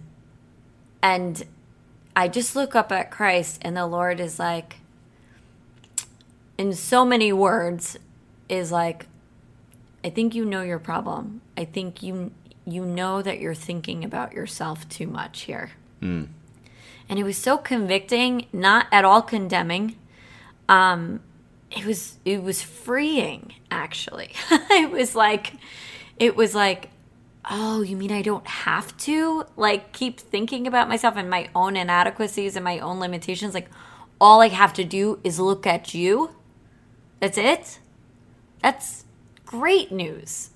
and 1.03 1.45
I 2.17 2.29
just 2.29 2.55
look 2.55 2.75
up 2.75 2.93
at 2.93 3.11
Christ, 3.11 3.59
and 3.63 3.77
the 3.77 3.87
Lord 3.87 4.21
is 4.21 4.39
like, 4.39 4.77
in 6.57 6.73
so 6.73 7.05
many 7.05 7.33
words, 7.33 7.99
is 8.49 8.71
like, 8.71 9.07
I 10.05 10.11
think 10.11 10.35
you 10.35 10.45
know 10.45 10.63
your 10.63 10.79
problem. 10.79 11.41
I 11.57 11.65
think 11.65 12.03
you 12.03 12.33
you 12.67 12.85
know 12.87 13.21
that 13.21 13.41
you're 13.41 13.55
thinking 13.55 14.05
about 14.05 14.33
yourself 14.33 14.89
too 14.89 15.07
much 15.07 15.43
here. 15.43 15.73
Mm. 16.01 16.29
And 17.11 17.19
it 17.19 17.23
was 17.23 17.37
so 17.37 17.59
convicting, 17.59 18.47
not 18.55 18.87
at 18.91 19.05
all 19.05 19.21
condemning. 19.21 19.97
Um, 20.69 21.21
it 21.71 21.85
was 21.85 22.19
it 22.25 22.43
was 22.43 22.63
freeing 22.63 23.55
actually. 23.71 24.33
it 24.51 24.91
was 24.91 25.15
like 25.15 25.55
it 26.19 26.37
was 26.37 26.55
like 26.55 26.91
oh, 27.51 27.83
you 27.83 27.97
mean 27.97 28.13
I 28.13 28.23
don't 28.23 28.47
have 28.47 28.97
to 28.99 29.45
like 29.57 29.93
keep 29.93 30.19
thinking 30.19 30.67
about 30.67 30.89
myself 30.89 31.17
and 31.17 31.29
my 31.29 31.49
own 31.55 31.77
inadequacies 31.77 32.57
and 32.57 32.65
my 32.65 32.79
own 32.79 33.01
limitations? 33.01 33.55
Like, 33.55 33.69
all 34.21 34.41
I 34.41 34.49
have 34.49 34.73
to 34.75 34.85
do 34.85 35.19
is 35.25 35.39
look 35.39 35.67
at 35.67 35.95
you. 35.95 36.31
That's 37.21 37.39
it. 37.39 37.79
That's 38.63 39.05
great 39.45 39.93
news. 39.93 40.51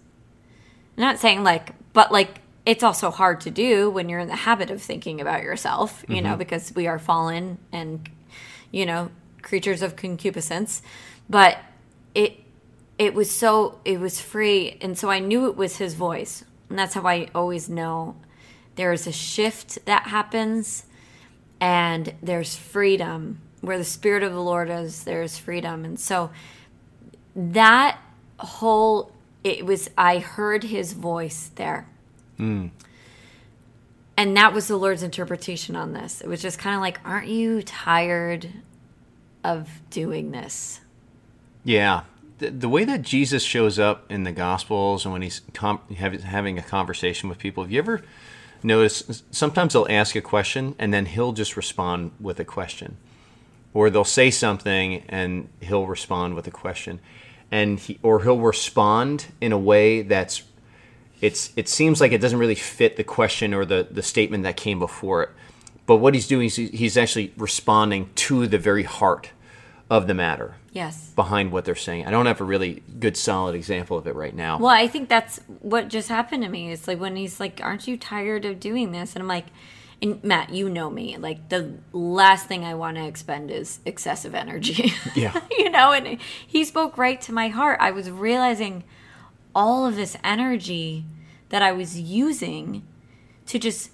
I'm 0.96 1.02
not 1.02 1.18
saying 1.18 1.44
like, 1.44 1.74
but 1.92 2.10
like, 2.10 2.40
it's 2.64 2.82
also 2.82 3.10
hard 3.10 3.40
to 3.42 3.50
do 3.50 3.90
when 3.90 4.08
you're 4.08 4.20
in 4.20 4.28
the 4.28 4.36
habit 4.36 4.70
of 4.70 4.82
thinking 4.82 5.20
about 5.20 5.42
yourself, 5.42 6.04
you 6.06 6.16
mm-hmm. 6.16 6.26
know, 6.26 6.36
because 6.36 6.74
we 6.74 6.86
are 6.86 6.98
fallen 6.98 7.58
and, 7.72 8.08
you 8.70 8.84
know, 8.84 9.10
creatures 9.48 9.82
of 9.82 9.96
concupiscence. 9.96 10.82
But 11.28 11.58
it, 12.14 12.40
it 12.98 13.14
was 13.14 13.30
so, 13.30 13.80
it 13.84 13.98
was 13.98 14.20
free. 14.20 14.76
And 14.80 14.96
so 14.98 15.10
I 15.10 15.18
knew 15.18 15.46
it 15.46 15.56
was 15.56 15.78
his 15.78 15.94
voice 15.94 16.44
and 16.68 16.78
that's 16.78 16.94
how 16.94 17.06
I 17.06 17.28
always 17.34 17.68
know 17.68 18.16
there 18.76 18.92
is 18.92 19.06
a 19.06 19.12
shift 19.12 19.84
that 19.86 20.04
happens 20.04 20.84
and 21.60 22.14
there's 22.22 22.56
freedom. 22.56 23.40
Where 23.60 23.78
the 23.78 23.84
Spirit 23.84 24.22
of 24.22 24.32
the 24.32 24.40
Lord 24.40 24.70
is, 24.70 25.02
there's 25.02 25.36
freedom. 25.36 25.84
And 25.84 25.98
so 25.98 26.30
that 27.34 27.98
whole, 28.38 29.10
it 29.42 29.66
was, 29.66 29.90
I 29.98 30.18
heard 30.18 30.62
his 30.62 30.92
voice 30.92 31.50
there. 31.56 31.88
Mm. 32.38 32.70
And 34.16 34.36
that 34.36 34.52
was 34.52 34.68
the 34.68 34.76
Lord's 34.76 35.02
interpretation 35.02 35.74
on 35.74 35.92
this. 35.92 36.20
It 36.20 36.28
was 36.28 36.40
just 36.40 36.60
kind 36.60 36.76
of 36.76 36.80
like, 36.80 37.00
aren't 37.04 37.26
you 37.26 37.62
tired 37.62 38.48
of 39.44 39.68
doing 39.90 40.30
this? 40.30 40.80
Yeah 41.64 42.02
the, 42.38 42.50
the 42.50 42.68
way 42.68 42.84
that 42.84 43.02
Jesus 43.02 43.42
shows 43.42 43.78
up 43.78 44.10
in 44.10 44.24
the 44.24 44.32
Gospels 44.32 45.04
and 45.04 45.12
when 45.12 45.22
he's 45.22 45.42
com- 45.54 45.80
having 45.90 46.58
a 46.58 46.62
conversation 46.62 47.28
with 47.28 47.38
people, 47.38 47.64
have 47.64 47.72
you 47.72 47.78
ever 47.78 48.02
noticed 48.62 49.34
sometimes 49.34 49.72
they'll 49.72 49.86
ask 49.88 50.16
a 50.16 50.20
question 50.20 50.74
and 50.78 50.92
then 50.92 51.06
he'll 51.06 51.32
just 51.32 51.56
respond 51.56 52.12
with 52.20 52.40
a 52.40 52.44
question? 52.44 52.96
Or 53.74 53.90
they'll 53.90 54.04
say 54.04 54.30
something 54.30 55.02
and 55.08 55.48
he'll 55.60 55.86
respond 55.86 56.34
with 56.34 56.46
a 56.46 56.50
question. 56.50 57.00
And 57.50 57.78
he, 57.78 57.98
or 58.02 58.22
he'll 58.22 58.40
respond 58.40 59.26
in 59.40 59.52
a 59.52 59.58
way 59.58 60.02
that's 60.02 60.42
it's 61.20 61.52
it 61.56 61.68
seems 61.68 62.00
like 62.00 62.12
it 62.12 62.20
doesn't 62.20 62.38
really 62.38 62.54
fit 62.54 62.96
the 62.96 63.04
question 63.04 63.52
or 63.52 63.64
the, 63.64 63.88
the 63.90 64.02
statement 64.02 64.44
that 64.44 64.56
came 64.56 64.78
before 64.78 65.24
it. 65.24 65.30
But 65.88 65.96
what 65.96 66.12
he's 66.12 66.28
doing 66.28 66.48
is 66.48 66.56
he's 66.56 66.98
actually 66.98 67.32
responding 67.38 68.10
to 68.16 68.46
the 68.46 68.58
very 68.58 68.82
heart 68.82 69.30
of 69.88 70.06
the 70.06 70.12
matter. 70.12 70.56
Yes. 70.70 71.12
Behind 71.16 71.50
what 71.50 71.64
they're 71.64 71.74
saying. 71.74 72.06
I 72.06 72.10
don't 72.10 72.26
have 72.26 72.42
a 72.42 72.44
really 72.44 72.82
good 73.00 73.16
solid 73.16 73.54
example 73.54 73.96
of 73.96 74.06
it 74.06 74.14
right 74.14 74.34
now. 74.34 74.58
Well, 74.58 74.68
I 74.68 74.86
think 74.86 75.08
that's 75.08 75.40
what 75.60 75.88
just 75.88 76.10
happened 76.10 76.42
to 76.42 76.50
me. 76.50 76.70
It's 76.70 76.86
like 76.86 77.00
when 77.00 77.16
he's 77.16 77.40
like, 77.40 77.62
Aren't 77.62 77.88
you 77.88 77.96
tired 77.96 78.44
of 78.44 78.60
doing 78.60 78.92
this? 78.92 79.16
And 79.16 79.22
I'm 79.22 79.28
like, 79.28 79.46
and 80.02 80.22
Matt, 80.22 80.50
you 80.50 80.68
know 80.68 80.90
me. 80.90 81.16
Like 81.16 81.48
the 81.48 81.78
last 81.94 82.48
thing 82.48 82.66
I 82.66 82.74
want 82.74 82.98
to 82.98 83.06
expend 83.06 83.50
is 83.50 83.80
excessive 83.86 84.34
energy. 84.34 84.92
Yeah. 85.16 85.40
you 85.50 85.70
know, 85.70 85.92
and 85.92 86.20
he 86.46 86.64
spoke 86.64 86.98
right 86.98 87.18
to 87.22 87.32
my 87.32 87.48
heart. 87.48 87.78
I 87.80 87.92
was 87.92 88.10
realizing 88.10 88.84
all 89.54 89.86
of 89.86 89.96
this 89.96 90.18
energy 90.22 91.06
that 91.48 91.62
I 91.62 91.72
was 91.72 91.98
using 91.98 92.86
to 93.46 93.58
just 93.58 93.90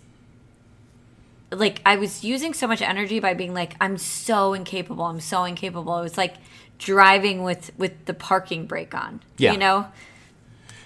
like 1.54 1.80
I 1.86 1.96
was 1.96 2.24
using 2.24 2.54
so 2.54 2.66
much 2.66 2.82
energy 2.82 3.20
by 3.20 3.34
being 3.34 3.54
like 3.54 3.76
I'm 3.80 3.98
so 3.98 4.54
incapable. 4.54 5.04
I'm 5.04 5.20
so 5.20 5.44
incapable. 5.44 5.98
It 5.98 6.02
was 6.02 6.18
like 6.18 6.34
driving 6.78 7.42
with 7.42 7.70
with 7.78 8.04
the 8.06 8.14
parking 8.14 8.66
brake 8.66 8.94
on. 8.94 9.20
Yeah. 9.38 9.52
You 9.52 9.58
know. 9.58 9.86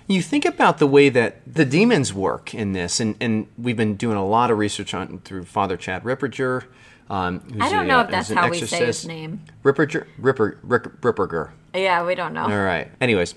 You 0.06 0.22
think 0.22 0.46
about 0.46 0.78
the 0.78 0.86
way 0.86 1.10
that 1.10 1.42
the 1.46 1.66
demons 1.66 2.14
work 2.14 2.54
in 2.54 2.72
this, 2.72 2.98
and, 2.98 3.14
and 3.20 3.46
we've 3.58 3.76
been 3.76 3.94
doing 3.94 4.16
a 4.16 4.24
lot 4.24 4.50
of 4.50 4.56
research 4.56 4.94
on 4.94 5.18
through 5.18 5.44
Father 5.44 5.76
Chad 5.76 6.02
Ripperger. 6.02 6.64
Um, 7.10 7.42
I 7.60 7.70
don't 7.70 7.84
a, 7.84 7.88
know 7.88 7.98
uh, 7.98 8.04
if 8.04 8.10
that's 8.10 8.30
how 8.30 8.46
exorcist. 8.46 8.72
we 8.72 8.78
say 8.78 8.86
his 8.86 9.06
name. 9.06 9.42
Ripperger, 9.62 10.06
Ripper, 10.16 10.58
Ripperger. 10.62 11.50
Yeah, 11.74 12.06
we 12.06 12.14
don't 12.14 12.32
know. 12.32 12.44
All 12.44 12.48
right. 12.48 12.90
Anyways, 13.02 13.34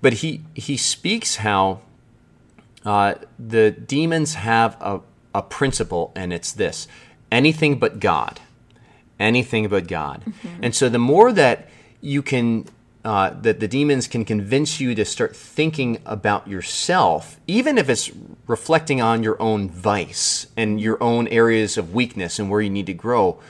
but 0.00 0.14
he 0.14 0.42
he 0.54 0.76
speaks 0.76 1.36
how 1.36 1.82
uh, 2.84 3.14
the 3.38 3.70
demons 3.70 4.34
have 4.34 4.76
a, 4.80 5.00
a 5.34 5.42
principle, 5.42 6.12
and 6.14 6.32
it's 6.32 6.52
this: 6.52 6.88
anything 7.30 7.78
but 7.78 8.00
God, 8.00 8.40
anything 9.18 9.68
but 9.68 9.86
God. 9.86 10.22
And 10.62 10.74
so 10.74 10.88
the 10.88 10.98
more 10.98 11.32
that 11.32 11.68
you 12.00 12.22
can. 12.22 12.66
Uh, 13.04 13.30
that 13.30 13.60
the 13.60 13.68
demons 13.68 14.06
can 14.08 14.24
convince 14.24 14.80
you 14.80 14.94
to 14.94 15.04
start 15.04 15.34
thinking 15.34 15.98
about 16.04 16.46
yourself, 16.48 17.38
even 17.46 17.78
if 17.78 17.88
it's 17.88 18.10
reflecting 18.46 19.00
on 19.00 19.22
your 19.22 19.40
own 19.40 19.70
vice 19.70 20.48
and 20.56 20.80
your 20.80 21.02
own 21.02 21.26
areas 21.28 21.78
of 21.78 21.94
weakness 21.94 22.38
and 22.38 22.50
where 22.50 22.60
you 22.60 22.68
need 22.68 22.84
to 22.84 22.92
grow. 22.92 23.40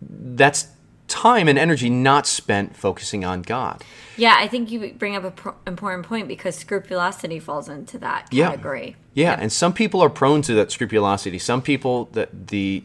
That's 0.00 0.68
time 1.06 1.46
and 1.48 1.58
energy 1.58 1.90
not 1.90 2.26
spent 2.26 2.74
focusing 2.74 3.24
on 3.24 3.42
God. 3.42 3.84
Yeah, 4.16 4.34
I 4.38 4.46
think 4.48 4.70
you 4.70 4.92
bring 4.98 5.16
up 5.16 5.24
an 5.24 5.32
pro- 5.32 5.54
important 5.66 6.06
point 6.06 6.28
because 6.28 6.54
scrupulosity 6.56 7.38
falls 7.38 7.68
into 7.68 7.98
that 7.98 8.28
Yeah. 8.30 8.50
category. 8.50 8.96
Yeah, 9.14 9.36
and 9.38 9.50
some 9.52 9.72
people 9.72 10.02
are 10.02 10.10
prone 10.10 10.42
to 10.42 10.54
that 10.54 10.70
scrupulosity. 10.70 11.38
Some 11.38 11.62
people, 11.62 12.08
the 12.12 12.28
the 12.32 12.84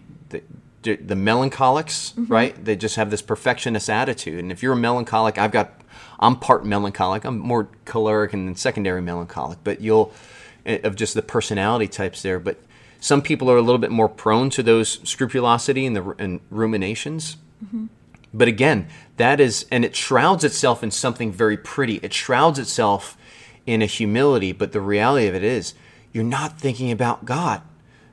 the, 0.84 0.96
the 0.96 1.16
melancholics, 1.16 2.14
right? 2.18 2.64
They 2.64 2.76
just 2.78 2.96
have 2.96 3.10
this 3.12 3.22
perfectionist 3.22 3.90
attitude. 3.90 4.40
And 4.40 4.52
if 4.52 4.64
you're 4.64 4.74
a 4.74 4.78
melancholic, 4.78 5.38
I've 5.38 5.52
got, 5.52 5.82
I'm 6.20 6.38
part 6.38 6.66
melancholic. 6.66 7.26
I'm 7.26 7.40
more 7.40 7.68
choleric 7.84 8.32
and 8.32 8.48
then 8.48 8.56
secondary 8.56 9.02
melancholic. 9.02 9.58
But 9.66 9.82
you'll, 9.82 10.14
eh, 10.66 10.80
of 10.84 10.96
just 10.96 11.14
the 11.14 11.22
personality 11.22 11.88
types 11.90 12.22
there. 12.22 12.40
But 12.40 12.58
some 13.02 13.22
people 13.22 13.52
are 13.52 13.58
a 13.58 13.62
little 13.62 13.80
bit 13.80 13.92
more 13.92 14.08
prone 14.08 14.50
to 14.52 14.64
those 14.64 15.00
scrupulosity 15.04 15.86
and 15.86 15.96
the 15.96 16.16
and 16.20 16.40
ruminations. 16.50 17.36
But 18.38 18.48
again, 18.48 18.88
that 19.18 19.40
is, 19.40 19.66
and 19.72 19.84
it 19.84 19.96
shrouds 19.96 20.44
itself 20.44 20.84
in 20.84 20.92
something 20.92 21.32
very 21.32 21.58
pretty. 21.58 21.96
It 22.04 22.14
shrouds 22.14 22.60
itself 22.60 23.18
in 23.66 23.82
a 23.82 23.86
humility, 23.88 24.52
but 24.52 24.72
the 24.72 24.82
reality 24.82 25.28
of 25.28 25.36
it 25.36 25.44
is, 25.44 25.74
you're 26.14 26.24
not 26.24 26.60
thinking 26.60 26.92
about 26.92 27.26
God. 27.26 27.62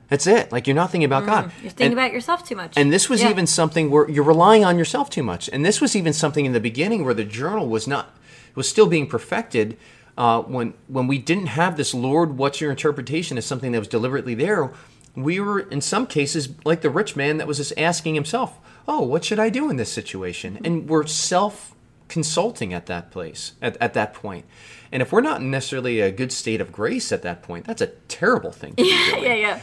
That's 0.07 0.27
it. 0.27 0.51
Like 0.51 0.67
you're 0.67 0.75
not 0.75 0.91
thinking 0.91 1.05
about 1.05 1.25
God. 1.25 1.51
You're 1.61 1.69
thinking 1.71 1.85
And- 1.87 1.93
about 1.93 2.11
yourself 2.13 2.47
too 2.47 2.55
much. 2.55 2.73
and 2.75 2.91
this 2.91 3.09
was 3.09 3.21
Yeah. 3.21 3.29
even 3.29 3.47
something 3.47 3.89
where 3.89 4.09
you're 4.09 4.23
relying 4.23 4.63
on 4.65 4.77
yourself 4.77 5.09
too 5.09 5.23
much. 5.23 5.49
And 5.51 5.65
this 5.65 5.79
was 5.81 5.95
even 5.95 6.13
something 6.13 6.45
in 6.45 6.53
the 6.53 6.59
beginning 6.59 7.03
where 7.05 7.13
the 7.13 7.23
journal 7.23 7.67
was 7.67 7.87
not 7.87 8.15
was 8.55 8.69
still 8.69 8.85
being 8.87 9.07
perfected. 9.07 9.75
Uh, 10.17 10.41
when 10.43 10.73
when 10.87 11.07
we 11.07 11.17
didn't 11.17 11.47
have 11.47 11.75
this 11.75 11.93
Lord, 11.93 12.37
what's 12.37 12.61
your 12.61 12.69
interpretation 12.71 13.37
as 13.37 13.45
something 13.45 13.71
that 13.73 13.79
was 13.79 13.87
deliberately 13.87 14.35
there, 14.35 14.71
we 15.15 15.39
were 15.39 15.59
in 15.61 15.81
some 15.81 16.05
cases 16.07 16.49
like 16.63 16.81
the 16.81 16.89
rich 16.89 17.15
man 17.15 17.37
that 17.37 17.47
was 17.47 17.57
just 17.57 17.73
asking 17.77 18.13
himself, 18.15 18.59
"Oh, 18.87 19.01
what 19.01 19.23
should 19.25 19.39
I 19.39 19.49
do 19.49 19.69
in 19.69 19.77
this 19.77 19.91
situation?" 19.91 20.59
And 20.63 20.87
we're 20.89 21.05
self 21.07 21.73
consulting 22.07 22.73
at 22.73 22.85
that 22.85 23.11
place 23.11 23.53
at, 23.61 23.77
at 23.81 23.93
that 23.95 24.13
point. 24.13 24.45
And 24.91 25.01
if 25.01 25.11
we're 25.11 25.21
not 25.21 25.41
necessarily 25.41 25.99
a 25.99 26.11
good 26.11 26.31
state 26.31 26.61
of 26.61 26.71
grace 26.71 27.11
at 27.11 27.23
that 27.23 27.41
point, 27.41 27.65
that's 27.65 27.81
a 27.81 27.87
terrible 28.07 28.51
thing 28.51 28.73
doing. 28.75 28.89
yeah, 29.23 29.33
yeah. 29.33 29.59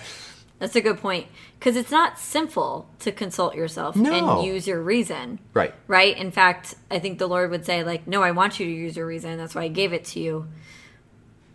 That's 0.58 0.76
a 0.76 0.80
good 0.80 0.98
point. 0.98 1.26
Because 1.58 1.74
it's 1.76 1.90
not 1.90 2.18
sinful 2.20 2.88
to 3.00 3.10
consult 3.10 3.54
yourself 3.56 3.96
No. 3.96 4.38
and 4.38 4.46
use 4.46 4.66
your 4.66 4.80
reason. 4.80 5.40
Right. 5.54 5.74
Right? 5.88 6.16
In 6.16 6.30
fact, 6.30 6.74
I 6.90 7.00
think 7.00 7.18
the 7.18 7.26
Lord 7.26 7.50
would 7.50 7.64
say, 7.66 7.82
like, 7.82 8.06
no, 8.06 8.22
I 8.22 8.30
want 8.30 8.60
you 8.60 8.66
to 8.66 8.72
use 8.72 8.96
your 8.96 9.06
reason. 9.06 9.38
That's 9.38 9.54
why 9.56 9.62
I 9.62 9.68
gave 9.68 9.92
it 9.92 10.04
to 10.06 10.20
you. 10.20 10.46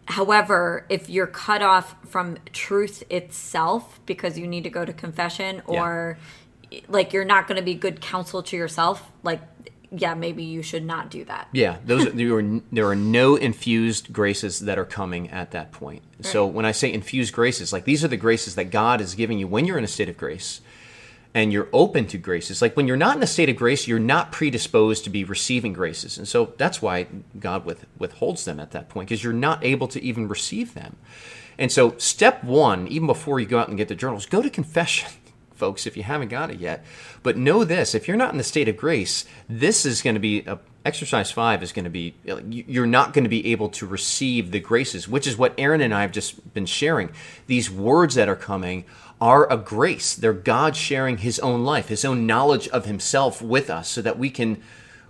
However, 0.05 0.85
if 0.89 1.09
you're 1.09 1.27
cut 1.27 1.61
off 1.61 1.95
from 2.07 2.37
truth 2.53 3.03
itself 3.09 3.99
because 4.05 4.37
you 4.39 4.47
need 4.47 4.63
to 4.63 4.69
go 4.69 4.85
to 4.85 4.93
confession 4.93 5.61
Yeah. 5.69 6.15
Like 6.87 7.13
you're 7.13 7.25
not 7.25 7.47
going 7.47 7.57
to 7.57 7.63
be 7.63 7.73
good 7.73 8.01
counsel 8.01 8.43
to 8.43 8.57
yourself, 8.57 9.11
like, 9.23 9.41
yeah, 9.91 10.13
maybe 10.13 10.43
you 10.43 10.61
should 10.61 10.85
not 10.85 11.09
do 11.09 11.23
that. 11.25 11.47
Yeah, 11.53 11.77
those 11.85 12.11
there 12.11 12.37
are 12.37 12.61
there 12.71 12.87
are 12.87 12.95
no 12.95 13.35
infused 13.35 14.11
graces 14.11 14.59
that 14.61 14.77
are 14.77 14.85
coming 14.85 15.29
at 15.29 15.51
that 15.51 15.71
point. 15.71 16.03
So 16.21 16.45
when 16.45 16.65
I 16.65 16.71
say 16.71 16.91
infused 16.91 17.33
graces, 17.33 17.71
like 17.71 17.85
these 17.85 18.03
are 18.03 18.09
the 18.09 18.17
graces 18.17 18.55
that 18.55 18.65
God 18.65 18.99
is 18.99 19.15
giving 19.15 19.39
you 19.39 19.47
when 19.47 19.65
you're 19.65 19.77
in 19.77 19.83
a 19.83 19.87
state 19.87 20.09
of 20.09 20.17
grace, 20.17 20.61
and 21.33 21.53
you're 21.53 21.69
open 21.71 22.05
to 22.07 22.17
graces. 22.17 22.61
Like 22.61 22.75
when 22.75 22.87
you're 22.87 22.97
not 22.97 23.15
in 23.15 23.23
a 23.23 23.27
state 23.27 23.47
of 23.47 23.55
grace, 23.55 23.87
you're 23.87 23.99
not 23.99 24.31
predisposed 24.31 25.05
to 25.05 25.09
be 25.09 25.23
receiving 25.23 25.71
graces, 25.71 26.17
and 26.17 26.27
so 26.27 26.53
that's 26.57 26.81
why 26.81 27.07
God 27.39 27.63
with, 27.63 27.85
withholds 27.97 28.43
them 28.43 28.59
at 28.59 28.71
that 28.71 28.89
point 28.89 29.07
because 29.07 29.23
you're 29.23 29.31
not 29.31 29.63
able 29.63 29.87
to 29.87 30.03
even 30.03 30.27
receive 30.27 30.73
them. 30.73 30.97
And 31.57 31.71
so 31.71 31.97
step 31.97 32.43
one, 32.43 32.87
even 32.89 33.07
before 33.07 33.39
you 33.39 33.45
go 33.45 33.57
out 33.57 33.69
and 33.69 33.77
get 33.77 33.87
the 33.87 33.95
journals, 33.95 34.25
go 34.25 34.41
to 34.41 34.49
confession 34.49 35.09
folks, 35.57 35.85
if 35.85 35.97
you 35.97 36.03
haven't 36.03 36.29
got 36.29 36.49
it 36.51 36.59
yet. 36.59 36.85
But 37.23 37.37
know 37.37 37.63
this: 37.63 37.95
if 37.95 38.07
you're 38.07 38.17
not 38.17 38.31
in 38.31 38.37
the 38.37 38.43
state 38.43 38.69
of 38.69 38.77
grace, 38.77 39.25
this 39.49 39.85
is 39.85 40.01
going 40.01 40.15
to 40.15 40.19
be 40.19 40.43
a, 40.45 40.59
exercise 40.87 41.29
five 41.31 41.61
is 41.61 41.73
going 41.73 41.83
to 41.83 41.91
be 41.91 42.15
you're 42.49 42.87
not 42.87 43.11
going 43.13 43.25
to 43.25 43.29
be 43.29 43.51
able 43.51 43.67
to 43.67 43.85
receive 43.85 44.51
the 44.51 44.59
graces, 44.59 45.07
which 45.07 45.27
is 45.27 45.37
what 45.37 45.53
Erin 45.57 45.81
and 45.81 45.93
I 45.93 46.01
have 46.01 46.13
just 46.13 46.53
been 46.53 46.65
sharing. 46.65 47.09
These 47.47 47.69
words 47.69 48.15
that 48.15 48.29
are 48.29 48.37
coming 48.37 48.85
are 49.19 49.51
a 49.51 49.57
grace. 49.57 50.15
They're 50.15 50.31
God 50.31 50.75
sharing 50.75 51.17
His 51.17 51.39
own 51.39 51.65
life, 51.65 51.89
His 51.89 52.05
own 52.05 52.25
knowledge 52.25 52.67
of 52.69 52.85
Himself 52.85 53.41
with 53.41 53.69
us, 53.69 53.89
so 53.89 54.01
that 54.01 54.17
we 54.17 54.29
can 54.29 54.61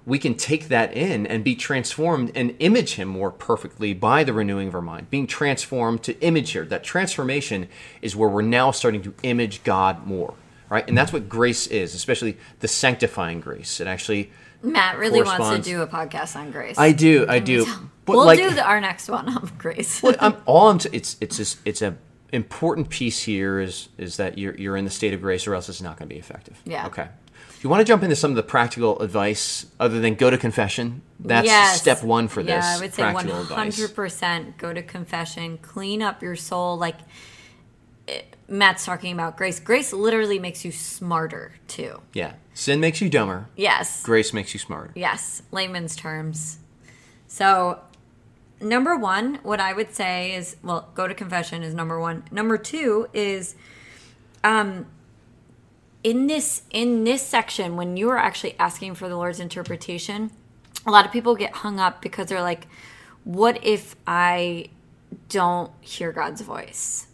we 0.08 0.18
can 0.18 0.34
take 0.36 0.70
that 0.70 0.94
in 0.94 1.28
and 1.28 1.44
be 1.44 1.54
transformed 1.54 2.32
and 2.34 2.56
image 2.60 2.94
him 2.94 3.10
more 3.10 3.30
perfectly 3.30 3.94
by 3.94 4.24
the 4.24 4.32
renewing 4.32 4.70
of 4.70 4.74
our 4.74 4.82
mind 4.82 5.10
being 5.10 5.28
transformed 5.28 6.02
to 6.02 6.18
image 6.22 6.52
here. 6.52 6.64
That 6.64 6.82
transformation 6.82 7.68
is 8.02 8.16
where 8.16 8.30
we're 8.30 8.42
now 8.42 8.72
starting 8.72 9.02
to 9.04 9.14
image 9.22 9.64
god 9.64 10.08
more 10.08 10.34
right? 10.70 10.88
And 10.88 10.98
that's 10.98 11.12
what 11.12 11.28
grace 11.28 11.68
is 11.68 11.94
especially 11.94 12.38
the 12.62 12.70
sanctifying 12.70 13.42
grace. 13.42 13.82
It 13.82 13.88
actually 13.88 14.32
Matt 14.64 14.98
really 14.98 15.22
wants 15.22 15.50
to 15.50 15.62
do 15.62 15.82
a 15.82 15.88
podcast 15.88 16.36
on 16.36 16.52
grace. 16.52 16.80
i 16.80 16.92
do 16.94 17.26
i 17.28 17.40
do. 17.40 17.66
but 18.06 18.16
we'll 18.16 18.26
like 18.26 18.40
do 18.40 18.50
the, 18.50 18.64
our 18.64 18.80
next 18.80 19.10
one 19.10 19.28
on 19.28 19.52
grace. 19.58 20.02
Well, 20.02 20.16
I'm, 20.22 20.38
all 20.46 20.70
I'm 20.70 20.80
t- 20.80 20.90
it's 20.94 21.18
it's 21.20 21.38
just, 21.38 21.60
it's 21.66 21.82
a 21.82 21.96
important 22.32 22.90
piece 22.90 23.24
here 23.24 23.60
is 23.60 23.90
is 23.98 24.18
that 24.18 24.38
you're 24.38 24.56
you're 24.56 24.78
in 24.78 24.86
the 24.86 24.92
state 24.92 25.14
of 25.14 25.22
grace 25.22 25.48
or 25.48 25.54
else 25.54 25.68
it's 25.68 25.82
not 25.82 25.98
going 25.98 26.08
to 26.08 26.16
be 26.16 26.20
effective. 26.20 26.62
Yeah. 26.66 26.88
okay 26.88 27.10
you 27.62 27.70
want 27.70 27.82
to 27.82 27.86
jump 27.86 28.04
into 28.04 28.16
some 28.16 28.32
of 28.32 28.36
the 28.38 28.44
practical 28.44 29.00
advice 29.00 29.66
other 29.80 30.00
than 30.00 30.16
go 30.16 30.30
to 30.30 30.38
confession 30.38 31.02
that's 31.20 31.46
Yes. 31.48 31.82
step 31.82 32.04
one 32.04 32.28
for 32.28 32.44
this 32.44 32.50
Yeah, 32.66 32.76
I 32.78 32.80
would 32.80 32.94
say 32.94 33.04
one 33.04 33.14
practical 33.14 33.42
advice. 33.42 33.58
hundred 33.78 33.96
percent 33.96 34.58
go 34.58 34.74
to 34.74 34.82
confession, 34.84 35.58
clean 35.60 36.02
up 36.02 36.22
your 36.22 36.36
soul. 36.36 36.78
Like 36.78 36.98
eh, 38.08 38.22
Matt's 38.48 38.86
talking 38.86 39.12
about 39.14 39.36
grace. 39.38 39.60
Grace 39.60 39.92
literally 39.92 40.40
makes 40.40 40.64
you 40.64 40.72
smarter 40.72 41.54
too. 41.68 42.00
Yeah. 42.14 42.34
Sin 42.54 42.80
makes 42.80 43.02
you 43.02 43.10
dumber. 43.10 43.48
Yes, 43.56 44.02
Grace 44.04 44.34
makes 44.34 44.54
you 44.54 44.60
smarter. 44.60 44.92
yes, 44.96 45.42
layman's 45.52 45.96
terms. 45.96 46.58
So, 47.28 47.82
number 48.62 48.96
one, 48.98 49.36
what 49.44 49.60
I 49.60 49.74
would 49.74 49.94
say 49.94 50.34
is, 50.34 50.56
well, 50.64 50.90
go 50.96 51.08
to 51.08 51.14
confession 51.14 51.62
is 51.62 51.74
number 51.76 52.00
one. 52.00 52.24
Number 52.32 52.58
two 52.58 53.08
is, 53.14 53.56
um, 54.44 54.86
in 56.08 56.28
this 56.28 56.62
in 56.72 57.04
this 57.04 57.22
section 57.22 57.76
when 57.76 57.98
you 57.98 58.10
are 58.10 58.18
actually 58.18 58.58
asking 58.58 58.96
for 58.96 59.10
the 59.10 59.18
Lord's 59.18 59.42
interpretation, 59.42 60.32
a 60.86 60.90
lot 60.90 61.06
of 61.06 61.12
people 61.12 61.36
get 61.36 61.52
hung 61.52 61.82
up 61.82 62.02
because 62.02 62.28
they're 62.28 62.42
like, 62.42 62.66
"What 63.26 63.60
if 63.62 63.98
I 64.08 64.70
don't 65.28 65.70
hear 65.82 66.14
God's 66.14 66.40
voice?" 66.40 67.08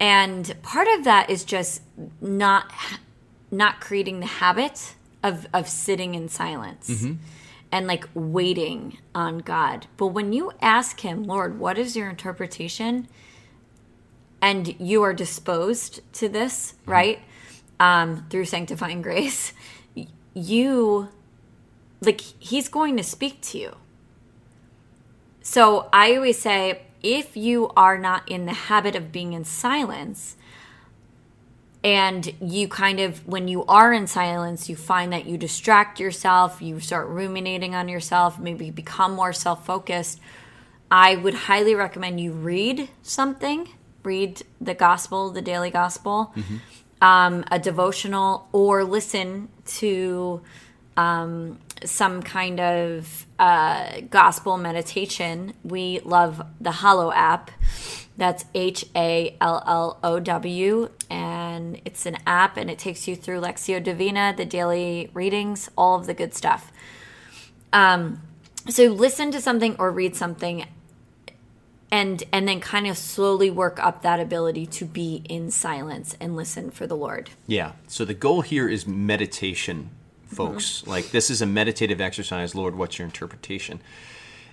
And 0.00 0.56
part 0.60 0.88
of 0.88 1.04
that 1.04 1.30
is 1.30 1.44
just 1.44 1.82
not 2.20 2.72
not 3.52 3.80
creating 3.80 4.18
the 4.18 4.26
habit 4.26 4.96
of 5.22 5.46
of 5.54 5.68
sitting 5.68 6.16
in 6.16 6.28
silence 6.28 6.90
mm-hmm. 6.90 7.14
and 7.70 7.86
like 7.86 8.08
waiting 8.12 8.98
on 9.14 9.38
God. 9.38 9.86
But 9.96 10.08
when 10.08 10.32
you 10.32 10.50
ask 10.60 10.98
him, 10.98 11.22
"Lord, 11.22 11.60
what 11.60 11.78
is 11.78 11.94
your 11.94 12.10
interpretation?" 12.10 13.06
and 14.42 14.80
you 14.80 15.02
are 15.02 15.12
disposed 15.12 16.00
to 16.14 16.26
this, 16.26 16.72
mm-hmm. 16.72 16.90
right? 16.90 17.20
Um, 17.80 18.26
through 18.28 18.44
sanctifying 18.44 19.00
grace, 19.00 19.54
you 20.34 21.08
like 22.02 22.20
he's 22.20 22.68
going 22.68 22.96
to 22.98 23.02
speak 23.02 23.40
to 23.40 23.58
you. 23.58 23.76
So 25.40 25.88
I 25.92 26.14
always 26.14 26.38
say 26.38 26.82
if 27.02 27.36
you 27.36 27.70
are 27.76 27.98
not 27.98 28.30
in 28.30 28.44
the 28.44 28.52
habit 28.52 28.94
of 28.94 29.10
being 29.10 29.32
in 29.32 29.44
silence, 29.44 30.36
and 31.82 32.34
you 32.40 32.68
kind 32.68 33.00
of 33.00 33.26
when 33.26 33.48
you 33.48 33.64
are 33.64 33.92
in 33.92 34.06
silence 34.06 34.68
you 34.68 34.76
find 34.76 35.12
that 35.12 35.24
you 35.26 35.38
distract 35.38 35.98
yourself 35.98 36.60
you 36.60 36.78
start 36.78 37.08
ruminating 37.08 37.74
on 37.74 37.88
yourself 37.88 38.38
maybe 38.38 38.70
become 38.70 39.12
more 39.14 39.32
self-focused 39.32 40.20
i 40.90 41.16
would 41.16 41.34
highly 41.34 41.74
recommend 41.74 42.20
you 42.20 42.32
read 42.32 42.90
something 43.02 43.66
read 44.02 44.42
the 44.60 44.74
gospel 44.74 45.30
the 45.30 45.40
daily 45.40 45.70
gospel 45.70 46.34
um, 47.00 47.44
a 47.50 47.58
devotional 47.58 48.48
or 48.52 48.84
listen 48.84 49.48
to 49.64 50.42
um, 50.96 51.58
some 51.84 52.22
kind 52.22 52.60
of 52.60 53.26
uh, 53.38 54.00
gospel 54.10 54.56
meditation. 54.56 55.54
We 55.64 56.00
love 56.00 56.42
the 56.60 56.72
Hallow 56.72 57.12
app. 57.12 57.50
That's 58.16 58.44
H 58.54 58.84
A 58.94 59.34
L 59.40 59.62
L 59.66 59.98
O 60.02 60.20
W, 60.20 60.90
and 61.08 61.80
it's 61.86 62.04
an 62.04 62.18
app 62.26 62.58
and 62.58 62.70
it 62.70 62.78
takes 62.78 63.08
you 63.08 63.16
through 63.16 63.40
Lectio 63.40 63.82
Divina, 63.82 64.34
the 64.36 64.44
daily 64.44 65.10
readings, 65.14 65.70
all 65.76 65.98
of 65.98 66.06
the 66.06 66.12
good 66.12 66.34
stuff. 66.34 66.70
Um, 67.72 68.20
so 68.68 68.84
listen 68.84 69.30
to 69.30 69.40
something 69.40 69.74
or 69.78 69.90
read 69.90 70.16
something 70.16 70.66
and 71.92 72.22
and 72.32 72.46
then 72.46 72.60
kind 72.60 72.86
of 72.86 72.96
slowly 72.96 73.50
work 73.50 73.82
up 73.82 74.02
that 74.02 74.20
ability 74.20 74.66
to 74.66 74.84
be 74.84 75.22
in 75.28 75.50
silence 75.50 76.16
and 76.20 76.36
listen 76.36 76.70
for 76.70 76.86
the 76.86 76.96
Lord. 76.96 77.30
Yeah. 77.46 77.72
So 77.88 78.04
the 78.04 78.14
goal 78.14 78.42
here 78.42 78.68
is 78.68 78.86
meditation, 78.86 79.90
folks. 80.26 80.80
Mm-hmm. 80.80 80.90
Like 80.90 81.10
this 81.10 81.30
is 81.30 81.42
a 81.42 81.46
meditative 81.46 82.00
exercise. 82.00 82.54
Lord, 82.54 82.76
what's 82.76 82.98
your 82.98 83.06
interpretation? 83.06 83.80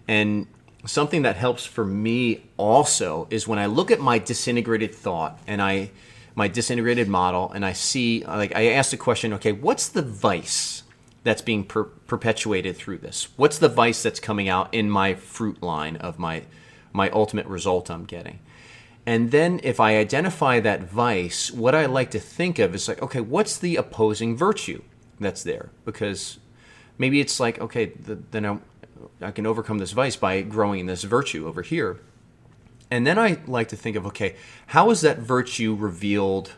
And 0.07 0.47
something 0.85 1.23
that 1.23 1.35
helps 1.35 1.65
for 1.65 1.85
me 1.85 2.43
also 2.55 3.27
is 3.29 3.47
when 3.47 3.59
I 3.59 3.65
look 3.65 3.91
at 3.91 3.99
my 3.99 4.19
disintegrated 4.19 4.93
thought 4.93 5.39
and 5.47 5.61
I 5.61 5.91
my 6.35 6.47
disintegrated 6.47 7.07
model 7.07 7.51
and 7.51 7.65
I 7.65 7.73
see 7.73 8.23
like 8.25 8.55
I 8.55 8.69
ask 8.71 8.91
the 8.91 8.97
question, 8.97 9.33
okay, 9.33 9.51
what's 9.51 9.89
the 9.89 10.01
vice 10.01 10.83
that's 11.23 11.41
being 11.41 11.65
per- 11.65 11.83
perpetuated 11.83 12.77
through 12.77 12.99
this? 12.99 13.27
What's 13.35 13.59
the 13.59 13.69
vice 13.69 14.01
that's 14.01 14.19
coming 14.19 14.47
out 14.47 14.73
in 14.73 14.89
my 14.89 15.13
fruit 15.13 15.61
line 15.61 15.97
of 15.97 16.17
my 16.17 16.43
my 16.93 17.09
ultimate 17.09 17.45
result 17.47 17.89
I'm 17.89 18.05
getting? 18.05 18.39
And 19.05 19.31
then 19.31 19.61
if 19.63 19.79
I 19.79 19.97
identify 19.97 20.59
that 20.59 20.83
vice, 20.83 21.49
what 21.49 21.73
I 21.73 21.85
like 21.85 22.11
to 22.11 22.19
think 22.19 22.59
of 22.59 22.75
is 22.75 22.89
like, 22.89 23.01
okay, 23.01 23.21
what's 23.21 23.57
the 23.57 23.77
opposing 23.77 24.35
virtue 24.35 24.81
that's 25.17 25.43
there? 25.43 25.69
Because 25.85 26.39
maybe 26.97 27.21
it's 27.21 27.39
like, 27.39 27.59
okay, 27.61 27.85
the, 27.85 28.15
then 28.31 28.45
I, 28.45 28.57
I 29.21 29.31
can 29.31 29.45
overcome 29.45 29.77
this 29.77 29.93
vice 29.93 30.17
by 30.17 30.41
growing 30.41 30.81
in 30.81 30.85
this 30.87 31.03
virtue 31.03 31.47
over 31.47 31.61
here. 31.61 32.01
And 32.91 33.07
then 33.07 33.17
I 33.17 33.39
like 33.47 33.69
to 33.69 33.77
think 33.77 33.95
of, 33.95 34.05
okay, 34.07 34.35
how 34.67 34.89
is 34.89 34.99
that 35.01 35.19
virtue 35.19 35.73
revealed 35.73 36.51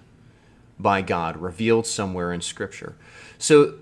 by 0.79 1.01
God, 1.03 1.37
revealed 1.37 1.85
somewhere 1.85 2.33
in 2.33 2.41
Scripture? 2.41 2.95
So, 3.37 3.75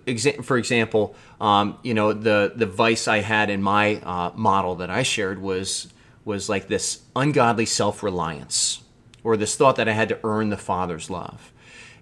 for 0.43 0.57
example, 0.57 1.15
um, 1.41 1.77
you 1.83 1.93
know, 1.93 2.13
the 2.13 2.53
the 2.55 2.65
vice 2.65 3.07
I 3.07 3.19
had 3.19 3.49
in 3.49 3.61
my 3.61 3.95
uh, 3.95 4.31
model 4.35 4.75
that 4.75 4.89
I 4.89 5.03
shared 5.03 5.41
was 5.41 5.91
was 6.27 6.49
like 6.49 6.67
this 6.67 7.01
ungodly 7.15 7.65
self 7.65 8.03
reliance, 8.03 8.83
or 9.23 9.35
this 9.35 9.55
thought 9.55 9.77
that 9.77 9.89
I 9.89 9.93
had 9.93 10.09
to 10.09 10.19
earn 10.23 10.49
the 10.49 10.57
Father's 10.57 11.09
love. 11.09 11.51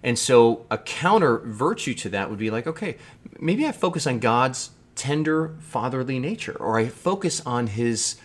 And 0.02 0.18
so, 0.18 0.66
a 0.70 0.76
counter 0.76 1.38
virtue 1.38 1.94
to 1.94 2.10
that 2.10 2.28
would 2.28 2.38
be 2.38 2.50
like, 2.50 2.66
okay, 2.66 2.98
maybe 3.40 3.66
I 3.66 3.72
focus 3.72 4.06
on 4.06 4.18
God's 4.18 4.70
tender 4.94 5.54
fatherly 5.60 6.18
nature, 6.18 6.56
or 6.60 6.78
I 6.78 6.88
focus 6.88 7.40
on 7.46 7.68
His 7.68 8.16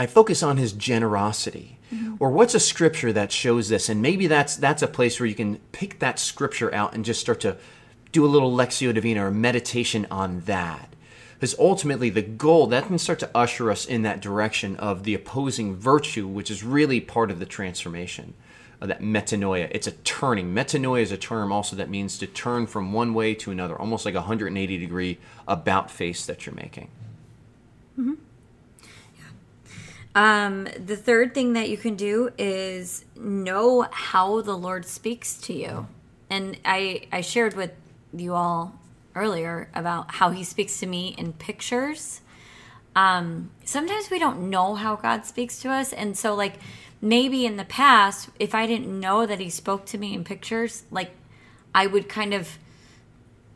I 0.00 0.06
focus 0.06 0.42
on 0.42 0.56
his 0.56 0.72
generosity. 0.72 1.78
Mm-hmm. 1.94 2.14
Or 2.20 2.30
what's 2.30 2.54
a 2.54 2.60
scripture 2.60 3.12
that 3.12 3.30
shows 3.30 3.68
this? 3.68 3.90
And 3.90 4.00
maybe 4.00 4.28
that's 4.28 4.56
that's 4.56 4.80
a 4.80 4.88
place 4.88 5.20
where 5.20 5.26
you 5.26 5.34
can 5.34 5.58
pick 5.72 5.98
that 5.98 6.18
scripture 6.18 6.74
out 6.74 6.94
and 6.94 7.04
just 7.04 7.20
start 7.20 7.38
to 7.40 7.58
do 8.10 8.24
a 8.24 8.26
little 8.26 8.50
lectio 8.50 8.94
divina 8.94 9.26
or 9.26 9.30
meditation 9.30 10.06
on 10.10 10.40
that. 10.46 10.88
Because 11.40 11.58
ultimately 11.58 12.10
the 12.10 12.20
goal 12.20 12.66
that 12.66 12.86
can 12.86 12.98
start 12.98 13.18
to 13.20 13.30
usher 13.34 13.70
us 13.70 13.86
in 13.86 14.02
that 14.02 14.20
direction 14.20 14.76
of 14.76 15.04
the 15.04 15.14
opposing 15.14 15.74
virtue, 15.74 16.28
which 16.28 16.50
is 16.50 16.62
really 16.62 17.00
part 17.00 17.30
of 17.30 17.38
the 17.38 17.46
transformation 17.46 18.34
of 18.78 18.88
that 18.88 19.00
metanoia. 19.00 19.66
It's 19.70 19.86
a 19.86 19.92
turning. 19.92 20.54
Metanoia 20.54 21.00
is 21.00 21.12
a 21.12 21.16
term 21.16 21.50
also 21.50 21.76
that 21.76 21.88
means 21.88 22.18
to 22.18 22.26
turn 22.26 22.66
from 22.66 22.92
one 22.92 23.14
way 23.14 23.34
to 23.36 23.50
another, 23.50 23.74
almost 23.74 24.04
like 24.04 24.14
a 24.14 24.18
180 24.18 24.76
degree 24.76 25.18
about 25.48 25.90
face 25.90 26.26
that 26.26 26.44
you're 26.44 26.54
making. 26.54 26.88
Mm-hmm. 27.98 28.14
Um, 30.14 30.68
the 30.84 30.96
third 30.96 31.34
thing 31.34 31.52
that 31.52 31.70
you 31.70 31.76
can 31.76 31.94
do 31.94 32.30
is 32.36 33.04
know 33.16 33.86
how 33.90 34.40
the 34.42 34.56
Lord 34.56 34.84
speaks 34.84 35.34
to 35.42 35.52
you. 35.52 35.86
And 36.28 36.58
I, 36.64 37.06
I 37.12 37.22
shared 37.22 37.54
with 37.54 37.72
you 38.12 38.34
all 38.34 38.79
earlier 39.14 39.68
about 39.74 40.14
how 40.14 40.30
he 40.30 40.44
speaks 40.44 40.78
to 40.80 40.86
me 40.86 41.14
in 41.18 41.32
pictures. 41.32 42.20
Um, 42.96 43.50
sometimes 43.64 44.10
we 44.10 44.18
don't 44.18 44.50
know 44.50 44.74
how 44.74 44.96
God 44.96 45.24
speaks 45.24 45.60
to 45.62 45.70
us. 45.70 45.92
And 45.92 46.16
so, 46.16 46.34
like, 46.34 46.54
maybe 47.00 47.46
in 47.46 47.56
the 47.56 47.64
past, 47.64 48.30
if 48.38 48.54
I 48.54 48.66
didn't 48.66 48.98
know 48.98 49.26
that 49.26 49.40
he 49.40 49.50
spoke 49.50 49.86
to 49.86 49.98
me 49.98 50.14
in 50.14 50.24
pictures, 50.24 50.84
like, 50.90 51.12
I 51.74 51.86
would 51.86 52.08
kind 52.08 52.34
of 52.34 52.58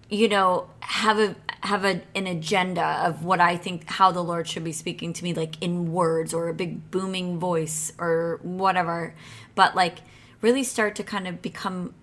you 0.08 0.28
know 0.28 0.68
have 0.80 1.18
a 1.18 1.34
have 1.62 1.84
a, 1.84 2.02
an 2.14 2.26
agenda 2.26 2.84
of 3.04 3.24
what 3.24 3.40
i 3.40 3.56
think 3.56 3.88
how 3.88 4.12
the 4.12 4.22
lord 4.22 4.46
should 4.46 4.62
be 4.62 4.72
speaking 4.72 5.12
to 5.12 5.24
me 5.24 5.32
like 5.32 5.60
in 5.62 5.92
words 5.92 6.34
or 6.34 6.48
a 6.48 6.54
big 6.54 6.90
booming 6.90 7.38
voice 7.38 7.92
or 7.98 8.38
whatever 8.42 9.14
but 9.54 9.74
like 9.74 9.98
really 10.40 10.62
start 10.62 10.94
to 10.94 11.02
kind 11.02 11.26
of 11.26 11.40
become 11.40 11.94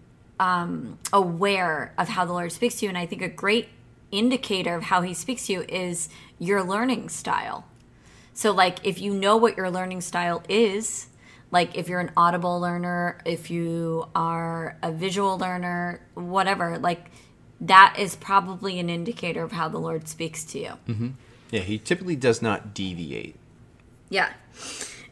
um, 0.42 1.00
aware 1.14 1.94
of 1.98 2.10
how 2.10 2.26
the 2.26 2.34
lord 2.34 2.52
speaks 2.52 2.80
to 2.80 2.86
you 2.86 2.90
and 2.90 2.98
i 2.98 3.06
think 3.06 3.22
a 3.22 3.30
great 3.30 3.70
indicator 4.12 4.76
of 4.76 4.84
how 4.84 5.02
he 5.02 5.14
speaks 5.14 5.48
to 5.48 5.54
you 5.54 5.62
is 5.70 6.10
your 6.40 6.62
learning 6.64 7.08
style 7.08 7.66
so 8.34 8.52
like 8.52 8.86
if 8.86 9.00
you 9.00 9.14
know 9.14 9.38
what 9.38 9.56
your 9.56 9.70
learning 9.70 10.02
style 10.02 10.44
is 10.50 11.08
like 11.52 11.78
if 11.78 11.88
you're 11.88 12.02
an 12.02 12.12
audible 12.18 12.60
learner 12.60 13.20
if 13.24 13.50
you 13.50 14.06
are 14.14 14.78
a 14.84 14.92
visual 14.92 15.38
learner 15.38 16.02
whatever 16.16 16.78
like 16.78 17.10
that 17.62 17.96
is 17.98 18.16
probably 18.16 18.80
an 18.80 18.90
indicator 18.90 19.44
of 19.44 19.52
how 19.52 19.70
the 19.70 19.78
Lord 19.78 20.08
speaks 20.08 20.44
to 20.46 20.60
you. 20.60 20.72
Mm-hmm. 20.88 21.10
Yeah, 21.52 21.60
he 21.62 21.78
typically 21.78 22.16
does 22.16 22.42
not 22.42 22.74
deviate. 22.74 23.36
Yeah, 24.10 24.34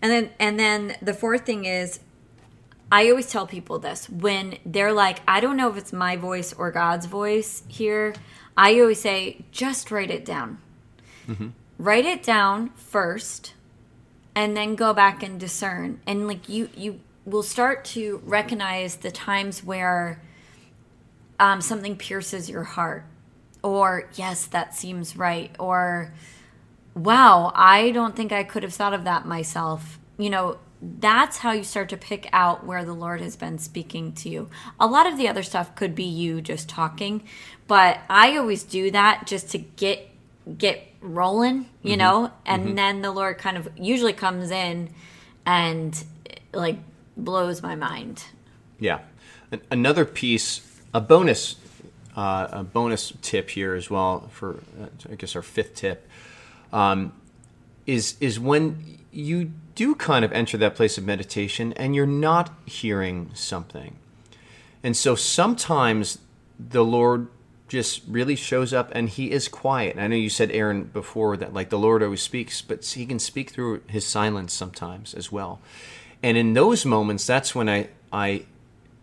and 0.02 0.12
then 0.12 0.30
and 0.40 0.60
then 0.60 0.96
the 1.02 1.14
fourth 1.14 1.46
thing 1.46 1.66
is, 1.66 2.00
I 2.92 3.10
always 3.10 3.28
tell 3.28 3.46
people 3.46 3.80
this 3.80 4.10
when 4.10 4.58
they're 4.66 4.94
like, 4.94 5.20
I 5.28 5.40
don't 5.40 5.58
know 5.58 5.70
if 5.70 5.78
it's 5.78 5.94
my 5.94 6.16
voice 6.16 6.54
or 6.54 6.72
God's 6.72 7.06
voice 7.06 7.64
here. 7.68 8.16
I 8.58 8.80
always 8.80 9.00
say, 9.00 9.46
just 9.52 9.92
write 9.92 10.10
it 10.10 10.26
down. 10.26 10.60
Mm-hmm. 11.28 11.50
Write 11.78 12.06
it 12.06 12.24
down 12.24 12.72
first, 12.72 13.54
and 14.36 14.58
then 14.58 14.76
go 14.76 14.94
back 14.94 15.24
and 15.24 15.40
discern. 15.40 16.02
And 16.06 16.28
like 16.28 16.50
you, 16.50 16.70
you 16.76 17.00
will 17.26 17.44
start 17.44 17.86
to 17.86 18.22
recognize 18.26 18.98
the 18.98 19.12
times 19.12 19.64
where 19.64 20.22
um, 21.40 21.62
something 21.62 21.96
pierces 21.96 22.50
your 22.50 22.64
heart, 22.64 23.06
or 23.64 24.10
yes, 24.16 24.46
that 24.48 24.76
seems 24.76 25.16
right, 25.16 25.56
or 25.60 26.12
wow, 26.96 27.52
I 27.56 27.92
don't 27.92 28.16
think 28.16 28.32
I 28.32 28.44
could 28.44 28.64
have 28.64 28.74
thought 28.74 28.94
of 28.94 29.04
that 29.06 29.26
myself. 29.26 30.00
You 30.18 30.32
know, 30.32 30.58
that's 30.82 31.38
how 31.38 31.52
you 31.52 31.64
start 31.64 31.90
to 31.90 31.98
pick 31.98 32.30
out 32.32 32.66
where 32.66 32.86
the 32.86 32.94
Lord 32.94 33.22
has 33.22 33.36
been 33.36 33.58
speaking 33.58 34.14
to 34.14 34.30
you. 34.30 34.50
A 34.80 34.88
lot 34.88 35.06
of 35.06 35.18
the 35.18 35.28
other 35.28 35.44
stuff 35.44 35.76
could 35.76 35.94
be 35.94 36.04
you 36.04 36.42
just 36.42 36.70
talking, 36.70 37.24
but 37.68 38.00
I 38.10 38.38
always 38.38 38.64
do 38.64 38.90
that 38.92 39.28
just 39.28 39.50
to 39.52 39.58
get 39.58 40.10
get 40.58 40.88
rolling, 41.02 41.70
you 41.84 41.92
mm-hmm. 41.92 42.00
know, 42.00 42.32
and 42.46 42.68
mm-hmm. 42.68 42.76
then 42.76 43.02
the 43.02 43.12
Lord 43.12 43.38
kind 43.38 43.58
of 43.58 43.70
usually 43.76 44.14
comes 44.14 44.52
in 44.52 44.90
and 45.46 46.04
like 46.54 46.78
blows 47.18 47.62
my 47.62 47.76
mind. 47.76 48.24
Yeah. 48.80 49.00
Another 49.70 50.06
piece 50.06 50.62
a 50.94 51.02
bonus 51.02 51.56
uh, 52.16 52.48
a 52.52 52.64
bonus 52.64 53.14
tip 53.22 53.50
here 53.52 53.76
as 53.76 53.90
well 53.90 54.30
for 54.32 54.56
uh, 54.82 54.88
I 55.12 55.16
guess 55.16 55.36
our 55.36 55.42
fifth 55.42 55.76
tip 55.76 56.08
um, 56.74 57.14
is 57.90 58.16
is 58.20 58.40
when 58.40 59.00
you 59.12 59.52
do 59.76 59.96
kind 59.96 60.24
of 60.24 60.32
enter 60.32 60.58
that 60.58 60.76
place 60.76 60.98
of 60.98 61.06
meditation 61.06 61.74
and 61.74 61.96
you're 61.96 62.06
not 62.06 62.54
hearing 62.66 63.32
something, 63.34 63.96
and 64.84 64.96
so 64.96 65.16
sometimes 65.16 66.20
the 66.60 66.84
Lord 66.84 67.28
just 67.68 68.02
really 68.08 68.36
shows 68.36 68.74
up 68.74 68.90
and 68.94 69.10
he 69.10 69.32
is 69.32 69.48
quiet. 69.48 69.98
I 69.98 70.08
know 70.08 70.16
you 70.16 70.30
said 70.30 70.52
Erin 70.52 70.86
before 70.86 71.38
that 71.38 71.54
like 71.54 71.70
the 71.70 71.78
Lord 71.78 72.02
always 72.04 72.22
speaks, 72.22 72.62
but 72.62 72.86
he 72.86 73.06
can 73.06 73.20
speak 73.20 73.52
through 73.52 73.82
his 73.88 74.06
silence 74.06 74.54
sometimes 74.54 75.14
as 75.14 75.32
well. 75.32 75.60
And 76.22 76.36
in 76.38 76.54
those 76.54 76.86
moments, 76.86 77.26
that's 77.26 77.56
when 77.56 77.70
I 77.70 77.90
I 78.12 78.46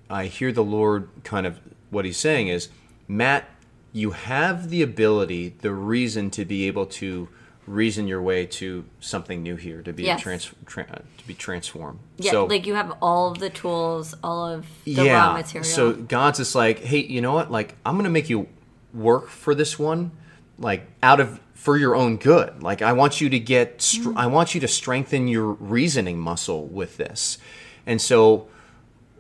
I 0.09 0.27
hear 0.27 0.53
the 0.53 0.65
Lord 0.65 1.09
kind 1.25 1.47
of 1.47 1.59
what 1.91 2.05
he's 2.05 2.19
saying 2.19 2.49
is, 2.49 2.69
Matt, 3.09 3.49
you 3.93 4.11
have 4.11 4.69
the 4.69 4.83
ability, 4.83 5.55
the 5.61 5.73
reason 5.73 6.31
to 6.33 6.45
be 6.45 6.67
able 6.67 6.87
to 6.87 7.29
reason 7.67 8.07
your 8.07 8.23
way 8.23 8.47
to 8.47 8.85
something 9.01 9.43
new 9.43 9.57
here, 9.57 9.83
to 9.83 9.93
be 9.93 10.05
yes. 10.05 10.21
trans, 10.21 10.51
tra- 10.67 11.03
to 11.19 11.27
be 11.27 11.35
transformed. 11.35 11.99
Yeah, 12.19 12.31
so, 12.31 12.47
like 12.47 12.67
you 12.67 12.75
have 12.75 12.97
all 13.03 13.33
of 13.33 13.39
the 13.39 13.51
tools, 13.51 14.15
all 14.23 14.47
of 14.47 14.67
the 14.85 14.93
yeah, 14.93 15.15
raw 15.15 15.33
material. 15.35 15.65
So 15.65 15.93
God's 15.93 16.39
just 16.39 16.55
like, 16.55 16.81
hey, 16.81 16.99
you 16.99 17.21
know 17.21 17.35
what? 17.35 17.51
Like 17.51 17.75
I'm 17.85 17.97
gonna 17.97 18.11
make 18.11 18.31
you 18.31 18.49
work 18.95 19.29
for 19.29 19.55
this 19.55 19.79
one, 19.79 20.13
like 20.59 20.87
out 21.03 21.21
of 21.21 21.41
for 21.55 21.77
your 21.77 21.97
own 21.97 22.17
good. 22.17 22.63
Like 22.63 22.83
I 22.83 22.93
want 22.93 23.21
you 23.21 23.29
to 23.31 23.39
get, 23.39 23.83
str- 23.83 24.11
mm-hmm. 24.11 24.19
I 24.19 24.27
want 24.27 24.55
you 24.55 24.61
to 24.61 24.69
strengthen 24.69 25.29
your 25.29 25.53
reasoning 25.53 26.19
muscle 26.19 26.67
with 26.67 26.97
this, 26.97 27.39
and 27.85 28.01
so, 28.01 28.49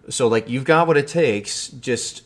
so 0.08 0.28
like 0.28 0.48
you've 0.48 0.64
got 0.64 0.86
what 0.86 0.96
it 0.96 1.08
takes. 1.08 1.68
Just 1.68 2.22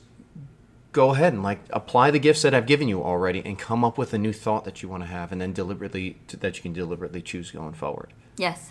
go 0.92 1.10
ahead 1.14 1.32
and 1.32 1.42
like 1.42 1.60
apply 1.70 2.10
the 2.10 2.18
gifts 2.18 2.42
that 2.42 2.52
I've 2.54 2.66
given 2.66 2.88
you 2.88 3.02
already 3.02 3.42
and 3.44 3.58
come 3.58 3.84
up 3.84 3.96
with 3.96 4.12
a 4.12 4.18
new 4.18 4.32
thought 4.32 4.64
that 4.64 4.82
you 4.82 4.88
want 4.88 5.02
to 5.02 5.06
have 5.08 5.30
and 5.32 5.40
then 5.40 5.52
deliberately 5.52 6.18
that 6.28 6.56
you 6.56 6.62
can 6.62 6.72
deliberately 6.72 7.22
choose 7.22 7.50
going 7.50 7.74
forward. 7.74 8.12
Yes. 8.36 8.70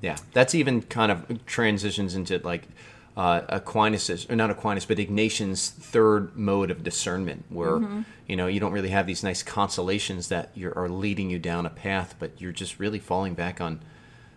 Yeah, 0.00 0.16
that's 0.32 0.54
even 0.54 0.82
kind 0.82 1.10
of 1.10 1.44
transitions 1.44 2.14
into 2.14 2.38
like 2.38 2.62
uh, 3.16 3.42
Aquinas, 3.48 4.30
or 4.30 4.36
not 4.36 4.48
Aquinas, 4.48 4.84
but 4.86 4.98
Ignatian's 4.98 5.70
third 5.70 6.36
mode 6.36 6.70
of 6.70 6.84
discernment, 6.84 7.44
where 7.48 7.80
you 8.28 8.36
know 8.36 8.46
you 8.46 8.60
don't 8.60 8.70
really 8.70 8.90
have 8.90 9.08
these 9.08 9.24
nice 9.24 9.42
consolations 9.42 10.28
that 10.28 10.50
you're, 10.54 10.72
are 10.78 10.88
leading 10.88 11.28
you 11.30 11.40
down 11.40 11.66
a 11.66 11.70
path, 11.70 12.14
but 12.20 12.40
you're 12.40 12.52
just 12.52 12.78
really 12.78 13.00
falling 13.00 13.34
back 13.34 13.60
on 13.60 13.80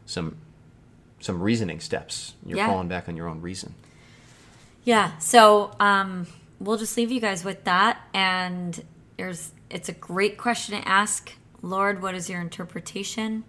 some 0.07 0.35
some 1.19 1.43
reasoning 1.43 1.79
steps. 1.79 2.33
You're 2.43 2.57
Yeah. 2.57 2.67
falling 2.67 2.87
back 2.87 3.07
on 3.07 3.15
your 3.15 3.27
own 3.27 3.39
reason. 3.39 3.75
Yeah. 4.83 5.15
So 5.19 5.75
um, 5.79 6.25
we'll 6.61 6.77
just 6.77 6.95
leave 6.95 7.11
you 7.11 7.19
guys 7.19 7.43
with 7.43 7.63
that. 7.65 7.99
And 8.13 8.83
there's 9.17 9.51
it's 9.69 9.89
a 9.89 9.93
great 9.93 10.37
question 10.37 10.79
to 10.79 10.87
ask. 10.87 11.33
Lord, 11.61 12.01
what 12.01 12.15
is 12.15 12.29
your 12.29 12.41
interpretation? 12.41 13.43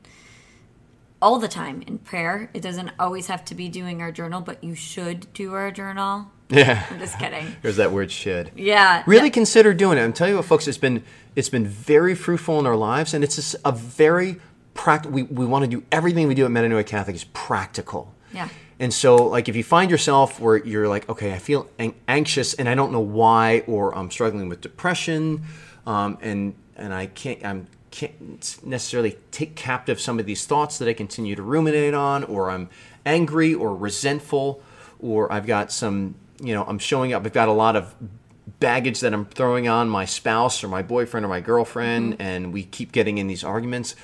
All 1.21 1.39
the 1.39 1.49
time 1.49 1.83
in 1.87 1.99
prayer. 1.99 2.51
It 2.53 2.63
doesn't 2.63 2.91
always 2.99 3.29
have 3.29 3.45
to 3.47 3.55
be 3.55 3.69
doing 3.69 4.03
our 4.03 4.11
journal, 4.11 4.41
but 4.41 4.63
you 4.63 4.75
should 4.75 5.33
do 5.33 5.55
our 5.55 5.71
journal. 5.71 6.31
Yeah, 6.53 6.85
I'm 6.91 6.99
just 6.99 7.19
kidding. 7.19 7.57
there's 7.63 7.77
that 7.77 7.93
word 7.93 8.11
"should." 8.11 8.51
Yeah. 8.55 9.05
really 9.07 9.31
consider 9.31 9.73
doing 9.73 9.97
it. 9.97 10.03
I'm 10.03 10.13
telling 10.13 10.33
you 10.35 10.37
what, 10.37 10.45
folks, 10.45 10.69
it's 10.69 10.77
been 10.77 11.03
it's 11.35 11.49
been 11.49 11.67
very 11.67 12.15
fruitful 12.15 12.59
in 12.61 12.67
our 12.67 12.77
lives, 12.77 13.15
and 13.15 13.25
it's 13.25 13.37
just 13.37 13.57
a 13.65 13.73
very 13.73 14.39
practical. 14.75 15.13
We, 15.15 15.23
we 15.23 15.47
want 15.47 15.65
to 15.65 15.71
do 15.71 15.83
everything 15.91 16.29
we 16.29 16.35
do 16.35 16.45
at 16.45 16.51
Metanoia 16.51 16.85
Catholic 16.85 17.17
is 17.17 17.25
practical. 17.33 18.13
Yeah. 18.35 18.51
And 18.83 18.93
so, 18.93 19.15
like, 19.15 19.49
if 19.49 19.55
you 19.55 19.63
find 19.63 19.93
yourself 19.93 20.41
where 20.41 20.57
you're 20.57 20.89
like, 20.89 21.09
okay, 21.09 21.33
I 21.33 21.39
feel 21.39 21.71
an- 21.79 21.95
anxious 22.09 22.53
and 22.53 22.69
I 22.69 22.75
don't 22.75 22.91
know 22.91 22.99
why, 22.99 23.63
or 23.69 23.97
I'm 23.97 24.11
struggling 24.11 24.49
with 24.49 24.61
depression, 24.61 25.45
um, 25.87 26.19
and 26.21 26.55
and 26.75 26.93
I 26.93 27.07
can't, 27.07 27.45
I'm 27.45 27.69
can't 27.93 28.59
necessarily 28.65 29.19
take 29.31 29.55
captive 29.55 30.01
some 30.01 30.19
of 30.19 30.27
these 30.27 30.47
thoughts 30.47 30.79
that 30.79 30.89
I 30.89 30.95
continue 30.95 31.37
to 31.37 31.43
ruminate 31.45 31.95
on, 31.95 32.25
or 32.25 32.51
I'm 32.51 32.71
angry 33.07 33.55
or 33.55 33.73
resentful, 33.77 34.61
or 34.99 35.33
I've 35.33 35.47
got 35.47 35.71
some, 35.71 36.17
you 36.41 36.53
know, 36.53 36.65
I'm 36.65 36.81
showing 36.81 37.13
up. 37.13 37.25
I've 37.25 37.33
got 37.33 37.47
a 37.47 37.53
lot 37.53 37.77
of 37.77 37.95
baggage 38.59 38.99
that 38.99 39.15
I'm 39.15 39.27
throwing 39.27 39.69
on 39.69 39.89
my 39.91 40.07
spouse 40.07 40.65
or 40.65 40.67
my 40.67 40.83
boyfriend 40.83 41.25
or 41.25 41.29
my 41.29 41.41
girlfriend, 41.41 42.17
and 42.19 42.53
we 42.53 42.65
keep 42.65 42.91
getting 42.91 43.19
in 43.19 43.29
these 43.29 43.45
arguments. 43.45 43.95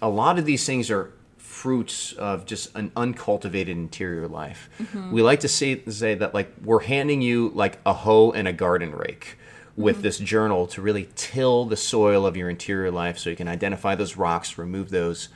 A 0.00 0.08
lot 0.08 0.38
of 0.38 0.44
these 0.44 0.64
things 0.64 0.88
are 0.88 1.10
fruits 1.58 2.12
of 2.12 2.46
just 2.46 2.72
an 2.76 2.92
uncultivated 2.96 3.76
interior 3.76 4.28
life. 4.28 4.70
Mm-hmm. 4.80 5.10
We 5.10 5.22
like 5.22 5.40
to 5.40 5.48
say, 5.48 5.84
say 5.86 6.14
that 6.14 6.32
like 6.32 6.52
we're 6.62 6.82
handing 6.82 7.20
you 7.20 7.50
like 7.52 7.80
a 7.84 7.92
hoe 7.92 8.30
and 8.30 8.46
a 8.46 8.52
garden 8.52 8.92
rake 8.92 9.36
with 9.76 9.96
mm-hmm. 9.96 10.02
this 10.02 10.18
journal 10.18 10.68
to 10.68 10.80
really 10.80 11.08
till 11.16 11.64
the 11.64 11.76
soil 11.76 12.26
of 12.26 12.36
your 12.36 12.48
interior 12.48 12.92
life 12.92 13.18
so 13.18 13.28
you 13.28 13.34
can 13.34 13.48
identify 13.48 13.96
those 13.96 14.16
rocks, 14.16 14.56
remove 14.56 14.90
those, 14.90 15.30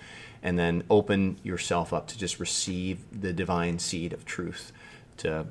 and 0.45 0.57
then 0.57 0.85
open 0.89 1.41
yourself 1.43 1.93
up 1.93 2.07
to 2.07 2.17
just 2.17 2.39
receive 2.39 3.01
the 3.11 3.33
divine 3.33 3.81
seed 3.81 4.13
of 4.13 4.25
truth 4.25 4.71
to 5.17 5.45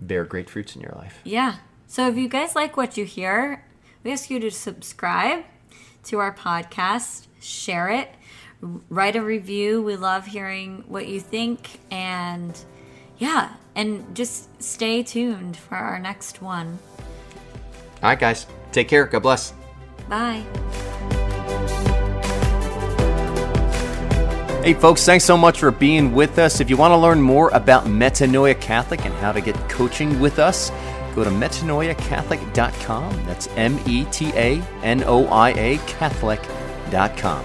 bear 0.00 0.24
great 0.24 0.48
fruits 0.48 0.74
in 0.74 0.80
your 0.80 0.94
life. 0.96 1.20
Yeah. 1.22 1.56
So 1.86 2.08
if 2.08 2.16
you 2.16 2.28
guys 2.28 2.54
like 2.54 2.78
what 2.78 2.96
you 2.96 3.04
hear, 3.04 3.66
we 4.02 4.12
ask 4.12 4.30
you 4.30 4.40
to 4.40 4.50
subscribe 4.50 5.44
to 6.04 6.18
our 6.18 6.34
podcast, 6.34 7.26
share 7.42 7.90
it, 7.90 8.08
write 8.88 9.16
a 9.16 9.22
review. 9.22 9.82
We 9.82 9.96
love 9.96 10.26
hearing 10.26 10.84
what 10.86 11.06
you 11.08 11.20
think. 11.20 11.80
And 11.90 12.58
yeah, 13.18 13.54
and 13.74 14.14
just 14.14 14.62
stay 14.62 15.02
tuned 15.02 15.56
for 15.56 15.76
our 15.76 15.98
next 15.98 16.40
one. 16.40 16.78
All 18.02 18.10
right, 18.10 18.18
guys. 18.18 18.46
Take 18.72 18.88
care. 18.88 19.04
God 19.06 19.22
bless. 19.22 19.52
Bye. 20.08 20.44
Hey, 24.64 24.74
folks, 24.74 25.04
thanks 25.04 25.24
so 25.24 25.36
much 25.36 25.58
for 25.58 25.72
being 25.72 26.12
with 26.12 26.38
us. 26.38 26.60
If 26.60 26.70
you 26.70 26.76
want 26.76 26.92
to 26.92 26.96
learn 26.96 27.20
more 27.20 27.50
about 27.50 27.86
Metanoia 27.86 28.60
Catholic 28.60 29.04
and 29.04 29.12
how 29.14 29.32
to 29.32 29.40
get 29.40 29.56
coaching 29.68 30.20
with 30.20 30.38
us, 30.38 30.70
go 31.16 31.24
to 31.24 31.30
metanoiacatholic.com. 31.30 33.26
That's 33.26 33.48
M 33.56 33.78
E 33.86 34.04
T 34.12 34.30
A 34.34 34.62
N 34.82 35.02
O 35.04 35.26
I 35.26 35.50
A 35.50 35.78
Catholic.com. 35.88 37.44